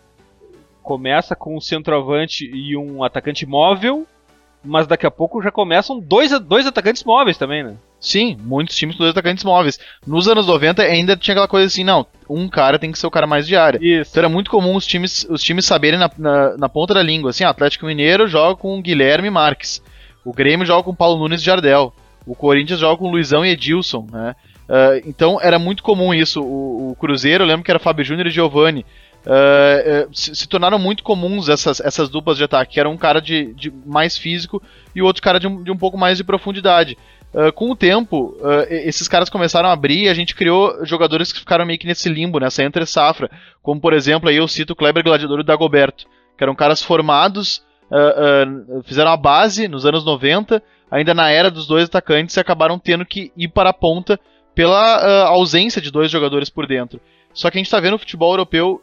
começa 0.81 1.35
com 1.35 1.57
um 1.57 1.61
centroavante 1.61 2.49
e 2.49 2.77
um 2.77 3.03
atacante 3.03 3.45
móvel, 3.45 4.07
mas 4.63 4.87
daqui 4.87 5.05
a 5.05 5.11
pouco 5.11 5.43
já 5.43 5.51
começam 5.51 5.99
dois, 5.99 6.39
dois 6.39 6.65
atacantes 6.69 7.03
móveis 7.03 7.37
também, 7.37 7.65
né? 7.65 7.77
Sim, 8.07 8.39
muitos 8.41 8.77
times 8.77 8.95
com 8.95 9.03
dois 9.03 9.11
atacantes 9.11 9.43
móveis. 9.43 9.81
Nos 10.07 10.29
anos 10.29 10.47
90 10.47 10.81
ainda 10.81 11.17
tinha 11.17 11.33
aquela 11.33 11.49
coisa 11.49 11.67
assim, 11.67 11.83
não, 11.83 12.07
um 12.31 12.49
cara 12.49 12.79
tem 12.79 12.93
que 12.93 13.01
ser 13.01 13.07
o 13.09 13.11
cara 13.11 13.27
mais 13.27 13.49
de 13.49 13.57
área. 13.57 13.81
Isso. 13.83 14.13
Então 14.13 14.21
era 14.21 14.29
muito 14.29 14.49
comum 14.49 14.77
os 14.77 14.87
times, 14.87 15.27
os 15.29 15.43
times 15.43 15.67
saberem 15.67 15.99
na, 15.99 16.09
na, 16.17 16.57
na 16.57 16.69
ponta 16.69 16.95
da 16.95 17.03
língua, 17.03 17.31
assim, 17.31 17.43
Atlético 17.43 17.85
Mineiro 17.85 18.29
joga 18.29 18.55
com 18.55 18.81
Guilherme 18.81 19.29
Marques, 19.29 19.83
o 20.25 20.33
Grêmio 20.33 20.65
joga 20.65 20.85
com 20.85 20.95
Paulo 20.95 21.19
Nunes 21.19 21.41
de 21.41 21.47
Jardel, 21.47 21.93
o 22.25 22.37
Corinthians 22.37 22.79
joga 22.79 22.97
com 22.97 23.11
Luizão 23.11 23.45
e 23.45 23.51
Edilson, 23.51 24.07
né? 24.13 24.37
Uh, 24.69 25.03
então 25.05 25.41
era 25.43 25.59
muito 25.59 25.83
comum 25.83 26.15
isso. 26.15 26.41
O, 26.41 26.93
o, 26.93 26.95
Cruzeiro, 26.95 27.43
eu 27.43 27.49
lembro 27.49 27.65
que 27.65 27.73
era 27.73 27.81
Fábio 27.81 28.05
Júnior 28.05 28.29
e 28.29 28.31
Giovani. 28.31 28.87
Uh, 29.27 30.07
uh, 30.07 30.17
se, 30.17 30.37
se, 30.37 30.49
tornaram 30.49 30.79
muito 30.79 31.03
comuns 31.03 31.49
essas, 31.49 31.81
essas 31.81 32.09
duplas 32.09 32.37
de 32.37 32.45
ataque, 32.45 32.75
que 32.75 32.81
era 32.81 32.89
um 32.89 32.97
cara 32.97 33.21
de, 33.21 33.53
de 33.55 33.73
mais 33.85 34.17
físico 34.17 34.63
e 34.95 35.03
o 35.03 35.05
outro 35.05 35.21
cara 35.21 35.41
de 35.41 35.49
um, 35.49 35.65
de 35.65 35.71
um 35.73 35.77
pouco 35.77 35.99
mais 35.99 36.19
de 36.19 36.23
profundidade. 36.23 36.97
Uh, 37.35 37.53
com 37.53 37.71
o 37.71 37.77
tempo, 37.77 38.37
uh, 38.41 38.67
esses 38.71 39.09
caras 39.09 39.29
começaram 39.29 39.69
a 39.69 39.73
abrir 39.73 40.05
e 40.05 40.09
a 40.09 40.15
gente 40.15 40.35
criou 40.35 40.85
jogadores 40.87 41.33
que 41.33 41.39
ficaram 41.39 41.67
meio 41.67 41.79
que 41.79 41.87
nesse 41.87 42.09
limbo, 42.09 42.39
nessa 42.39 42.63
entre 42.63 42.87
safra. 42.87 43.31
Como, 43.63 43.81
por 43.81 43.93
exemplo, 43.93 44.29
aí 44.29 44.37
eu 44.37 44.49
cito 44.49 44.73
o 44.73 44.77
Kleber 44.77 45.05
Gladiador 45.05 45.39
e 45.39 45.43
o 45.43 45.45
Dagoberto, 45.45 46.07
que 46.37 46.43
eram 46.43 46.55
caras 46.55 46.83
formados, 46.83 47.63
uh, 47.91 48.83
fizeram 48.85 49.11
a 49.11 49.17
base 49.17 49.69
nos 49.69 49.85
anos 49.85 50.05
90, 50.05 50.63
ainda 50.91 51.13
na 51.13 51.31
era 51.31 51.51
dos 51.51 51.67
dois 51.67 51.85
atacantes, 51.85 52.37
e 52.37 52.41
acabaram 52.41 52.79
tendo 52.79 53.05
que 53.05 53.31
ir 53.37 53.49
para 53.49 53.71
a 53.71 53.75
ponta 53.75 54.19
pela 54.55 55.27
ausência 55.27 55.83
de 55.83 55.91
dois 55.91 56.11
jogadores 56.11 56.49
por 56.49 56.67
dentro. 56.67 56.99
Só 57.35 57.51
que 57.51 57.59
a 57.59 57.61
gente 57.61 57.67
está 57.67 57.79
vendo 57.79 57.97
o 57.97 57.99
futebol 57.99 58.33
europeu, 58.33 58.81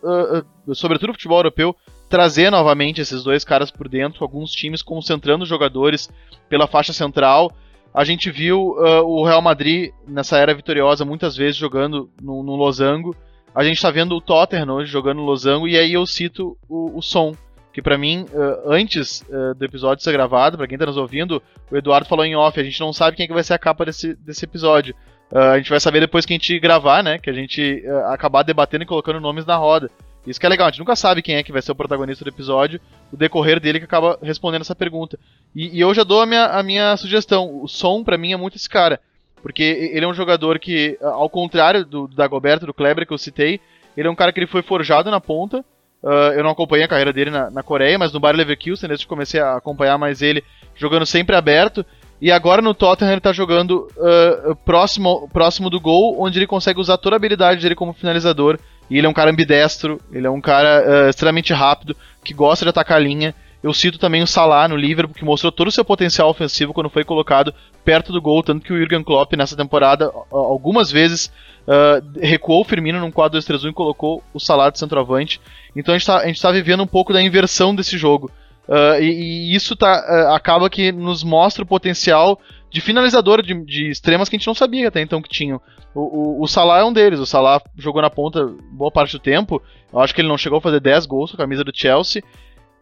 sobretudo 0.75 1.09
o 1.09 1.13
futebol 1.13 1.39
europeu, 1.39 1.75
trazer 2.07 2.51
novamente 2.51 3.01
esses 3.01 3.23
dois 3.23 3.43
caras 3.43 3.71
por 3.71 3.89
dentro, 3.89 4.23
alguns 4.23 4.51
times 4.51 4.83
concentrando 4.83 5.47
jogadores 5.47 6.07
pela 6.47 6.67
faixa 6.67 6.93
central, 6.93 7.51
a 7.93 8.03
gente 8.03 8.31
viu 8.31 8.71
uh, 8.71 9.03
o 9.03 9.23
Real 9.23 9.41
Madrid 9.41 9.91
nessa 10.07 10.37
era 10.37 10.53
vitoriosa 10.53 11.05
muitas 11.05 11.37
vezes 11.37 11.55
jogando 11.55 12.09
no, 12.19 12.41
no 12.41 12.55
losango. 12.55 13.15
A 13.53 13.63
gente 13.63 13.75
está 13.75 13.91
vendo 13.91 14.15
o 14.15 14.21
Tottenham 14.21 14.73
hoje 14.73 14.91
jogando 14.91 15.17
no 15.17 15.25
losango 15.25 15.67
e 15.67 15.77
aí 15.77 15.93
eu 15.93 16.05
cito 16.07 16.57
o, 16.67 16.97
o 16.97 17.01
som, 17.03 17.35
que 17.71 17.83
para 17.83 17.97
mim, 17.97 18.25
uh, 18.33 18.71
antes 18.71 19.21
uh, 19.29 19.53
do 19.53 19.63
episódio 19.63 20.03
ser 20.03 20.11
gravado, 20.11 20.57
para 20.57 20.67
quem 20.67 20.75
está 20.75 20.87
nos 20.87 20.97
ouvindo, 20.97 21.41
o 21.69 21.77
Eduardo 21.77 22.07
falou 22.07 22.25
em 22.25 22.35
off, 22.35 22.59
a 22.59 22.63
gente 22.63 22.79
não 22.79 22.91
sabe 22.91 23.15
quem 23.15 23.25
é 23.25 23.27
que 23.27 23.33
vai 23.33 23.43
ser 23.43 23.53
a 23.53 23.59
capa 23.59 23.85
desse, 23.85 24.15
desse 24.15 24.43
episódio. 24.43 24.95
a 25.31 25.57
gente 25.57 25.69
vai 25.69 25.79
saber 25.79 25.99
depois 25.99 26.25
que 26.25 26.33
a 26.33 26.35
gente 26.35 26.59
gravar, 26.59 27.03
né, 27.03 27.19
que 27.19 27.29
a 27.29 27.33
gente 27.33 27.83
acabar 28.07 28.41
debatendo 28.41 28.83
e 28.83 28.87
colocando 28.87 29.19
nomes 29.19 29.45
na 29.45 29.55
roda. 29.55 29.89
Isso 30.25 30.39
que 30.39 30.45
é 30.45 30.49
legal, 30.49 30.67
a 30.67 30.71
gente 30.71 30.79
nunca 30.79 30.95
sabe 30.95 31.21
quem 31.21 31.35
é 31.35 31.43
que 31.43 31.51
vai 31.51 31.61
ser 31.61 31.71
o 31.71 31.75
protagonista 31.75 32.23
do 32.23 32.29
episódio, 32.29 32.79
o 33.11 33.17
decorrer 33.17 33.59
dele 33.59 33.79
que 33.79 33.85
acaba 33.85 34.17
respondendo 34.21 34.61
essa 34.61 34.75
pergunta. 34.75 35.19
E, 35.53 35.77
e 35.77 35.81
eu 35.81 35.93
já 35.93 36.03
dou 36.03 36.21
a 36.21 36.25
minha, 36.25 36.45
a 36.45 36.63
minha 36.63 36.95
sugestão. 36.95 37.61
O 37.61 37.67
som, 37.67 38.03
para 38.03 38.17
mim, 38.17 38.31
é 38.31 38.37
muito 38.37 38.55
esse 38.55 38.69
cara. 38.69 38.99
Porque 39.41 39.91
ele 39.93 40.05
é 40.05 40.07
um 40.07 40.13
jogador 40.13 40.57
que, 40.57 40.97
ao 41.01 41.29
contrário 41.29 41.85
do, 41.85 42.07
Dagoberto, 42.07 42.65
do 42.65 42.73
Kleber 42.73 43.05
que 43.05 43.11
eu 43.11 43.17
citei, 43.17 43.59
ele 43.95 44.07
é 44.07 44.11
um 44.11 44.15
cara 44.15 44.31
que 44.31 44.39
ele 44.39 44.47
foi 44.47 44.61
forjado 44.61 45.11
na 45.11 45.19
ponta. 45.19 45.59
Uh, 46.01 46.31
eu 46.35 46.43
não 46.43 46.51
acompanhei 46.51 46.85
a 46.85 46.87
carreira 46.87 47.11
dele 47.11 47.29
na, 47.29 47.49
na 47.49 47.61
Coreia, 47.61 47.99
mas 47.99 48.13
no 48.13 48.19
Bayer 48.19 48.37
Leverkusen, 48.37 48.87
desde 48.87 49.05
que 49.05 49.09
comecei 49.09 49.41
a 49.41 49.57
acompanhar 49.57 49.97
mais 49.97 50.21
ele, 50.21 50.43
jogando 50.75 51.05
sempre 51.05 51.35
aberto. 51.35 51.85
E 52.21 52.31
agora 52.31 52.61
no 52.61 52.73
Tottenham 52.73 53.11
ele 53.11 53.19
tá 53.19 53.33
jogando 53.33 53.89
uh, 53.97 54.55
próximo, 54.63 55.29
próximo 55.33 55.69
do 55.69 55.79
gol, 55.79 56.15
onde 56.21 56.39
ele 56.39 56.47
consegue 56.47 56.79
usar 56.79 56.97
toda 56.97 57.15
a 57.15 57.17
habilidade 57.17 57.61
dele 57.61 57.75
como 57.75 57.91
finalizador 57.91 58.57
e 58.93 58.97
ele 58.99 59.07
é 59.07 59.09
um 59.09 59.13
cara 59.13 59.31
ambidestro, 59.31 59.99
ele 60.11 60.27
é 60.27 60.29
um 60.29 60.39
cara 60.39 61.07
uh, 61.07 61.09
extremamente 61.09 61.51
rápido, 61.51 61.97
que 62.23 62.31
gosta 62.31 62.63
de 62.63 62.69
atacar 62.69 62.97
a 62.97 63.01
linha. 63.01 63.33
Eu 63.63 63.73
cito 63.73 63.97
também 63.97 64.21
o 64.21 64.27
Salah 64.27 64.67
no 64.67 64.75
Liverpool, 64.77 65.15
que 65.15 65.25
mostrou 65.25 65.51
todo 65.51 65.69
o 65.69 65.71
seu 65.71 65.83
potencial 65.83 66.29
ofensivo 66.29 66.75
quando 66.75 66.91
foi 66.91 67.03
colocado 67.03 67.51
perto 67.83 68.13
do 68.13 68.21
gol, 68.21 68.43
tanto 68.43 68.63
que 68.63 68.71
o 68.71 68.77
Jurgen 68.77 69.03
Klopp 69.03 69.33
nessa 69.33 69.57
temporada 69.57 70.11
algumas 70.29 70.91
vezes 70.91 71.31
uh, 71.67 72.19
recuou 72.21 72.61
o 72.61 72.63
Firmino 72.63 72.99
num 72.99 73.11
4-2-3-1 73.11 73.71
e 73.71 73.73
colocou 73.73 74.23
o 74.31 74.39
Salah 74.39 74.69
de 74.69 74.77
centroavante. 74.77 75.41
Então 75.75 75.95
a 75.95 75.97
gente 75.97 76.07
está 76.35 76.49
tá 76.49 76.53
vivendo 76.53 76.83
um 76.83 76.87
pouco 76.87 77.11
da 77.11 77.23
inversão 77.23 77.73
desse 77.73 77.97
jogo. 77.97 78.29
Uh, 78.67 79.01
e, 79.01 79.51
e, 79.51 79.55
isso 79.55 79.75
tá, 79.75 80.05
uh, 80.07 80.33
acaba 80.33 80.69
que 80.69 80.91
nos 80.91 81.23
mostra 81.23 81.63
o 81.63 81.67
potencial 81.67 82.39
de 82.69 82.81
finalizador 82.81 83.41
de, 83.41 83.53
de, 83.65 83.89
extremas 83.89 84.29
que 84.29 84.35
a 84.35 84.39
gente 84.39 84.47
não 84.47 84.55
sabia 84.55 84.87
até 84.87 85.01
então 85.01 85.21
que 85.21 85.29
tinham. 85.29 85.61
O, 85.93 86.01
o, 86.01 86.43
o 86.43 86.47
Salah 86.47 86.79
é 86.79 86.83
um 86.83 86.93
deles. 86.93 87.19
O 87.19 87.25
Salah 87.25 87.61
jogou 87.77 88.01
na 88.01 88.09
ponta 88.09 88.45
boa 88.71 88.89
parte 88.89 89.11
do 89.11 89.19
tempo. 89.19 89.61
Eu 89.91 89.99
acho 89.99 90.15
que 90.15 90.21
ele 90.21 90.27
não 90.27 90.37
chegou 90.37 90.57
a 90.57 90.61
fazer 90.61 90.79
10 90.79 91.05
gols 91.05 91.31
com 91.31 91.37
a 91.37 91.39
camisa 91.39 91.63
do 91.63 91.75
Chelsea. 91.75 92.23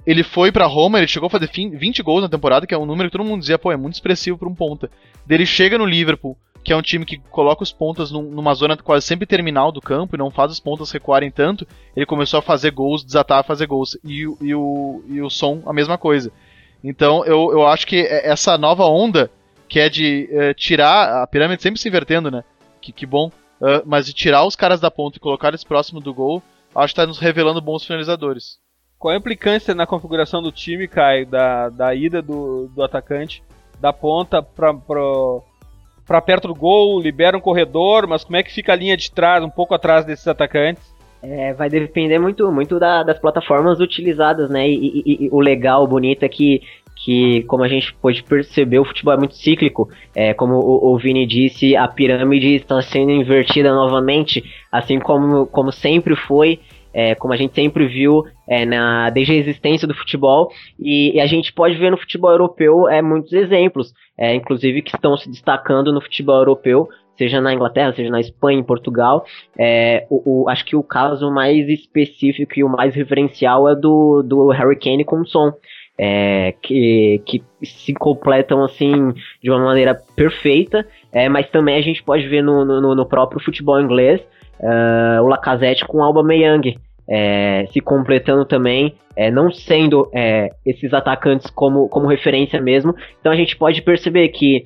Ele 0.06 0.24
foi 0.24 0.52
para 0.52 0.66
Roma, 0.66 0.98
ele 0.98 1.08
chegou 1.08 1.28
a 1.28 1.30
fazer 1.30 1.50
20 1.52 2.02
gols 2.02 2.24
na 2.24 2.30
temporada, 2.30 2.66
que 2.66 2.74
é 2.74 2.78
um 2.78 2.86
número 2.86 3.10
que 3.10 3.18
todo 3.18 3.28
mundo 3.28 3.42
dizia, 3.42 3.60
pô, 3.60 3.72
é 3.72 3.78
muito 3.78 3.94
expressivo 3.94 4.38
para 4.38 4.48
um 4.48 4.56
ponta. 4.56 4.90
Ele 5.30 5.46
chega 5.46 5.78
no 5.78 5.86
Liverpool, 5.86 6.38
que 6.64 6.72
é 6.72 6.76
um 6.76 6.82
time 6.82 7.06
que 7.06 7.18
coloca 7.18 7.64
os 7.64 7.72
pontas 7.72 8.12
num, 8.12 8.24
numa 8.24 8.54
zona 8.54 8.78
quase 8.78 9.06
sempre 9.06 9.26
terminal 9.26 9.72
do 9.72 9.82
campo 9.82 10.16
e 10.16 10.20
não 10.20 10.30
faz 10.30 10.52
os 10.52 10.60
pontas 10.60 10.92
recuarem 10.92 11.32
tanto. 11.32 11.68
Ele 11.96 12.06
começou 12.06 12.38
a 12.40 12.44
fazer 12.44 12.72
gols, 12.72 13.04
desatar 13.04 13.40
a 13.40 13.44
fazer 13.44 13.66
gols. 13.66 13.98
E, 14.04 14.22
e, 14.42 14.56
o, 14.56 15.04
e 15.08 15.22
o 15.22 15.30
som, 15.30 15.62
a 15.66 15.74
mesma 15.74 15.98
coisa. 15.98 16.32
Então 16.84 17.26
eu, 17.26 17.52
eu 17.52 17.66
acho 17.66 17.86
que 17.88 18.06
essa 18.06 18.58
nova 18.58 18.86
onda 18.86 19.32
que 19.68 19.80
é 19.80 19.88
de 19.88 20.30
uh, 20.32 20.54
tirar 20.54 21.24
a 21.24 21.28
pirâmide 21.28 21.62
sempre 21.62 21.80
se 21.80 21.88
invertendo, 21.88 22.30
né? 22.30 22.44
Que, 22.82 22.92
que 22.92 23.06
bom. 23.06 23.32
Uh, 23.62 23.82
mas 23.86 24.06
de 24.06 24.14
tirar 24.14 24.46
os 24.46 24.56
caras 24.56 24.82
da 24.82 24.92
ponta 24.92 25.18
e 25.18 25.22
colocar 25.22 25.48
eles 25.48 25.64
próximo 25.64 26.02
do 26.02 26.14
gol, 26.14 26.44
acho 26.76 26.94
que 26.94 27.00
está 27.00 27.08
nos 27.08 27.20
revelando 27.20 27.62
bons 27.62 27.86
finalizadores. 27.86 28.60
Qual 29.00 29.14
a 29.14 29.18
implicância 29.18 29.74
na 29.74 29.88
configuração 29.88 30.44
do 30.44 30.52
time, 30.52 30.88
Caio, 30.88 31.26
da, 31.26 31.70
da 31.70 31.96
ida 31.96 32.22
do, 32.22 32.68
do 32.68 32.84
atacante 32.84 33.42
da 33.80 33.94
ponta 33.94 34.44
para 34.44 34.74
para 36.12 36.22
perto 36.22 36.50
do 36.50 36.54
gol, 36.54 37.00
libera 37.00 37.38
um 37.38 37.40
corredor, 37.40 38.06
mas 38.06 38.26
como 38.26 38.36
é 38.36 38.44
que 38.44 38.52
fica 38.52 38.74
a 38.74 38.76
linha 38.76 38.98
de 38.98 39.10
trás, 39.10 39.42
um 39.42 39.50
pouco 39.50 39.74
atrás 39.74 40.04
desses 40.04 40.28
atacantes? 40.28 40.84
É, 41.24 41.54
vai 41.54 41.70
depender 41.70 42.20
muito, 42.20 42.52
muito 42.52 42.78
da, 42.78 43.02
das 43.02 43.18
plataformas 43.18 43.80
utilizadas, 43.80 44.50
né? 44.50 44.68
E, 44.68 44.74
e, 44.74 45.26
e, 45.26 45.30
o 45.32 45.40
legal, 45.40 45.86
o 45.86 45.88
bonito 45.88 46.24
é 46.24 46.28
que 46.28 46.64
que, 47.04 47.42
como 47.44 47.64
a 47.64 47.68
gente 47.68 47.94
pode 47.96 48.22
perceber, 48.24 48.78
o 48.78 48.86
futebol 48.86 49.14
é 49.14 49.18
muito 49.18 49.36
cíclico. 49.36 49.90
É, 50.14 50.34
como 50.34 50.56
o, 50.56 50.94
o 50.94 50.98
Vini 51.00 51.26
disse, 51.26 51.76
a 51.76 51.88
pirâmide 51.88 52.56
está 52.56 52.80
sendo 52.82 53.12
invertida 53.12 53.74
novamente, 53.74 54.44
assim 54.72 55.00
como, 55.00 55.48
como 55.48 55.72
sempre 55.72 56.16
foi. 56.16 56.60
É, 56.94 57.16
como 57.16 57.34
a 57.34 57.38
gente 57.38 57.56
sempre 57.56 57.88
viu 57.88 58.24
é, 58.48 58.66
na, 58.66 59.10
desde 59.10 59.34
a 59.34 59.36
existência 59.36 59.88
do 59.88 59.94
futebol, 59.94 60.52
e, 60.80 61.16
e, 61.16 61.22
a 61.22 61.26
gente 61.26 61.54
pode 61.54 61.78
ver 61.78 61.92
no 61.92 61.98
futebol 61.98 62.32
europeu 62.32 62.88
é, 62.90 63.02
muitos 63.02 63.32
exemplos, 63.34 63.94
é, 64.18 64.36
inclusive 64.36 64.82
que 64.82 64.96
estão 64.96 65.16
se 65.16 65.30
destacando 65.30 65.92
no 65.92 66.02
futebol 66.02 66.38
europeu, 66.38 66.90
seja 67.18 67.40
na 67.40 67.54
Inglaterra, 67.54 67.94
seja 67.94 68.10
na 68.10 68.20
Espanha, 68.20 68.60
em 68.60 68.64
Portugal. 68.64 69.24
É, 69.58 70.08
o, 70.10 70.44
o, 70.44 70.50
acho 70.50 70.66
que 70.66 70.76
o 70.76 70.84
caso 70.84 71.32
mais 71.32 71.70
específico 71.70 72.54
e 72.58 72.64
o 72.64 72.70
mais 72.70 72.96
referencial 72.96 73.70
é 73.70 73.76
do, 73.76 74.24
do 74.24 74.50
Harry 74.50 74.78
Kane 74.78 75.06
com 75.06 75.22
o 75.22 75.28
Son. 75.28 75.52
É, 76.04 76.56
que, 76.64 77.22
que 77.28 77.44
se 77.64 77.94
completam 77.94 78.64
assim 78.64 79.14
de 79.44 79.52
uma 79.52 79.60
maneira 79.60 79.94
perfeita, 80.16 80.88
é, 81.14 81.30
mas 81.30 81.48
também 81.50 81.78
a 81.78 81.82
gente 81.82 82.02
pode 82.02 82.28
ver 82.28 82.42
no, 82.42 82.66
no, 82.66 82.96
no 82.96 83.06
próprio 83.06 83.40
futebol 83.40 83.80
inglês 83.80 84.20
uh, 84.62 85.22
o 85.22 85.28
Lacazette 85.28 85.86
com 85.86 85.98
o 85.98 86.04
Alba 86.04 86.24
Meyang, 86.24 86.78
é, 87.10 87.66
se 87.72 87.82
completando 87.82 88.46
também, 88.46 88.96
é, 89.16 89.30
não 89.30 89.52
sendo 89.52 90.10
é, 90.14 90.52
esses 90.66 90.94
atacantes 90.94 91.50
como, 91.50 91.90
como 91.90 92.08
referência 92.08 92.62
mesmo. 92.62 92.96
Então 93.20 93.32
a 93.32 93.36
gente 93.36 93.58
pode 93.58 93.82
perceber 93.82 94.30
que 94.30 94.64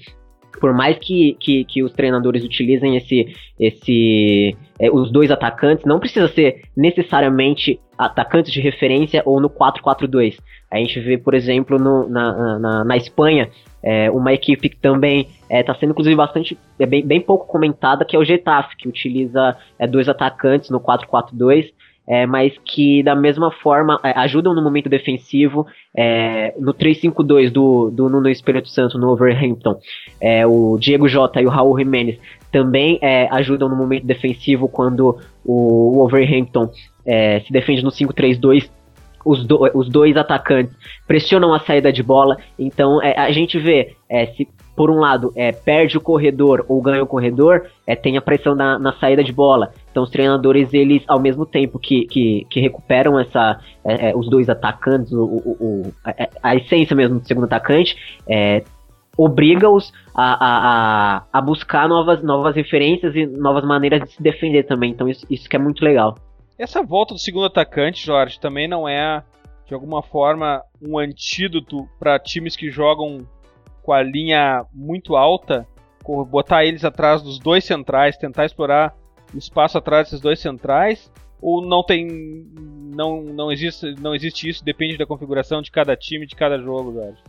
por 0.60 0.74
mais 0.74 0.98
que, 0.98 1.36
que, 1.40 1.64
que 1.66 1.84
os 1.84 1.92
treinadores 1.92 2.44
utilizem 2.44 2.96
esse, 2.96 3.34
esse 3.60 4.56
é, 4.80 4.90
os 4.92 5.12
dois 5.12 5.32
atacantes, 5.32 5.86
não 5.86 6.00
precisa 6.00 6.28
ser 6.28 6.64
necessariamente 6.76 7.80
atacantes 7.98 8.52
de 8.52 8.60
referência 8.60 9.22
ou 9.26 9.40
no 9.40 9.50
4-4-2. 9.50 10.38
A 10.72 10.78
gente 10.78 11.00
vê, 11.00 11.18
por 11.18 11.34
exemplo, 11.34 11.78
no, 11.78 12.10
na, 12.10 12.60
na, 12.60 12.84
na 12.84 12.98
Espanha, 12.98 13.50
é, 13.82 14.10
uma 14.12 14.34
equipe 14.34 14.68
que 14.70 14.78
também 14.78 15.28
está 15.44 15.56
é, 15.56 15.64
tá 15.64 15.76
sendo, 15.76 15.92
inclusive, 15.92 16.16
bastante, 16.16 16.58
é 16.80 16.86
bem, 16.86 17.06
bem 17.06 17.22
pouco 17.22 17.48
comentada, 17.48 18.04
que 18.04 18.16
é 18.16 18.20
o 18.20 18.26
Getafe, 18.26 18.76
que 18.76 18.90
utiliza 18.90 19.56
é, 19.80 19.88
dois 19.88 20.10
atacantes 20.10 20.70
no 20.70 20.80
4-4-2 20.80 21.72
é, 22.08 22.26
mas 22.26 22.54
que 22.64 23.02
da 23.04 23.16
mesma 23.16 23.52
forma 23.52 24.00
é, 24.04 24.12
ajudam 24.20 24.54
no 24.54 24.62
momento 24.62 24.90
defensivo. 24.90 25.66
É, 25.98 26.54
no 26.60 26.74
3-5-2 26.74 27.50
do, 27.50 27.90
do 27.90 28.10
Nuno 28.10 28.30
Espírito 28.30 28.68
Santo 28.68 28.98
no 28.98 29.10
Overhampton, 29.10 29.78
é, 30.20 30.46
o 30.46 30.78
Diego 30.78 31.08
Jota 31.08 31.42
e 31.42 31.46
o 31.46 31.50
Raul 31.50 31.78
Jimenez 31.78 32.20
também 32.52 33.00
é, 33.02 33.28
ajudam 33.32 33.70
no 33.70 33.76
momento 33.76 34.06
defensivo 34.06 34.68
quando 34.68 35.18
o, 35.44 35.98
o 35.98 36.04
Overhampton 36.04 36.70
é, 37.06 37.40
se 37.42 37.52
defende 37.52 37.84
no 37.84 37.92
5-3-2 37.92 38.70
os, 39.26 39.46
do, 39.46 39.60
os 39.74 39.90
dois 39.90 40.16
atacantes 40.16 40.76
pressionam 41.08 41.54
a 41.54 41.60
saída 41.60 41.92
de 41.92 42.04
bola. 42.04 42.38
Então 42.58 43.02
é, 43.02 43.18
a 43.20 43.32
gente 43.32 43.58
vê 43.58 43.96
é, 44.08 44.28
se 44.28 44.48
por 44.76 44.92
um 44.92 45.00
lado 45.00 45.32
é, 45.36 45.52
perde 45.52 45.98
o 45.98 46.02
corredor 46.02 46.66
ou 46.68 46.82
ganha 46.82 47.02
o 47.02 47.08
corredor, 47.08 47.68
é, 47.88 47.96
tem 47.96 48.18
a 48.18 48.22
pressão 48.22 48.54
na, 48.54 48.78
na, 48.78 48.94
saída 48.94 49.24
de 49.24 49.32
bola. 49.32 49.72
Então 49.90 50.04
os 50.04 50.10
treinadores 50.10 50.74
eles 50.74 51.04
ao 51.08 51.20
mesmo 51.20 51.46
tempo 51.46 51.80
que, 51.80 52.06
que, 52.06 52.46
que 52.50 52.60
recuperam 52.60 53.20
essa 53.20 53.60
é, 53.84 54.10
é 54.10 54.16
os 54.16 54.30
dois 54.30 54.50
atacantes, 54.50 55.12
o, 55.14 55.24
o, 55.24 55.58
o 55.60 55.94
a, 56.04 56.50
a, 56.52 56.56
essência 56.56 56.96
mesmo 56.96 57.20
do 57.20 57.28
segundo 57.28 57.46
atacante, 57.46 57.96
é, 58.28 58.64
obriga-os 59.18 59.94
a, 60.14 60.46
a, 60.46 61.24
a, 61.32 61.42
buscar 61.42 61.88
novas, 61.88 62.22
novas 62.22 62.56
referências 62.56 63.16
e 63.16 63.26
novas 63.26 63.64
maneiras 63.64 64.02
de 64.02 64.12
se 64.12 64.22
defender 64.22 64.64
também. 64.64 64.92
Então 64.92 65.08
isso, 65.08 65.26
isso 65.30 65.50
que 65.50 65.56
é 65.56 65.60
muito 65.60 65.84
legal. 65.84 66.18
Essa 66.58 66.84
volta 66.84 67.14
do 67.14 67.20
segundo 67.20 67.46
atacante, 67.46 68.06
Jorge, 68.06 68.40
também 68.40 68.68
não 68.68 68.88
é 68.88 69.24
de 69.68 69.74
alguma 69.74 70.02
forma 70.04 70.62
um 70.82 70.98
antídoto 70.98 71.88
para 72.00 72.20
times 72.20 72.56
que 72.56 72.70
jogam 72.70 73.26
com 73.86 73.94
a 73.94 74.02
linha 74.02 74.66
muito 74.74 75.16
alta, 75.16 75.68
botar 76.30 76.66
eles 76.66 76.84
atrás 76.84 77.22
dos 77.22 77.38
dois 77.38 77.64
centrais, 77.64 78.18
tentar 78.18 78.46
explorar 78.46 78.96
o 79.34 79.38
espaço 79.38 79.78
atrás 79.78 80.08
desses 80.08 80.20
dois 80.20 80.40
centrais, 80.40 81.12
ou 81.40 81.64
não 81.64 81.84
tem 81.84 82.08
não 82.96 83.22
não 83.22 83.52
existe 83.52 83.94
não 84.02 84.16
existe 84.16 84.50
isso, 84.50 84.66
depende 84.66 84.98
da 84.98 85.06
configuração 85.06 85.62
de 85.62 85.70
cada 85.70 85.96
time, 85.96 86.26
de 86.26 86.36
cada 86.36 86.58
jogo, 86.58 86.94
Jorge. 86.94 87.22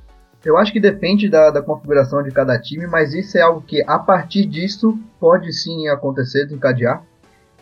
Eu 0.42 0.56
acho 0.56 0.72
que 0.72 0.80
depende 0.80 1.28
da, 1.28 1.50
da 1.50 1.60
configuração 1.60 2.22
de 2.22 2.30
cada 2.30 2.58
time, 2.58 2.86
mas 2.86 3.12
isso 3.12 3.36
é 3.36 3.42
algo 3.42 3.60
que 3.60 3.82
a 3.86 3.98
partir 3.98 4.46
disso 4.46 4.98
pode 5.20 5.52
sim 5.52 5.88
acontecer, 5.88 6.44
desencadear. 6.44 7.02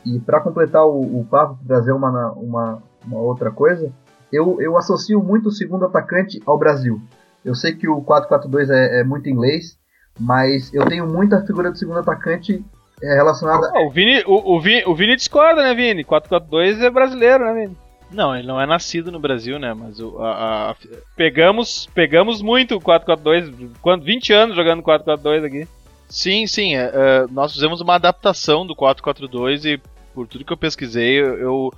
E 0.04 0.20
para 0.20 0.40
completar 0.40 0.84
o, 0.84 1.20
o 1.20 1.24
papo, 1.24 1.58
trazer 1.66 1.92
uma, 1.92 2.32
uma, 2.32 2.82
uma 3.06 3.18
outra 3.18 3.50
coisa, 3.50 3.90
eu, 4.30 4.60
eu 4.60 4.76
associo 4.76 5.22
muito 5.22 5.48
o 5.48 5.52
segundo 5.52 5.86
atacante 5.86 6.42
ao 6.44 6.58
Brasil. 6.58 7.00
Eu 7.44 7.54
sei 7.54 7.74
que 7.74 7.88
o 7.88 8.00
4-4-2 8.02 8.70
é, 8.70 9.00
é, 9.00 9.04
muito 9.04 9.28
inglês, 9.28 9.78
mas 10.18 10.72
eu 10.72 10.86
tenho 10.86 11.06
muita 11.06 11.44
figura 11.44 11.70
do 11.70 11.78
segundo 11.78 11.98
atacante 11.98 12.64
é, 13.02 13.14
relacionada. 13.14 13.70
o, 13.80 13.90
Vini, 13.90 14.22
o, 14.26 14.54
o, 14.54 14.60
Vini, 14.60 14.82
o 14.86 14.94
Vini 14.94 15.16
discorda, 15.16 15.62
né, 15.62 15.74
Vini? 15.74 16.04
4-4-2 16.04 16.80
é 16.80 16.90
brasileiro, 16.90 17.44
né, 17.44 17.52
Vini? 17.52 17.76
Não, 18.10 18.34
ele 18.34 18.46
não 18.46 18.60
é 18.60 18.66
nascido 18.66 19.10
no 19.10 19.18
Brasil, 19.18 19.58
né? 19.58 19.74
Mas 19.74 19.98
o, 19.98 20.18
a, 20.20 20.70
a... 20.70 20.76
Pegamos, 21.16 21.88
pegamos 21.94 22.40
muito 22.40 22.76
o 22.76 22.80
4-4-2. 22.80 23.70
Quando 23.82 24.04
20 24.04 24.32
anos 24.32 24.56
jogando 24.56 24.82
4-4-2 24.82 25.44
aqui. 25.44 25.68
Sim, 26.08 26.46
sim. 26.46 26.76
É, 26.76 26.92
é, 26.94 27.26
nós 27.30 27.52
fizemos 27.52 27.80
uma 27.80 27.96
adaptação 27.96 28.64
do 28.64 28.76
4-4-2 28.76 29.64
e 29.64 29.80
por 30.14 30.28
tudo 30.28 30.44
que 30.44 30.52
eu 30.52 30.56
pesquisei, 30.56 31.20
eu, 31.20 31.36
eu 31.38 31.74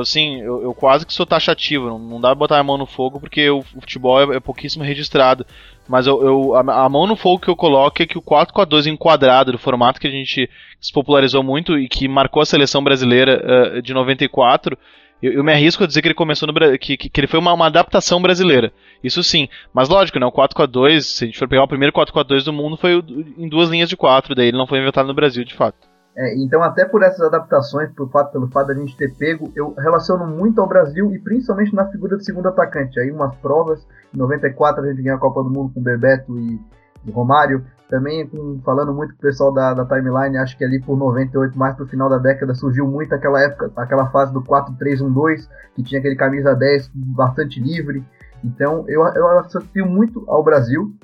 assim, 0.00 0.40
eu, 0.40 0.62
eu 0.62 0.74
quase 0.74 1.06
que 1.06 1.12
sou 1.12 1.26
taxativo, 1.26 1.86
não, 1.86 1.98
não 1.98 2.20
dá 2.20 2.28
pra 2.28 2.34
botar 2.36 2.58
a 2.58 2.64
mão 2.64 2.78
no 2.78 2.86
fogo 2.86 3.20
porque 3.20 3.50
o, 3.50 3.58
o 3.58 3.80
futebol 3.80 4.20
é, 4.20 4.36
é, 4.36 4.40
pouquíssimo 4.40 4.84
registrado. 4.84 5.46
Mas 5.88 6.06
eu, 6.06 6.22
eu 6.22 6.54
a, 6.54 6.84
a, 6.84 6.88
mão 6.88 7.06
no 7.06 7.16
fogo 7.16 7.40
que 7.40 7.48
eu 7.48 7.56
coloco 7.56 8.02
é 8.02 8.06
que 8.06 8.16
o 8.16 8.22
4-4-2 8.22 8.86
enquadrado, 8.86 9.52
do 9.52 9.58
formato 9.58 10.00
que 10.00 10.06
a 10.06 10.10
gente 10.10 10.48
se 10.80 10.92
popularizou 10.92 11.42
muito 11.42 11.76
e 11.78 11.88
que 11.88 12.06
marcou 12.06 12.40
a 12.40 12.46
seleção 12.46 12.82
brasileira 12.82 13.74
uh, 13.76 13.82
de 13.82 13.92
94, 13.92 14.78
eu, 15.22 15.32
eu, 15.34 15.44
me 15.44 15.52
arrisco 15.52 15.84
a 15.84 15.86
dizer 15.86 16.00
que 16.00 16.08
ele 16.08 16.14
começou 16.14 16.46
no 16.46 16.78
que, 16.78 16.96
que, 16.96 17.08
que 17.08 17.20
ele 17.20 17.26
foi 17.26 17.38
uma, 17.38 17.52
uma, 17.52 17.66
adaptação 17.66 18.22
brasileira. 18.22 18.72
Isso 19.02 19.22
sim. 19.22 19.48
Mas 19.74 19.88
lógico, 19.88 20.18
né? 20.18 20.26
O 20.26 20.32
4-4-2, 20.32 21.00
se 21.00 21.24
a 21.24 21.26
gente 21.26 21.38
for 21.38 21.48
pegar 21.48 21.64
o 21.64 21.68
primeiro 21.68 21.92
4-4-2 21.92 22.44
do 22.44 22.52
mundo, 22.52 22.76
foi 22.76 23.02
em 23.36 23.48
duas 23.48 23.68
linhas 23.68 23.88
de 23.88 23.96
4, 23.96 24.34
daí 24.34 24.48
ele 24.48 24.56
não 24.56 24.66
foi 24.66 24.78
inventado 24.78 25.06
no 25.06 25.14
Brasil, 25.14 25.44
de 25.44 25.54
fato. 25.54 25.91
É, 26.14 26.36
então, 26.36 26.62
até 26.62 26.84
por 26.84 27.02
essas 27.02 27.22
adaptações, 27.22 27.90
por 27.92 28.10
fato, 28.10 28.32
pelo 28.32 28.48
fato 28.50 28.66
da 28.66 28.74
gente 28.74 28.96
ter 28.96 29.14
pego, 29.14 29.50
eu 29.56 29.74
relaciono 29.74 30.26
muito 30.26 30.60
ao 30.60 30.68
Brasil 30.68 31.12
e 31.14 31.18
principalmente 31.18 31.74
na 31.74 31.86
figura 31.86 32.16
do 32.16 32.24
segundo 32.24 32.48
atacante. 32.48 33.00
Aí, 33.00 33.10
umas 33.10 33.34
provas, 33.36 33.86
em 34.12 34.18
94 34.18 34.82
a 34.82 34.88
gente 34.88 35.02
ganhou 35.02 35.16
a 35.16 35.20
Copa 35.20 35.42
do 35.42 35.50
Mundo 35.50 35.72
com 35.72 35.82
Bebeto 35.82 36.38
e, 36.38 36.60
e 37.06 37.10
Romário. 37.10 37.64
Também, 37.88 38.26
com, 38.26 38.60
falando 38.62 38.92
muito 38.92 39.14
com 39.14 39.18
o 39.18 39.22
pessoal 39.22 39.52
da, 39.52 39.72
da 39.72 39.86
timeline, 39.86 40.36
acho 40.36 40.56
que 40.56 40.64
ali 40.64 40.80
por 40.80 40.98
98, 40.98 41.58
mais 41.58 41.74
pro 41.76 41.86
final 41.86 42.10
da 42.10 42.18
década, 42.18 42.54
surgiu 42.54 42.86
muito 42.86 43.14
aquela 43.14 43.40
época, 43.40 43.72
aquela 43.76 44.10
fase 44.10 44.32
do 44.34 44.42
4-3-1-2, 44.42 45.48
que 45.74 45.82
tinha 45.82 45.98
aquele 45.98 46.16
camisa 46.16 46.54
10 46.54 46.90
bastante 46.94 47.58
livre. 47.58 48.04
Então, 48.44 48.84
eu, 48.86 49.02
eu 49.02 49.38
associo 49.38 49.86
muito 49.86 50.24
ao 50.28 50.42
Brasil 50.42 50.94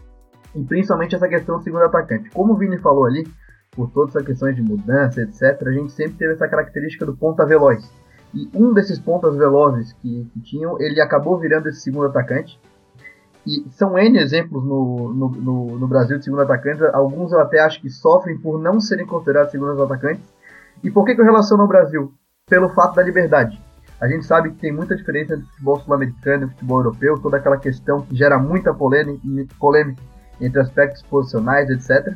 e 0.54 0.62
principalmente 0.64 1.14
essa 1.14 1.28
questão 1.28 1.58
do 1.58 1.64
segundo 1.64 1.84
atacante. 1.84 2.30
Como 2.30 2.52
o 2.52 2.56
Vini 2.56 2.78
falou 2.78 3.06
ali, 3.06 3.26
por 3.70 3.90
todas 3.90 4.16
as 4.16 4.24
questões 4.24 4.56
de 4.56 4.62
mudança, 4.62 5.22
etc., 5.22 5.66
a 5.66 5.72
gente 5.72 5.92
sempre 5.92 6.14
teve 6.18 6.32
essa 6.32 6.48
característica 6.48 7.06
do 7.06 7.16
ponta 7.16 7.46
veloz. 7.46 7.90
E 8.34 8.48
um 8.54 8.72
desses 8.72 8.98
pontas 8.98 9.36
velozes 9.36 9.92
que, 9.94 10.28
que 10.32 10.40
tinham, 10.40 10.80
ele 10.80 11.00
acabou 11.00 11.38
virando 11.38 11.68
esse 11.68 11.80
segundo 11.80 12.06
atacante. 12.06 12.60
E 13.46 13.64
são 13.70 13.98
N 13.98 14.18
exemplos 14.18 14.62
no, 14.64 15.12
no, 15.14 15.28
no, 15.30 15.78
no, 15.78 15.88
Brasil 15.88 16.18
de 16.18 16.24
segundo 16.24 16.42
atacante. 16.42 16.84
Alguns 16.92 17.32
eu 17.32 17.40
até 17.40 17.60
acho 17.60 17.80
que 17.80 17.88
sofrem 17.88 18.38
por 18.38 18.60
não 18.60 18.80
serem 18.80 19.06
considerados 19.06 19.50
segundos 19.50 19.80
atacantes. 19.80 20.28
E 20.82 20.90
por 20.90 21.04
que, 21.04 21.14
que 21.14 21.20
eu 21.20 21.24
relaciono 21.24 21.62
ao 21.62 21.68
Brasil? 21.68 22.12
Pelo 22.46 22.68
fato 22.68 22.96
da 22.96 23.02
liberdade. 23.02 23.58
A 24.00 24.06
gente 24.06 24.26
sabe 24.26 24.50
que 24.50 24.58
tem 24.58 24.72
muita 24.72 24.94
diferença 24.94 25.34
entre 25.34 25.44
o 25.44 25.48
futebol 25.48 25.80
sul-americano 25.80 26.42
e 26.42 26.46
o 26.46 26.50
futebol 26.50 26.78
europeu, 26.78 27.18
toda 27.18 27.36
aquela 27.38 27.56
questão 27.56 28.02
que 28.02 28.14
gera 28.14 28.38
muita 28.38 28.72
polêmica, 28.72 30.00
entre 30.40 30.60
aspectos 30.60 31.02
posicionais, 31.02 31.68
etc. 31.68 32.14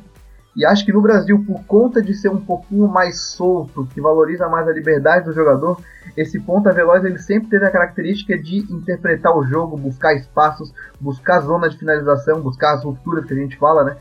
E 0.55 0.66
acho 0.66 0.84
que 0.84 0.92
no 0.92 1.00
Brasil, 1.00 1.42
por 1.46 1.64
conta 1.64 2.03
de 2.03 2.12
ser 2.14 2.28
um 2.28 2.40
pouquinho 2.40 2.86
mais 2.86 3.22
solto, 3.22 3.86
que 3.86 4.00
valoriza 4.00 4.48
mais 4.48 4.68
a 4.68 4.72
liberdade 4.72 5.24
do 5.24 5.32
jogador, 5.32 5.80
esse 6.16 6.38
ponta 6.38 6.72
veloz 6.72 7.05
ele 7.05 7.18
sempre 7.18 7.48
teve 7.48 7.64
a 7.64 7.70
característica 7.70 8.36
de 8.36 8.59
interpretar 8.70 9.34
o 9.34 9.44
jogo, 9.44 9.78
buscar 9.78 10.14
espaços, 10.14 10.72
buscar 11.00 11.40
zona 11.40 11.70
de 11.70 11.78
finalização, 11.78 12.40
buscar 12.40 12.74
as 12.74 12.84
rupturas 12.84 13.24
que 13.24 13.32
a 13.32 13.36
gente 13.36 13.57
fala, 13.57 13.84
né? 13.84 13.96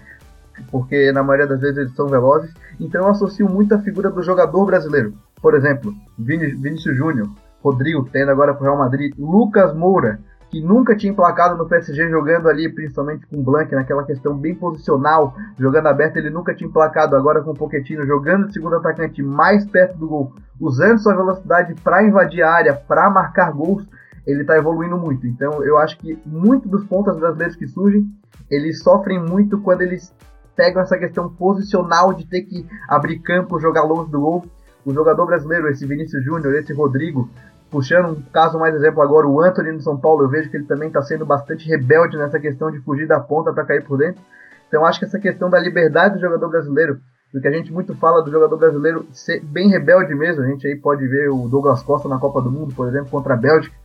Porque 0.70 1.12
na 1.14 1.24
maioria 1.24 1.48
das 1.48 1.62
vezes 1.62 1.78
eles 1.78 1.96
são 1.96 2.08
velozes. 2.08 2.54
Então 2.80 3.04
eu 3.04 3.10
associo 3.10 3.48
muito 3.48 3.74
a 3.74 3.80
figura 3.80 4.10
do 4.10 4.22
jogador 4.22 4.66
brasileiro. 4.66 5.14
Por 5.42 5.56
exemplo, 5.56 5.94
Vinícius 6.20 6.98
Júnior, 6.98 7.30
Rodrigo, 7.64 8.08
indo 8.14 8.32
agora 8.32 8.54
pro 8.54 8.66
Real 8.66 8.78
Madrid, 8.78 9.14
Lucas 9.18 9.74
Moura, 9.74 10.20
que 10.52 10.62
nunca 10.62 10.98
tinha 10.98 11.14
emplacado 11.14 11.58
no 11.58 11.66
PSG 11.66 12.10
jogando 12.10 12.50
ali, 12.50 12.68
principalmente 12.68 13.26
com 13.26 13.38
o 13.38 13.42
Blank, 13.42 13.74
naquela 13.74 14.04
questão 14.04 14.36
bem 14.36 14.54
posicional, 14.54 15.34
jogando 15.58 15.88
aberto, 15.88 16.18
ele 16.18 16.30
nunca 16.30 16.54
tinha 16.54 16.68
emplacado, 16.68 17.16
agora 17.16 17.42
com 17.42 17.52
o 17.52 17.56
Pochettino 17.56 18.06
jogando 18.06 18.48
de 18.48 18.54
segundo 18.54 18.76
atacante 18.76 19.24
mais 19.24 19.66
perto 19.66 19.98
do 19.98 20.10
gol, 20.10 20.34
usando 20.60 21.00
sua 21.00 21.16
velocidade 21.16 21.74
para 21.82 22.04
invadir 22.04 22.44
a 22.44 22.52
área, 22.52 22.74
para 22.74 23.10
marcar 23.10 23.50
gols, 23.54 23.88
ele 24.28 24.42
está 24.42 24.58
evoluindo 24.58 24.98
muito. 24.98 25.26
Então 25.26 25.64
eu 25.64 25.78
acho 25.78 25.98
que 25.98 26.20
muitos 26.26 26.70
dos 26.70 26.84
pontas 26.84 27.18
brasileiros 27.18 27.56
que 27.56 27.66
surgem, 27.66 28.06
eles 28.50 28.84
sofrem 28.84 29.24
muito 29.24 29.58
quando 29.62 29.84
eles 29.84 30.14
pegam 30.54 30.82
essa 30.82 30.98
questão 30.98 31.30
posicional 31.30 32.14
de 32.14 32.28
ter 32.28 32.42
que 32.42 32.68
abrir 32.90 33.20
campo, 33.20 33.58
jogar 33.58 33.84
longe 33.84 34.12
do 34.12 34.20
gol. 34.20 34.46
O 34.84 34.92
jogador 34.94 35.28
brasileiro, 35.28 35.70
esse 35.70 35.86
Vinícius 35.86 36.26
Júnior, 36.26 36.56
esse 36.56 36.74
Rodrigo, 36.74 37.30
puxando 37.72 38.12
um 38.12 38.22
caso 38.34 38.60
mais 38.60 38.76
exemplo 38.76 39.02
agora, 39.02 39.26
o 39.26 39.42
Anthony 39.42 39.72
no 39.72 39.82
São 39.82 39.98
Paulo, 39.98 40.24
eu 40.24 40.30
vejo 40.30 40.50
que 40.50 40.58
ele 40.58 40.66
também 40.66 40.90
está 40.90 41.02
sendo 41.02 41.26
bastante 41.26 41.68
rebelde 41.68 42.18
nessa 42.18 42.40
questão 42.40 42.70
de 42.70 42.80
fugir 42.82 43.08
da 43.08 43.20
ponta 43.20 43.54
para 43.54 43.66
cair 43.66 43.84
por 43.84 43.98
dentro. 43.98 44.22
Então 44.68 44.86
acho 44.86 45.00
que 45.00 45.06
essa 45.06 45.18
questão 45.18 45.50
da 45.50 45.58
liberdade 45.58 46.16
do 46.16 46.22
jogador 46.22 46.50
brasileiro, 46.50 47.00
do 47.34 47.40
que 47.40 47.48
a 47.48 47.52
gente 47.52 47.72
muito 47.72 47.96
fala 47.96 48.22
do 48.22 48.30
jogador 48.30 48.58
brasileiro 48.58 49.08
ser 49.14 49.42
bem 49.42 49.70
rebelde 49.70 50.14
mesmo. 50.14 50.44
A 50.44 50.48
gente 50.48 50.68
aí 50.68 50.76
pode 50.76 51.08
ver 51.08 51.30
o 51.30 51.48
Douglas 51.48 51.82
Costa 51.82 52.10
na 52.10 52.20
Copa 52.20 52.42
do 52.42 52.52
Mundo, 52.52 52.76
por 52.76 52.90
exemplo, 52.90 53.10
contra 53.10 53.34
a 53.34 53.38
Bélgica. 53.38 53.76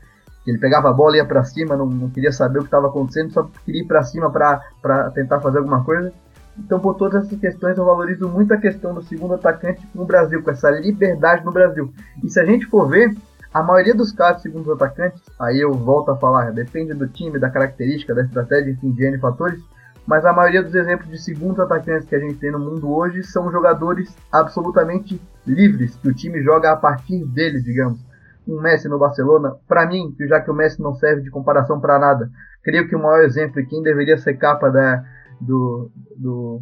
Ele 0.45 0.59
pegava 0.59 0.91
a 0.91 0.93
bola 0.93 1.17
e 1.17 1.19
ia 1.19 1.25
para 1.25 1.45
cima, 1.45 1.77
não, 1.77 1.87
não, 1.87 2.11
queria 2.11 2.33
saber 2.33 2.59
o 2.59 2.63
que 2.63 2.69
estava 2.69 2.89
acontecendo, 2.89 3.33
só 3.33 3.49
queria 3.65 3.83
ir 3.83 3.87
para 3.87 4.03
cima 4.03 4.31
para 4.31 5.11
tentar 5.11 5.41
fazer 5.41 5.59
alguma 5.59 5.85
coisa. 5.85 6.13
Então, 6.59 6.81
por 6.81 6.95
todas 6.95 7.27
essas 7.27 7.39
questões, 7.39 7.77
eu 7.77 7.85
valorizo 7.85 8.29
muito 8.29 8.53
a 8.55 8.57
questão 8.57 8.95
do 8.95 9.03
segundo 9.03 9.35
atacante 9.35 9.87
no 9.95 10.05
Brasil, 10.05 10.43
com 10.43 10.51
essa 10.51 10.71
liberdade 10.71 11.45
no 11.45 11.53
Brasil. 11.53 11.93
E 12.25 12.31
se 12.31 12.41
a 12.41 12.45
gente 12.45 12.67
for 12.67 12.89
ver, 12.89 13.15
a 13.57 13.63
maioria 13.63 13.95
dos 13.95 14.13
casos, 14.13 14.43
segundo 14.43 14.67
os 14.67 14.75
atacantes, 14.75 15.23
aí 15.41 15.59
eu 15.59 15.73
volto 15.73 16.11
a 16.11 16.17
falar, 16.19 16.53
depende 16.53 16.93
do 16.93 17.09
time, 17.09 17.39
da 17.39 17.49
característica, 17.49 18.15
da 18.15 18.21
estratégia, 18.21 18.71
enfim, 18.71 18.93
de 18.93 19.03
N 19.03 19.19
fatores, 19.19 19.59
mas 20.07 20.27
a 20.27 20.33
maioria 20.35 20.63
dos 20.63 20.75
exemplos 20.75 21.09
de 21.09 21.19
segundos 21.19 21.59
atacantes 21.59 22.07
que 22.07 22.15
a 22.15 22.19
gente 22.19 22.35
tem 22.35 22.53
no 22.53 22.59
mundo 22.59 22.95
hoje 22.95 23.25
são 23.25 23.51
jogadores 23.51 24.15
absolutamente 24.31 25.19
livres, 25.47 25.97
que 25.97 26.07
o 26.07 26.15
time 26.15 26.43
joga 26.43 26.71
a 26.71 26.77
partir 26.77 27.25
deles, 27.29 27.65
digamos. 27.65 27.99
Um 28.47 28.61
Messi 28.61 28.89
no 28.89 28.99
Barcelona, 28.99 29.57
para 29.67 29.87
mim, 29.87 30.15
já 30.29 30.39
que 30.39 30.51
o 30.51 30.55
Messi 30.55 30.83
não 30.83 30.95
serve 30.95 31.23
de 31.23 31.31
comparação 31.31 31.81
para 31.81 31.99
nada, 31.99 32.31
creio 32.63 32.87
que 32.87 32.95
o 32.95 33.03
maior 33.03 33.25
exemplo 33.25 33.59
e 33.59 33.67
quem 33.67 33.83
deveria 33.83 34.19
ser 34.19 34.35
capa 34.35 34.69
da, 34.69 35.03
do, 35.41 35.91
do, 36.15 36.61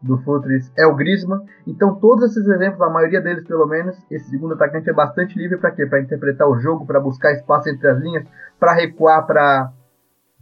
do 0.00 0.18
Futures 0.18 0.70
é 0.76 0.86
o 0.86 0.94
Griezmann. 0.94 1.44
Então, 1.66 1.94
todos 1.96 2.30
esses 2.30 2.46
exemplos, 2.46 2.80
a 2.80 2.90
maioria 2.90 3.20
deles 3.20 3.46
pelo 3.46 3.66
menos, 3.66 3.96
esse 4.10 4.30
segundo 4.30 4.54
atacante 4.54 4.88
é 4.88 4.92
bastante 4.92 5.38
livre 5.38 5.58
para 5.58 5.72
quê? 5.72 5.86
Para 5.86 6.00
interpretar 6.00 6.48
o 6.48 6.58
jogo, 6.58 6.86
para 6.86 7.00
buscar 7.00 7.32
espaço 7.32 7.68
entre 7.68 7.88
as 7.88 7.98
linhas, 7.98 8.24
para 8.58 8.74
recuar, 8.74 9.26
para 9.26 9.72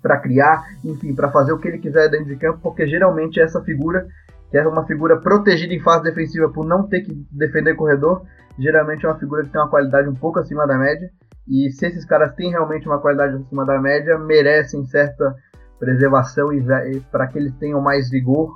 para 0.02 0.20
criar, 0.20 0.62
enfim, 0.84 1.14
para 1.14 1.32
fazer 1.32 1.52
o 1.52 1.58
que 1.58 1.66
ele 1.66 1.78
quiser 1.78 2.08
dentro 2.08 2.26
de 2.26 2.36
campo, 2.36 2.60
porque 2.62 2.86
geralmente 2.86 3.40
essa 3.40 3.60
figura, 3.62 4.06
que 4.50 4.56
é 4.56 4.64
uma 4.64 4.86
figura 4.86 5.18
protegida 5.18 5.74
em 5.74 5.80
fase 5.80 6.04
defensiva 6.04 6.48
por 6.48 6.64
não 6.64 6.86
ter 6.86 7.00
que 7.00 7.26
defender 7.32 7.74
corredor, 7.74 8.22
geralmente 8.56 9.04
é 9.04 9.08
uma 9.08 9.18
figura 9.18 9.42
que 9.42 9.48
tem 9.48 9.60
uma 9.60 9.70
qualidade 9.70 10.08
um 10.08 10.14
pouco 10.14 10.38
acima 10.38 10.64
da 10.64 10.78
média. 10.78 11.10
E 11.48 11.70
se 11.72 11.86
esses 11.86 12.04
caras 12.04 12.34
têm 12.36 12.50
realmente 12.50 12.86
uma 12.86 13.00
qualidade 13.00 13.34
acima 13.36 13.64
da 13.64 13.80
média, 13.80 14.16
merecem 14.16 14.84
certa 14.84 15.34
preservação 15.78 16.52
e 16.52 17.00
para 17.10 17.26
que 17.26 17.38
eles 17.38 17.54
tenham 17.56 17.80
mais 17.80 18.08
vigor, 18.08 18.52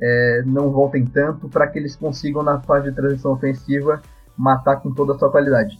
é, 0.00 0.42
não 0.46 0.70
voltem 0.70 1.04
tanto, 1.04 1.48
para 1.48 1.66
que 1.66 1.78
eles 1.78 1.94
consigam 1.96 2.42
na 2.42 2.60
fase 2.60 2.90
de 2.90 2.96
transição 2.96 3.32
ofensiva 3.32 4.00
matar 4.36 4.76
com 4.76 4.92
toda 4.92 5.12
a 5.12 5.18
sua 5.18 5.30
qualidade. 5.30 5.78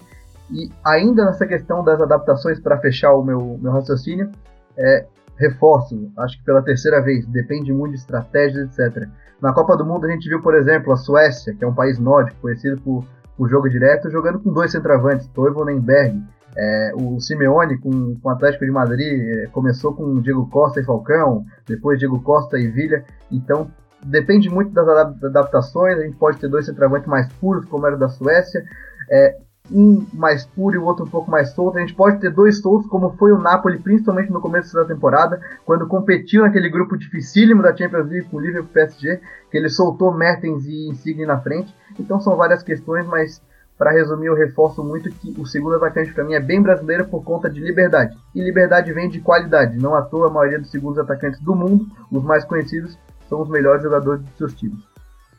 E 0.50 0.68
ainda 0.84 1.24
nessa 1.24 1.46
questão 1.46 1.82
das 1.82 2.00
adaptações, 2.00 2.60
para 2.60 2.78
fechar 2.78 3.14
o 3.14 3.22
meu, 3.22 3.58
meu 3.60 3.72
raciocínio, 3.72 4.30
é, 4.76 5.06
reforço, 5.36 6.10
acho 6.18 6.38
que 6.38 6.44
pela 6.44 6.62
terceira 6.62 7.00
vez, 7.00 7.26
depende 7.26 7.72
muito 7.72 7.92
de 7.92 8.00
estratégias, 8.00 8.78
etc. 8.78 9.08
Na 9.40 9.54
Copa 9.54 9.76
do 9.76 9.86
Mundo 9.86 10.06
a 10.06 10.10
gente 10.10 10.28
viu, 10.28 10.42
por 10.42 10.54
exemplo, 10.54 10.92
a 10.92 10.96
Suécia, 10.96 11.54
que 11.54 11.64
é 11.64 11.66
um 11.66 11.74
país 11.74 11.98
nórdico, 11.98 12.40
conhecido 12.42 12.78
por, 12.82 13.04
por 13.36 13.48
jogo 13.48 13.70
direto, 13.70 14.10
jogando 14.10 14.40
com 14.40 14.52
dois 14.52 14.70
centroavantes, 14.70 15.26
Toivonen 15.28 15.78
e 15.78 15.80
Berg. 15.80 16.22
É, 16.56 16.92
o 16.94 17.20
Simeone 17.20 17.78
com, 17.78 18.16
com 18.16 18.28
o 18.28 18.32
Atlético 18.32 18.64
de 18.64 18.72
Madrid 18.72 19.20
é, 19.20 19.46
começou 19.46 19.94
com 19.94 20.20
Diego 20.20 20.50
Costa 20.50 20.80
e 20.80 20.84
Falcão, 20.84 21.44
depois 21.66 21.98
Diego 21.98 22.20
Costa 22.20 22.58
e 22.58 22.68
Villa. 22.68 23.02
Então 23.30 23.70
depende 24.02 24.48
muito 24.48 24.72
das 24.72 24.88
adaptações. 24.88 25.98
A 25.98 26.02
gente 26.02 26.16
pode 26.16 26.38
ter 26.38 26.48
dois 26.48 26.66
centroavantes 26.66 27.08
mais 27.08 27.30
puros, 27.34 27.64
como 27.66 27.86
era 27.86 27.96
da 27.96 28.08
Suécia. 28.08 28.64
É, 29.10 29.36
um 29.72 30.04
mais 30.12 30.44
puro 30.44 30.74
e 30.74 30.78
o 30.78 30.84
outro 30.84 31.04
um 31.04 31.08
pouco 31.08 31.30
mais 31.30 31.50
solto. 31.50 31.78
A 31.78 31.80
gente 31.80 31.94
pode 31.94 32.18
ter 32.18 32.30
dois 32.30 32.60
soltos, 32.60 32.88
como 32.88 33.16
foi 33.16 33.32
o 33.32 33.38
Napoli, 33.38 33.78
principalmente 33.78 34.30
no 34.30 34.40
começo 34.40 34.74
da 34.74 34.84
temporada, 34.84 35.40
quando 35.64 35.86
competiu 35.86 36.42
naquele 36.42 36.68
grupo 36.68 36.96
dificílimo 36.96 37.62
da 37.62 37.76
Champions 37.76 38.08
League 38.08 38.28
com 38.28 38.38
o 38.38 38.40
Liverpool 38.40 38.72
PSG, 38.72 39.20
que 39.50 39.56
ele 39.56 39.68
soltou 39.68 40.12
Mertens 40.12 40.66
e 40.66 40.88
Insigne 40.88 41.24
na 41.24 41.40
frente. 41.40 41.74
Então 41.98 42.20
são 42.20 42.36
várias 42.36 42.62
questões, 42.62 43.06
mas 43.06 43.40
para 43.80 43.92
resumir, 43.92 44.26
eu 44.26 44.34
reforço 44.34 44.84
muito 44.84 45.08
que 45.08 45.34
o 45.40 45.46
segundo 45.46 45.76
atacante 45.76 46.12
para 46.12 46.22
mim 46.22 46.34
é 46.34 46.40
bem 46.40 46.60
brasileiro 46.60 47.06
por 47.06 47.24
conta 47.24 47.48
de 47.48 47.60
liberdade. 47.60 48.14
E 48.34 48.42
liberdade 48.42 48.92
vem 48.92 49.08
de 49.08 49.22
qualidade. 49.22 49.78
Não 49.78 49.94
à 49.94 50.02
toa 50.02 50.28
a 50.28 50.30
maioria 50.30 50.58
dos 50.58 50.70
segundos 50.70 50.98
atacantes 50.98 51.40
do 51.40 51.54
mundo, 51.54 51.86
os 52.12 52.22
mais 52.22 52.44
conhecidos, 52.44 52.98
são 53.30 53.40
os 53.40 53.48
melhores 53.48 53.82
jogadores 53.82 54.22
de 54.22 54.30
seus 54.32 54.54
times. 54.54 54.80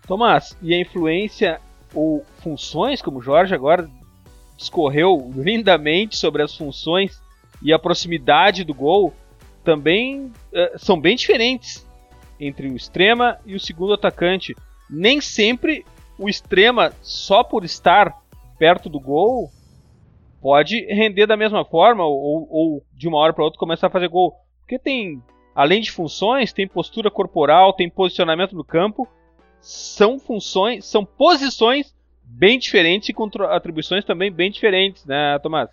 Tomás, 0.07 0.57
e 0.61 0.73
a 0.73 0.79
influência 0.79 1.59
ou 1.93 2.25
funções, 2.39 3.01
como 3.01 3.19
o 3.19 3.21
Jorge 3.21 3.53
agora 3.53 3.87
discorreu 4.57 5.31
lindamente 5.35 6.17
sobre 6.17 6.41
as 6.41 6.55
funções 6.55 7.21
e 7.61 7.73
a 7.73 7.77
proximidade 7.77 8.63
do 8.63 8.73
gol 8.73 9.13
também 9.63 10.25
uh, 10.25 10.79
são 10.79 10.99
bem 10.99 11.15
diferentes 11.15 11.85
entre 12.39 12.67
o 12.69 12.75
extrema 12.75 13.37
e 13.45 13.53
o 13.53 13.59
segundo 13.59 13.93
atacante. 13.93 14.55
Nem 14.89 15.21
sempre 15.21 15.85
o 16.17 16.27
extrema, 16.27 16.91
só 17.01 17.43
por 17.43 17.63
estar 17.63 18.15
perto 18.57 18.89
do 18.89 18.99
gol, 18.99 19.49
pode 20.41 20.85
render 20.85 21.27
da 21.27 21.37
mesma 21.37 21.63
forma 21.63 22.03
ou, 22.05 22.47
ou 22.49 22.83
de 22.93 23.07
uma 23.07 23.19
hora 23.19 23.33
para 23.33 23.43
outra 23.43 23.59
começar 23.59 23.87
a 23.87 23.91
fazer 23.91 24.07
gol. 24.07 24.33
Porque 24.61 24.79
tem, 24.79 25.21
além 25.55 25.81
de 25.81 25.91
funções, 25.91 26.53
tem 26.53 26.67
postura 26.67 27.09
corporal, 27.09 27.73
tem 27.73 27.89
posicionamento 27.89 28.55
no 28.55 28.63
campo, 28.63 29.07
são 29.59 30.17
funções, 30.19 30.85
são 30.85 31.05
posições 31.05 31.93
bem 32.23 32.57
diferentes 32.57 33.09
e 33.09 33.13
com 33.13 33.29
atribuições 33.49 34.05
também 34.05 34.31
bem 34.31 34.49
diferentes, 34.49 35.05
né, 35.05 35.37
Tomás? 35.43 35.69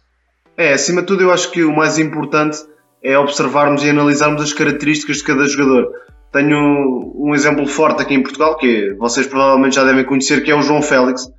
É, 0.57 0.73
acima 0.73 1.01
de 1.01 1.07
tudo, 1.07 1.23
eu 1.23 1.33
acho 1.33 1.51
que 1.51 1.63
o 1.63 1.75
mais 1.75 1.99
importante 1.99 2.59
é 3.03 3.17
observarmos 3.17 3.85
e 3.85 3.91
analisarmos 3.91 4.43
as 4.43 4.53
características 4.53 5.19
de 5.19 5.25
cada 5.25 5.47
jogador. 5.47 5.89
Tenho 6.33 7.15
um 7.15 7.35
exemplo 7.35 7.67
forte 7.67 8.03
aqui 8.03 8.15
em 8.15 8.23
Portugal, 8.23 8.57
que 8.57 8.93
vocês 8.99 9.27
provavelmente 9.27 9.77
já 9.77 9.85
devem 9.85 10.05
conhecer, 10.05 10.43
que 10.43 10.51
é 10.51 10.55
o 10.55 10.63
João 10.63 10.83
Félix, 10.83 11.31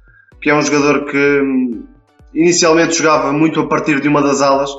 que 0.42 0.50
é 0.50 0.56
um 0.56 0.62
jogador 0.62 1.06
que 1.06 1.18
hum, 1.18 1.84
inicialmente 2.34 2.96
jogava 2.96 3.32
muito 3.32 3.60
a 3.60 3.68
partir 3.68 4.00
de 4.00 4.08
uma 4.08 4.22
das 4.22 4.42
alas, 4.42 4.72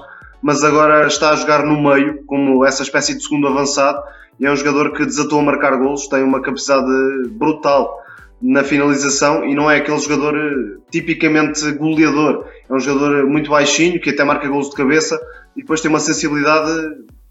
mas 0.42 0.64
agora 0.64 1.06
está 1.06 1.30
a 1.30 1.36
jogar 1.36 1.64
no 1.64 1.80
meio, 1.82 2.24
como 2.26 2.64
essa 2.64 2.82
espécie 2.82 3.14
de 3.14 3.22
segundo 3.22 3.46
avançado, 3.46 4.02
e 4.38 4.46
é 4.46 4.50
um 4.50 4.56
jogador 4.56 4.92
que 4.92 5.04
desatou 5.04 5.40
a 5.40 5.42
marcar 5.42 5.76
golos, 5.76 6.08
tem 6.08 6.22
uma 6.22 6.40
capacidade 6.40 6.88
brutal 7.30 8.00
na 8.40 8.64
finalização 8.64 9.44
e 9.44 9.54
não 9.54 9.70
é 9.70 9.76
aquele 9.76 9.98
jogador 9.98 10.34
eh, 10.34 10.78
tipicamente 10.90 11.72
goleador. 11.72 12.46
É 12.68 12.72
um 12.72 12.78
jogador 12.78 13.26
muito 13.26 13.50
baixinho 13.50 14.00
que 14.00 14.10
até 14.10 14.24
marca 14.24 14.48
golos 14.48 14.70
de 14.70 14.76
cabeça 14.76 15.20
e 15.54 15.60
depois 15.60 15.82
tem 15.82 15.90
uma 15.90 16.00
sensibilidade 16.00 16.72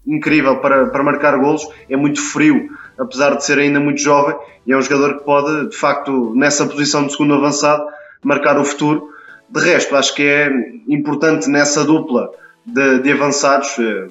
incrível 0.06 0.58
para, 0.58 0.86
para 0.86 1.02
marcar 1.02 1.36
golos. 1.38 1.66
É 1.88 1.96
muito 1.96 2.20
frio, 2.20 2.68
apesar 2.96 3.34
de 3.34 3.44
ser 3.44 3.58
ainda 3.58 3.80
muito 3.80 4.00
jovem, 4.00 4.36
e 4.64 4.72
é 4.72 4.76
um 4.76 4.82
jogador 4.82 5.18
que 5.18 5.24
pode, 5.24 5.70
de 5.70 5.76
facto, 5.76 6.32
nessa 6.36 6.64
posição 6.64 7.04
de 7.04 7.10
segundo 7.10 7.34
avançado, 7.34 7.84
marcar 8.22 8.56
o 8.56 8.64
futuro. 8.64 9.08
De 9.48 9.60
resto, 9.60 9.96
acho 9.96 10.14
que 10.14 10.22
é 10.22 10.48
importante 10.88 11.48
nessa 11.50 11.84
dupla 11.84 12.30
de, 12.72 13.02
de 13.02 13.12
avançados, 13.12 13.78
eh, 13.78 14.06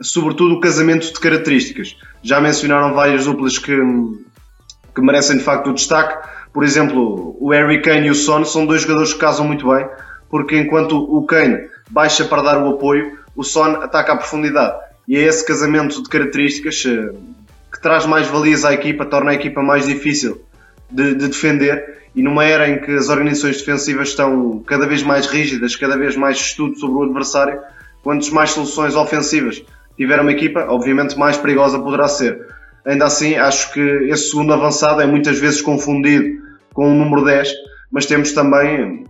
sobretudo 0.00 0.54
o 0.54 0.60
casamento 0.60 1.12
de 1.12 1.20
características. 1.20 1.96
Já 2.22 2.40
mencionaram 2.40 2.94
várias 2.94 3.24
duplas 3.24 3.58
que, 3.58 3.76
que 4.94 5.00
merecem 5.00 5.38
de 5.38 5.44
facto 5.44 5.70
o 5.70 5.74
destaque 5.74 6.16
por 6.56 6.64
exemplo, 6.64 7.36
o 7.38 7.50
Harry 7.50 7.82
Kane 7.82 8.06
e 8.06 8.10
o 8.10 8.14
Son 8.14 8.42
são 8.46 8.64
dois 8.64 8.80
jogadores 8.80 9.12
que 9.12 9.18
casam 9.18 9.46
muito 9.46 9.68
bem, 9.68 9.86
porque 10.30 10.56
enquanto 10.56 10.96
o 10.96 11.26
Kane 11.26 11.68
baixa 11.90 12.24
para 12.24 12.40
dar 12.40 12.64
o 12.64 12.70
apoio, 12.70 13.18
o 13.36 13.44
Son 13.44 13.76
ataca 13.82 14.14
a 14.14 14.16
profundidade. 14.16 14.74
E 15.06 15.18
é 15.18 15.20
esse 15.20 15.44
casamento 15.44 16.02
de 16.02 16.08
características 16.08 16.82
eh, 16.86 17.14
que 17.70 17.78
traz 17.78 18.06
mais 18.06 18.26
valias 18.28 18.64
à 18.64 18.72
equipa, 18.72 19.04
torna 19.04 19.32
a 19.32 19.34
equipa 19.34 19.60
mais 19.60 19.86
difícil 19.86 20.46
de, 20.90 21.14
de, 21.14 21.28
defender. 21.28 21.98
E 22.14 22.22
numa 22.22 22.42
era 22.42 22.70
em 22.70 22.80
que 22.80 22.92
as 22.92 23.10
organizações 23.10 23.58
defensivas 23.58 24.08
estão 24.08 24.60
cada 24.60 24.86
vez 24.86 25.02
mais 25.02 25.26
rígidas, 25.26 25.76
cada 25.76 25.98
vez 25.98 26.16
mais 26.16 26.38
estudo 26.38 26.78
sobre 26.78 26.96
o 26.96 27.02
adversário, 27.02 27.60
quantas 28.06 28.30
mais 28.30 28.50
soluções 28.50 28.94
ofensivas 28.94 29.64
tiver 29.96 30.20
uma 30.20 30.30
equipa, 30.30 30.64
obviamente 30.68 31.18
mais 31.18 31.36
perigosa 31.36 31.76
poderá 31.76 32.06
ser. 32.06 32.38
Ainda 32.86 33.06
assim, 33.06 33.34
acho 33.34 33.72
que 33.72 33.80
esse 33.80 34.30
segundo 34.30 34.52
avançado 34.52 35.00
é 35.00 35.06
muitas 35.06 35.40
vezes 35.40 35.60
confundido 35.60 36.40
com 36.72 36.88
o 36.88 36.94
número 36.94 37.24
10, 37.24 37.52
mas 37.90 38.06
temos 38.06 38.30
também 38.30 39.02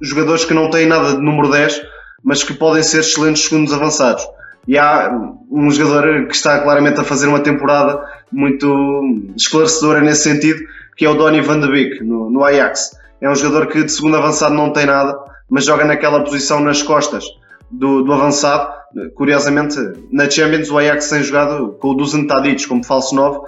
jogadores 0.00 0.46
que 0.46 0.54
não 0.54 0.70
têm 0.70 0.86
nada 0.86 1.16
de 1.16 1.20
número 1.20 1.50
10, 1.50 1.82
mas 2.24 2.42
que 2.42 2.54
podem 2.54 2.82
ser 2.82 3.00
excelentes 3.00 3.44
segundos 3.44 3.70
avançados. 3.70 4.26
E 4.66 4.78
há 4.78 5.14
um 5.50 5.70
jogador 5.70 6.26
que 6.26 6.34
está 6.34 6.58
claramente 6.60 6.98
a 6.98 7.04
fazer 7.04 7.26
uma 7.26 7.40
temporada 7.40 8.02
muito 8.32 9.02
esclarecedora 9.36 10.00
nesse 10.00 10.22
sentido, 10.22 10.60
que 10.96 11.04
é 11.04 11.10
o 11.10 11.14
Donny 11.14 11.42
van 11.42 11.60
de 11.60 11.68
Beek, 11.68 12.02
no, 12.02 12.30
no 12.30 12.42
Ajax. 12.42 12.96
É 13.20 13.28
um 13.28 13.34
jogador 13.34 13.66
que 13.66 13.84
de 13.84 13.92
segundo 13.92 14.16
avançado 14.16 14.54
não 14.54 14.72
tem 14.72 14.86
nada, 14.86 15.14
mas 15.50 15.66
joga 15.66 15.84
naquela 15.84 16.24
posição 16.24 16.60
nas 16.60 16.82
costas 16.82 17.26
do, 17.70 18.02
do 18.02 18.12
avançado. 18.12 18.78
Curiosamente, 19.14 19.76
na 20.10 20.28
Champions 20.28 20.70
o 20.70 20.78
Ajax 20.78 21.08
tem 21.10 21.22
jogado 21.22 21.76
com 21.78 21.88
o 21.88 21.94
Dusan 21.94 22.26
Tadic 22.26 22.66
como 22.66 22.84
falso 22.84 23.14
9 23.14 23.40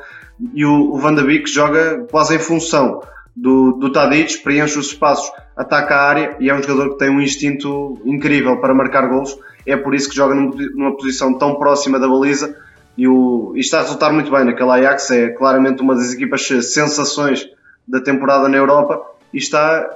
e 0.55 0.65
o, 0.65 0.93
o 0.93 0.99
Van 0.99 1.15
de 1.15 1.23
Beek 1.23 1.49
joga 1.49 2.07
quase 2.11 2.37
em 2.37 2.39
função 2.39 3.03
do, 3.35 3.73
do 3.73 3.93
Tadic, 3.93 4.39
preenche 4.39 4.79
os 4.79 4.87
espaços, 4.89 5.31
ataca 5.57 5.95
a 5.95 6.09
área 6.09 6.37
e 6.41 6.51
é 6.51 6.55
um 6.55 6.63
jogador 6.63 6.91
que 6.91 6.99
tem 6.99 7.11
um 7.11 7.21
instinto 7.21 8.01
incrível 8.05 8.61
para 8.61 8.75
marcar 8.75 9.09
gols. 9.09 9.39
É 9.67 9.77
por 9.77 9.95
isso 9.95 10.09
que 10.09 10.17
joga 10.17 10.35
numa 10.35 10.97
posição 10.97 11.37
tão 11.37 11.57
próxima 11.57 11.99
da 11.99 12.09
baliza 12.09 12.57
e, 12.97 13.07
o, 13.07 13.53
e 13.55 13.61
está 13.61 13.79
a 13.79 13.83
resultar 13.83 14.13
muito 14.13 14.31
bem 14.31 14.45
naquela 14.45 14.75
Ajax. 14.75 15.11
É 15.11 15.29
claramente 15.29 15.83
uma 15.83 15.95
das 15.95 16.13
equipas 16.13 16.47
sensações 16.47 17.49
da 17.87 18.01
temporada 18.01 18.49
na 18.49 18.57
Europa 18.57 19.03
e 19.33 19.39
está 19.39 19.89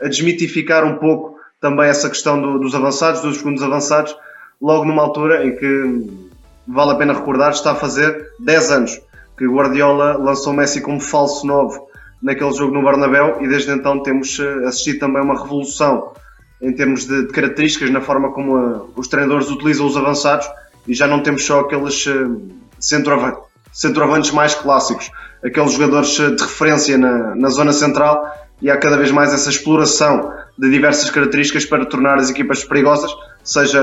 a 0.00 0.08
desmitificar 0.08 0.84
um 0.84 0.98
pouco 0.98 1.37
também 1.60 1.88
essa 1.88 2.08
questão 2.08 2.40
do, 2.40 2.58
dos 2.58 2.74
avançados, 2.74 3.20
dos 3.20 3.38
segundos 3.38 3.62
avançados, 3.62 4.16
logo 4.60 4.84
numa 4.84 5.02
altura 5.02 5.46
em 5.46 5.56
que 5.56 6.28
vale 6.66 6.92
a 6.92 6.94
pena 6.96 7.14
recordar, 7.14 7.50
está 7.50 7.72
a 7.72 7.74
fazer 7.74 8.28
10 8.40 8.70
anos 8.70 9.00
que 9.36 9.46
Guardiola 9.46 10.16
lançou 10.18 10.52
Messi 10.52 10.80
como 10.80 11.00
falso 11.00 11.46
novo 11.46 11.88
naquele 12.20 12.52
jogo 12.52 12.74
no 12.74 12.82
Bernabéu 12.82 13.38
e 13.40 13.48
desde 13.48 13.70
então 13.70 14.02
temos 14.02 14.38
eh, 14.40 14.66
assistido 14.66 14.98
também 14.98 15.22
uma 15.22 15.40
revolução 15.40 16.12
em 16.60 16.72
termos 16.72 17.06
de, 17.06 17.26
de 17.26 17.32
características 17.32 17.90
na 17.90 18.00
forma 18.00 18.32
como 18.32 18.56
a, 18.56 18.60
eh, 18.60 18.80
os 18.96 19.06
treinadores 19.06 19.48
utilizam 19.48 19.86
os 19.86 19.96
avançados 19.96 20.48
e 20.86 20.94
já 20.94 21.06
não 21.06 21.22
temos 21.22 21.44
só 21.44 21.60
aqueles 21.60 22.04
uh, 22.06 22.40
centroavantes, 22.80 23.40
centroavantes 23.72 24.30
mais 24.32 24.54
clássicos, 24.54 25.10
aqueles 25.44 25.72
jogadores 25.72 26.08
de 26.08 26.42
referência 26.42 26.98
na, 26.98 27.36
na 27.36 27.48
zona 27.50 27.72
central 27.72 28.26
e 28.60 28.70
há 28.70 28.76
cada 28.76 28.96
vez 28.96 29.12
mais 29.12 29.32
essa 29.32 29.50
exploração 29.50 30.32
de 30.58 30.70
diversas 30.70 31.08
características 31.10 31.64
para 31.64 31.86
tornar 31.86 32.16
as 32.16 32.30
equipas 32.30 32.64
perigosas, 32.64 33.10
seja 33.44 33.80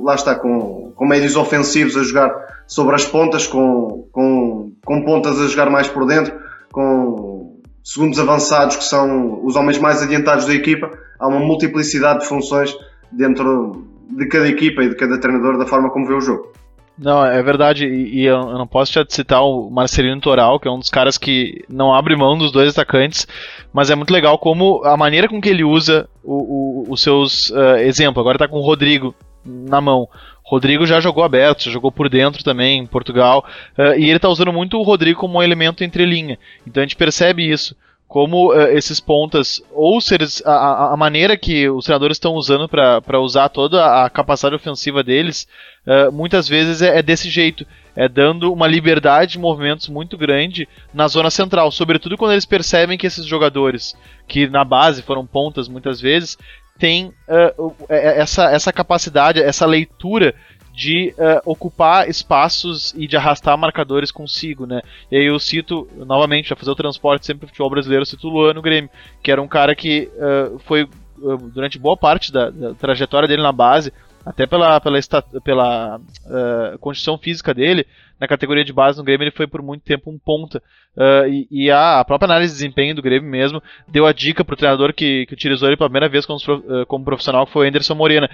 lá 0.00 0.14
está 0.14 0.34
com, 0.34 0.92
com 0.94 1.06
médios 1.06 1.36
ofensivos 1.36 1.96
a 1.96 2.02
jogar 2.02 2.30
sobre 2.66 2.94
as 2.94 3.04
pontas, 3.04 3.46
com, 3.46 4.06
com, 4.12 4.72
com 4.84 5.04
pontas 5.04 5.40
a 5.40 5.46
jogar 5.46 5.70
mais 5.70 5.88
por 5.88 6.06
dentro, 6.06 6.38
com 6.70 7.60
segundos 7.82 8.18
avançados 8.18 8.76
que 8.76 8.84
são 8.84 9.42
os 9.44 9.56
homens 9.56 9.78
mais 9.78 10.02
adiantados 10.02 10.44
da 10.44 10.54
equipa, 10.54 10.90
há 11.18 11.26
uma 11.26 11.40
multiplicidade 11.40 12.20
de 12.20 12.26
funções 12.26 12.76
dentro 13.10 13.86
de 14.10 14.26
cada 14.28 14.46
equipa 14.46 14.82
e 14.82 14.90
de 14.90 14.96
cada 14.96 15.18
treinador 15.18 15.58
da 15.58 15.66
forma 15.66 15.90
como 15.90 16.06
vê 16.06 16.14
o 16.14 16.20
jogo. 16.20 16.52
Não, 16.98 17.24
é 17.24 17.40
verdade, 17.40 17.86
e, 17.86 18.24
eu 18.24 18.58
não 18.58 18.66
posso 18.66 19.04
te 19.04 19.14
citar 19.14 19.40
o 19.44 19.70
Marcelino 19.70 20.20
Toral, 20.20 20.58
que 20.58 20.66
é 20.66 20.70
um 20.70 20.80
dos 20.80 20.90
caras 20.90 21.16
que 21.16 21.64
não 21.68 21.94
abre 21.94 22.16
mão 22.16 22.36
dos 22.36 22.50
dois 22.50 22.70
atacantes, 22.70 23.24
mas 23.72 23.88
é 23.88 23.94
muito 23.94 24.12
legal 24.12 24.36
como 24.36 24.82
a 24.84 24.96
maneira 24.96 25.28
com 25.28 25.40
que 25.40 25.48
ele 25.48 25.62
usa 25.62 26.08
o, 26.24 26.86
o, 26.88 26.92
os 26.92 27.00
seus 27.00 27.50
uh, 27.50 27.76
exemplos. 27.78 28.20
Agora 28.20 28.34
está 28.34 28.48
com 28.48 28.58
o 28.58 28.64
Rodrigo 28.64 29.14
na 29.44 29.80
mão. 29.80 30.08
Rodrigo 30.42 30.86
já 30.86 30.98
jogou 30.98 31.22
aberto, 31.22 31.64
já 31.64 31.70
jogou 31.70 31.92
por 31.92 32.08
dentro 32.08 32.42
também 32.42 32.80
em 32.80 32.86
Portugal, 32.86 33.44
uh, 33.78 33.96
e 33.96 34.04
ele 34.04 34.16
está 34.16 34.28
usando 34.28 34.52
muito 34.52 34.76
o 34.76 34.82
Rodrigo 34.82 35.20
como 35.20 35.38
um 35.38 35.42
elemento 35.42 35.84
entre 35.84 36.04
linha. 36.04 36.36
Então 36.66 36.82
a 36.82 36.84
gente 36.84 36.96
percebe 36.96 37.48
isso 37.48 37.76
como 38.08 38.54
uh, 38.54 38.62
esses 38.68 38.98
pontas, 38.98 39.62
ou 39.70 40.00
se 40.00 40.14
eles, 40.14 40.42
a, 40.46 40.94
a 40.94 40.96
maneira 40.96 41.36
que 41.36 41.68
os 41.68 41.84
treinadores 41.84 42.14
estão 42.16 42.32
usando 42.32 42.66
para 42.66 43.20
usar 43.20 43.50
toda 43.50 44.02
a 44.02 44.08
capacidade 44.08 44.56
ofensiva 44.56 45.02
deles, 45.02 45.46
uh, 45.86 46.10
muitas 46.10 46.48
vezes 46.48 46.80
é, 46.80 46.98
é, 46.98 47.02
desse 47.02 47.28
jeito, 47.28 47.66
é 47.94 48.08
dando 48.08 48.50
uma 48.50 48.66
liberdade 48.66 49.32
de 49.32 49.38
movimentos 49.38 49.88
muito 49.88 50.16
grande 50.16 50.66
na 50.92 51.06
zona 51.06 51.30
central, 51.30 51.70
sobretudo 51.70 52.16
quando 52.16 52.32
eles 52.32 52.46
percebem 52.46 52.96
que 52.96 53.06
esses 53.06 53.26
jogadores, 53.26 53.94
que 54.26 54.48
na 54.48 54.64
base 54.64 55.02
foram 55.02 55.26
pontas 55.26 55.68
muitas 55.68 56.00
vezes, 56.00 56.38
têm 56.78 57.12
uh, 57.28 57.74
essa, 57.90 58.50
essa 58.50 58.72
capacidade, 58.72 59.42
essa 59.42 59.66
leitura 59.66 60.34
de 60.78 61.12
uh, 61.18 61.42
ocupar 61.44 62.08
espaços 62.08 62.94
e 62.96 63.08
de 63.08 63.16
arrastar 63.16 63.58
marcadores 63.58 64.12
consigo, 64.12 64.64
né? 64.64 64.80
E 65.10 65.16
aí 65.16 65.24
eu 65.24 65.36
cito, 65.40 65.88
novamente, 66.06 66.52
a 66.52 66.56
fazer 66.56 66.70
o 66.70 66.76
transporte 66.76 67.26
sempre 67.26 67.46
o 67.46 67.48
futebol 67.48 67.68
brasileiro, 67.68 68.02
eu 68.02 68.06
cito 68.06 68.28
o 68.28 68.30
Luan 68.30 68.54
no 68.54 68.62
Grêmio, 68.62 68.88
que 69.20 69.32
era 69.32 69.42
um 69.42 69.48
cara 69.48 69.74
que 69.74 70.08
uh, 70.14 70.56
foi, 70.60 70.84
uh, 70.84 71.36
durante 71.52 71.80
boa 71.80 71.96
parte 71.96 72.32
da, 72.32 72.48
da, 72.50 72.74
trajetória 72.74 73.26
dele 73.26 73.42
na 73.42 73.50
base, 73.50 73.92
até 74.24 74.46
pela, 74.46 74.80
pela, 74.80 75.02
pela 75.42 75.96
uh, 75.96 76.78
condição 76.78 77.18
física 77.18 77.52
dele, 77.52 77.84
na 78.20 78.28
categoria 78.28 78.64
de 78.64 78.72
base 78.72 78.98
no 78.98 79.04
Grêmio 79.04 79.24
ele 79.24 79.34
foi 79.34 79.48
por 79.48 79.60
muito 79.60 79.82
tempo 79.82 80.10
um 80.12 80.18
ponta. 80.18 80.62
Uh, 80.96 81.26
e, 81.28 81.48
e 81.50 81.70
a, 81.72 82.04
própria 82.04 82.26
análise 82.26 82.52
de 82.52 82.58
desempenho 82.58 82.94
do 82.94 83.02
Grêmio 83.02 83.28
mesmo 83.28 83.60
deu 83.88 84.06
a 84.06 84.12
dica 84.12 84.44
pro 84.44 84.56
treinador 84.56 84.92
que, 84.92 85.26
que 85.26 85.34
utilizou 85.34 85.68
ele 85.68 85.76
pela 85.76 85.90
primeira 85.90 86.08
vez 86.08 86.24
como, 86.24 86.38
uh, 86.38 86.86
como 86.86 87.04
profissional, 87.04 87.46
que 87.46 87.52
foi 87.52 87.66
o 87.66 87.68
Anderson 87.68 87.96
Morena 87.96 88.30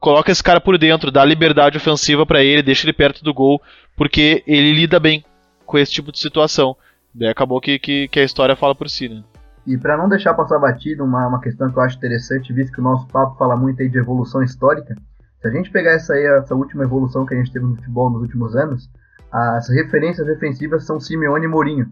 coloca 0.00 0.30
esse 0.30 0.42
cara 0.42 0.60
por 0.60 0.78
dentro, 0.78 1.10
dá 1.10 1.24
liberdade 1.24 1.76
ofensiva 1.76 2.24
para 2.24 2.42
ele, 2.42 2.62
deixa 2.62 2.84
ele 2.84 2.92
perto 2.92 3.24
do 3.24 3.34
gol, 3.34 3.60
porque 3.96 4.42
ele 4.46 4.72
lida 4.72 5.00
bem 5.00 5.24
com 5.64 5.78
esse 5.78 5.92
tipo 5.92 6.12
de 6.12 6.18
situação. 6.18 6.76
Daí 7.14 7.28
acabou 7.28 7.60
que, 7.60 7.78
que, 7.78 8.08
que 8.08 8.20
a 8.20 8.24
história 8.24 8.54
fala 8.54 8.74
por 8.74 8.88
si, 8.88 9.08
né? 9.08 9.22
E 9.66 9.76
para 9.76 9.96
não 9.96 10.08
deixar 10.08 10.34
passar 10.34 10.58
batido, 10.60 11.02
uma, 11.02 11.26
uma 11.26 11.40
questão 11.40 11.70
que 11.70 11.76
eu 11.76 11.82
acho 11.82 11.96
interessante, 11.96 12.52
visto 12.52 12.72
que 12.72 12.80
o 12.80 12.84
nosso 12.84 13.06
papo 13.08 13.36
fala 13.36 13.56
muito 13.56 13.82
aí 13.82 13.88
de 13.88 13.98
evolução 13.98 14.42
histórica, 14.42 14.94
se 15.40 15.48
a 15.48 15.50
gente 15.50 15.70
pegar 15.70 15.92
essa, 15.92 16.14
aí, 16.14 16.24
essa 16.24 16.54
última 16.54 16.84
evolução 16.84 17.26
que 17.26 17.34
a 17.34 17.36
gente 17.36 17.52
teve 17.52 17.66
no 17.66 17.74
futebol 17.74 18.10
nos 18.10 18.22
últimos 18.22 18.54
anos, 18.54 18.88
as 19.30 19.68
referências 19.68 20.26
defensivas 20.26 20.84
são 20.84 21.00
Simeone 21.00 21.46
e 21.46 21.48
Mourinho. 21.48 21.90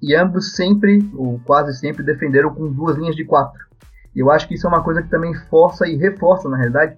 E 0.00 0.14
ambos 0.14 0.54
sempre, 0.54 0.98
ou 1.14 1.40
quase 1.44 1.76
sempre, 1.78 2.02
defenderam 2.02 2.54
com 2.54 2.70
duas 2.70 2.96
linhas 2.96 3.16
de 3.16 3.24
quatro. 3.24 3.66
E 4.14 4.20
eu 4.20 4.30
acho 4.30 4.46
que 4.46 4.54
isso 4.54 4.66
é 4.66 4.70
uma 4.70 4.82
coisa 4.82 5.02
que 5.02 5.08
também 5.08 5.34
força 5.34 5.86
e 5.88 5.96
reforça, 5.96 6.48
na 6.48 6.56
realidade, 6.56 6.96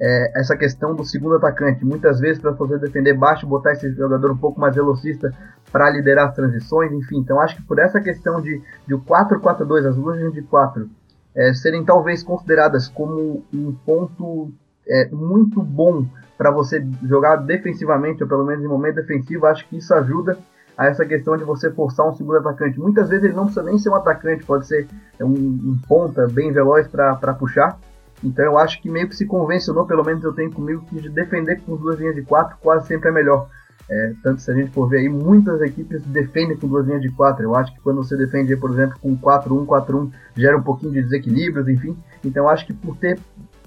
é, 0.00 0.40
essa 0.40 0.56
questão 0.56 0.94
do 0.94 1.04
segundo 1.04 1.36
atacante. 1.36 1.84
Muitas 1.84 2.18
vezes, 2.18 2.40
para 2.40 2.50
você 2.52 2.78
defender 2.78 3.14
baixo, 3.14 3.46
botar 3.46 3.72
esse 3.72 3.90
jogador 3.92 4.30
um 4.30 4.36
pouco 4.36 4.60
mais 4.60 4.74
velocista 4.74 5.32
para 5.70 5.90
liderar 5.90 6.28
as 6.28 6.34
transições, 6.34 6.92
enfim. 6.92 7.18
Então, 7.18 7.40
acho 7.40 7.56
que 7.56 7.62
por 7.62 7.78
essa 7.78 8.00
questão 8.00 8.40
de, 8.40 8.60
o 8.90 8.98
4-4-2, 8.98 9.86
as 9.86 9.96
duas 9.96 10.32
de 10.32 10.42
4, 10.42 10.88
é, 11.34 11.52
serem 11.54 11.84
talvez 11.84 12.22
consideradas 12.22 12.88
como 12.88 13.44
um 13.52 13.72
ponto 13.84 14.52
é, 14.86 15.08
muito 15.10 15.62
bom 15.62 16.06
para 16.36 16.50
você 16.50 16.84
jogar 17.04 17.36
defensivamente, 17.36 18.22
ou 18.22 18.28
pelo 18.28 18.44
menos 18.44 18.64
em 18.64 18.68
momento 18.68 18.96
defensivo, 18.96 19.46
acho 19.46 19.66
que 19.68 19.78
isso 19.78 19.94
ajuda 19.94 20.36
a 20.76 20.86
essa 20.86 21.04
questão 21.06 21.36
de 21.36 21.44
você 21.44 21.70
forçar 21.70 22.08
um 22.08 22.14
segundo 22.14 22.38
atacante. 22.38 22.80
Muitas 22.80 23.08
vezes 23.08 23.24
ele 23.24 23.34
não 23.34 23.44
precisa 23.44 23.64
nem 23.64 23.78
ser 23.78 23.90
um 23.90 23.94
atacante, 23.94 24.44
pode 24.44 24.66
ser 24.66 24.88
um, 25.20 25.26
um 25.26 25.78
ponta 25.88 26.26
bem 26.26 26.52
veloz 26.52 26.88
para 26.88 27.34
puxar, 27.34 27.78
então 28.24 28.44
eu 28.44 28.58
acho 28.58 28.80
que 28.80 28.90
meio 28.90 29.08
que 29.08 29.16
se 29.16 29.26
convencionou, 29.26 29.86
pelo 29.86 30.04
menos 30.04 30.24
eu 30.24 30.32
tenho 30.32 30.50
comigo, 30.50 30.84
que 30.88 31.00
de 31.00 31.08
defender 31.08 31.60
com 31.60 31.76
duas 31.76 31.98
linhas 31.98 32.14
de 32.14 32.22
quatro 32.22 32.56
quase 32.60 32.86
sempre 32.86 33.10
é 33.10 33.12
melhor. 33.12 33.48
É, 33.88 34.14
tanto 34.22 34.40
se 34.40 34.50
a 34.50 34.54
gente 34.54 34.70
for 34.70 34.88
ver 34.88 35.00
aí, 35.00 35.08
muitas 35.08 35.60
equipes 35.60 36.02
defendem 36.04 36.56
com 36.56 36.66
duas 36.66 36.86
linhas 36.86 37.02
de 37.02 37.10
quatro. 37.10 37.44
Eu 37.44 37.54
acho 37.54 37.72
que 37.74 37.80
quando 37.80 38.02
você 38.02 38.16
defende, 38.16 38.56
por 38.56 38.70
exemplo, 38.70 38.98
com 39.00 39.16
4-1, 39.16 39.66
4-1, 39.66 40.10
gera 40.34 40.56
um 40.56 40.62
pouquinho 40.62 40.92
de 40.92 41.02
desequilíbrios, 41.02 41.68
enfim. 41.68 41.96
Então 42.24 42.44
eu 42.44 42.48
acho 42.48 42.66
que 42.66 42.72
por 42.72 42.96
ter, 42.96 43.18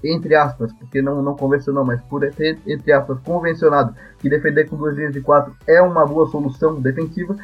entre 0.02 0.34
aspas, 0.34 0.72
porque 0.72 1.00
não, 1.00 1.22
não 1.22 1.36
convencionou, 1.36 1.84
mas 1.84 2.00
por 2.02 2.20
ter, 2.32 2.58
entre 2.66 2.92
aspas, 2.92 3.18
convencionado 3.20 3.94
que 4.18 4.28
defender 4.28 4.68
com 4.68 4.76
duas 4.76 4.96
linhas 4.96 5.12
de 5.12 5.20
quatro 5.20 5.54
é 5.66 5.80
uma 5.80 6.04
boa 6.04 6.26
solução 6.26 6.80
defensiva, 6.80 7.36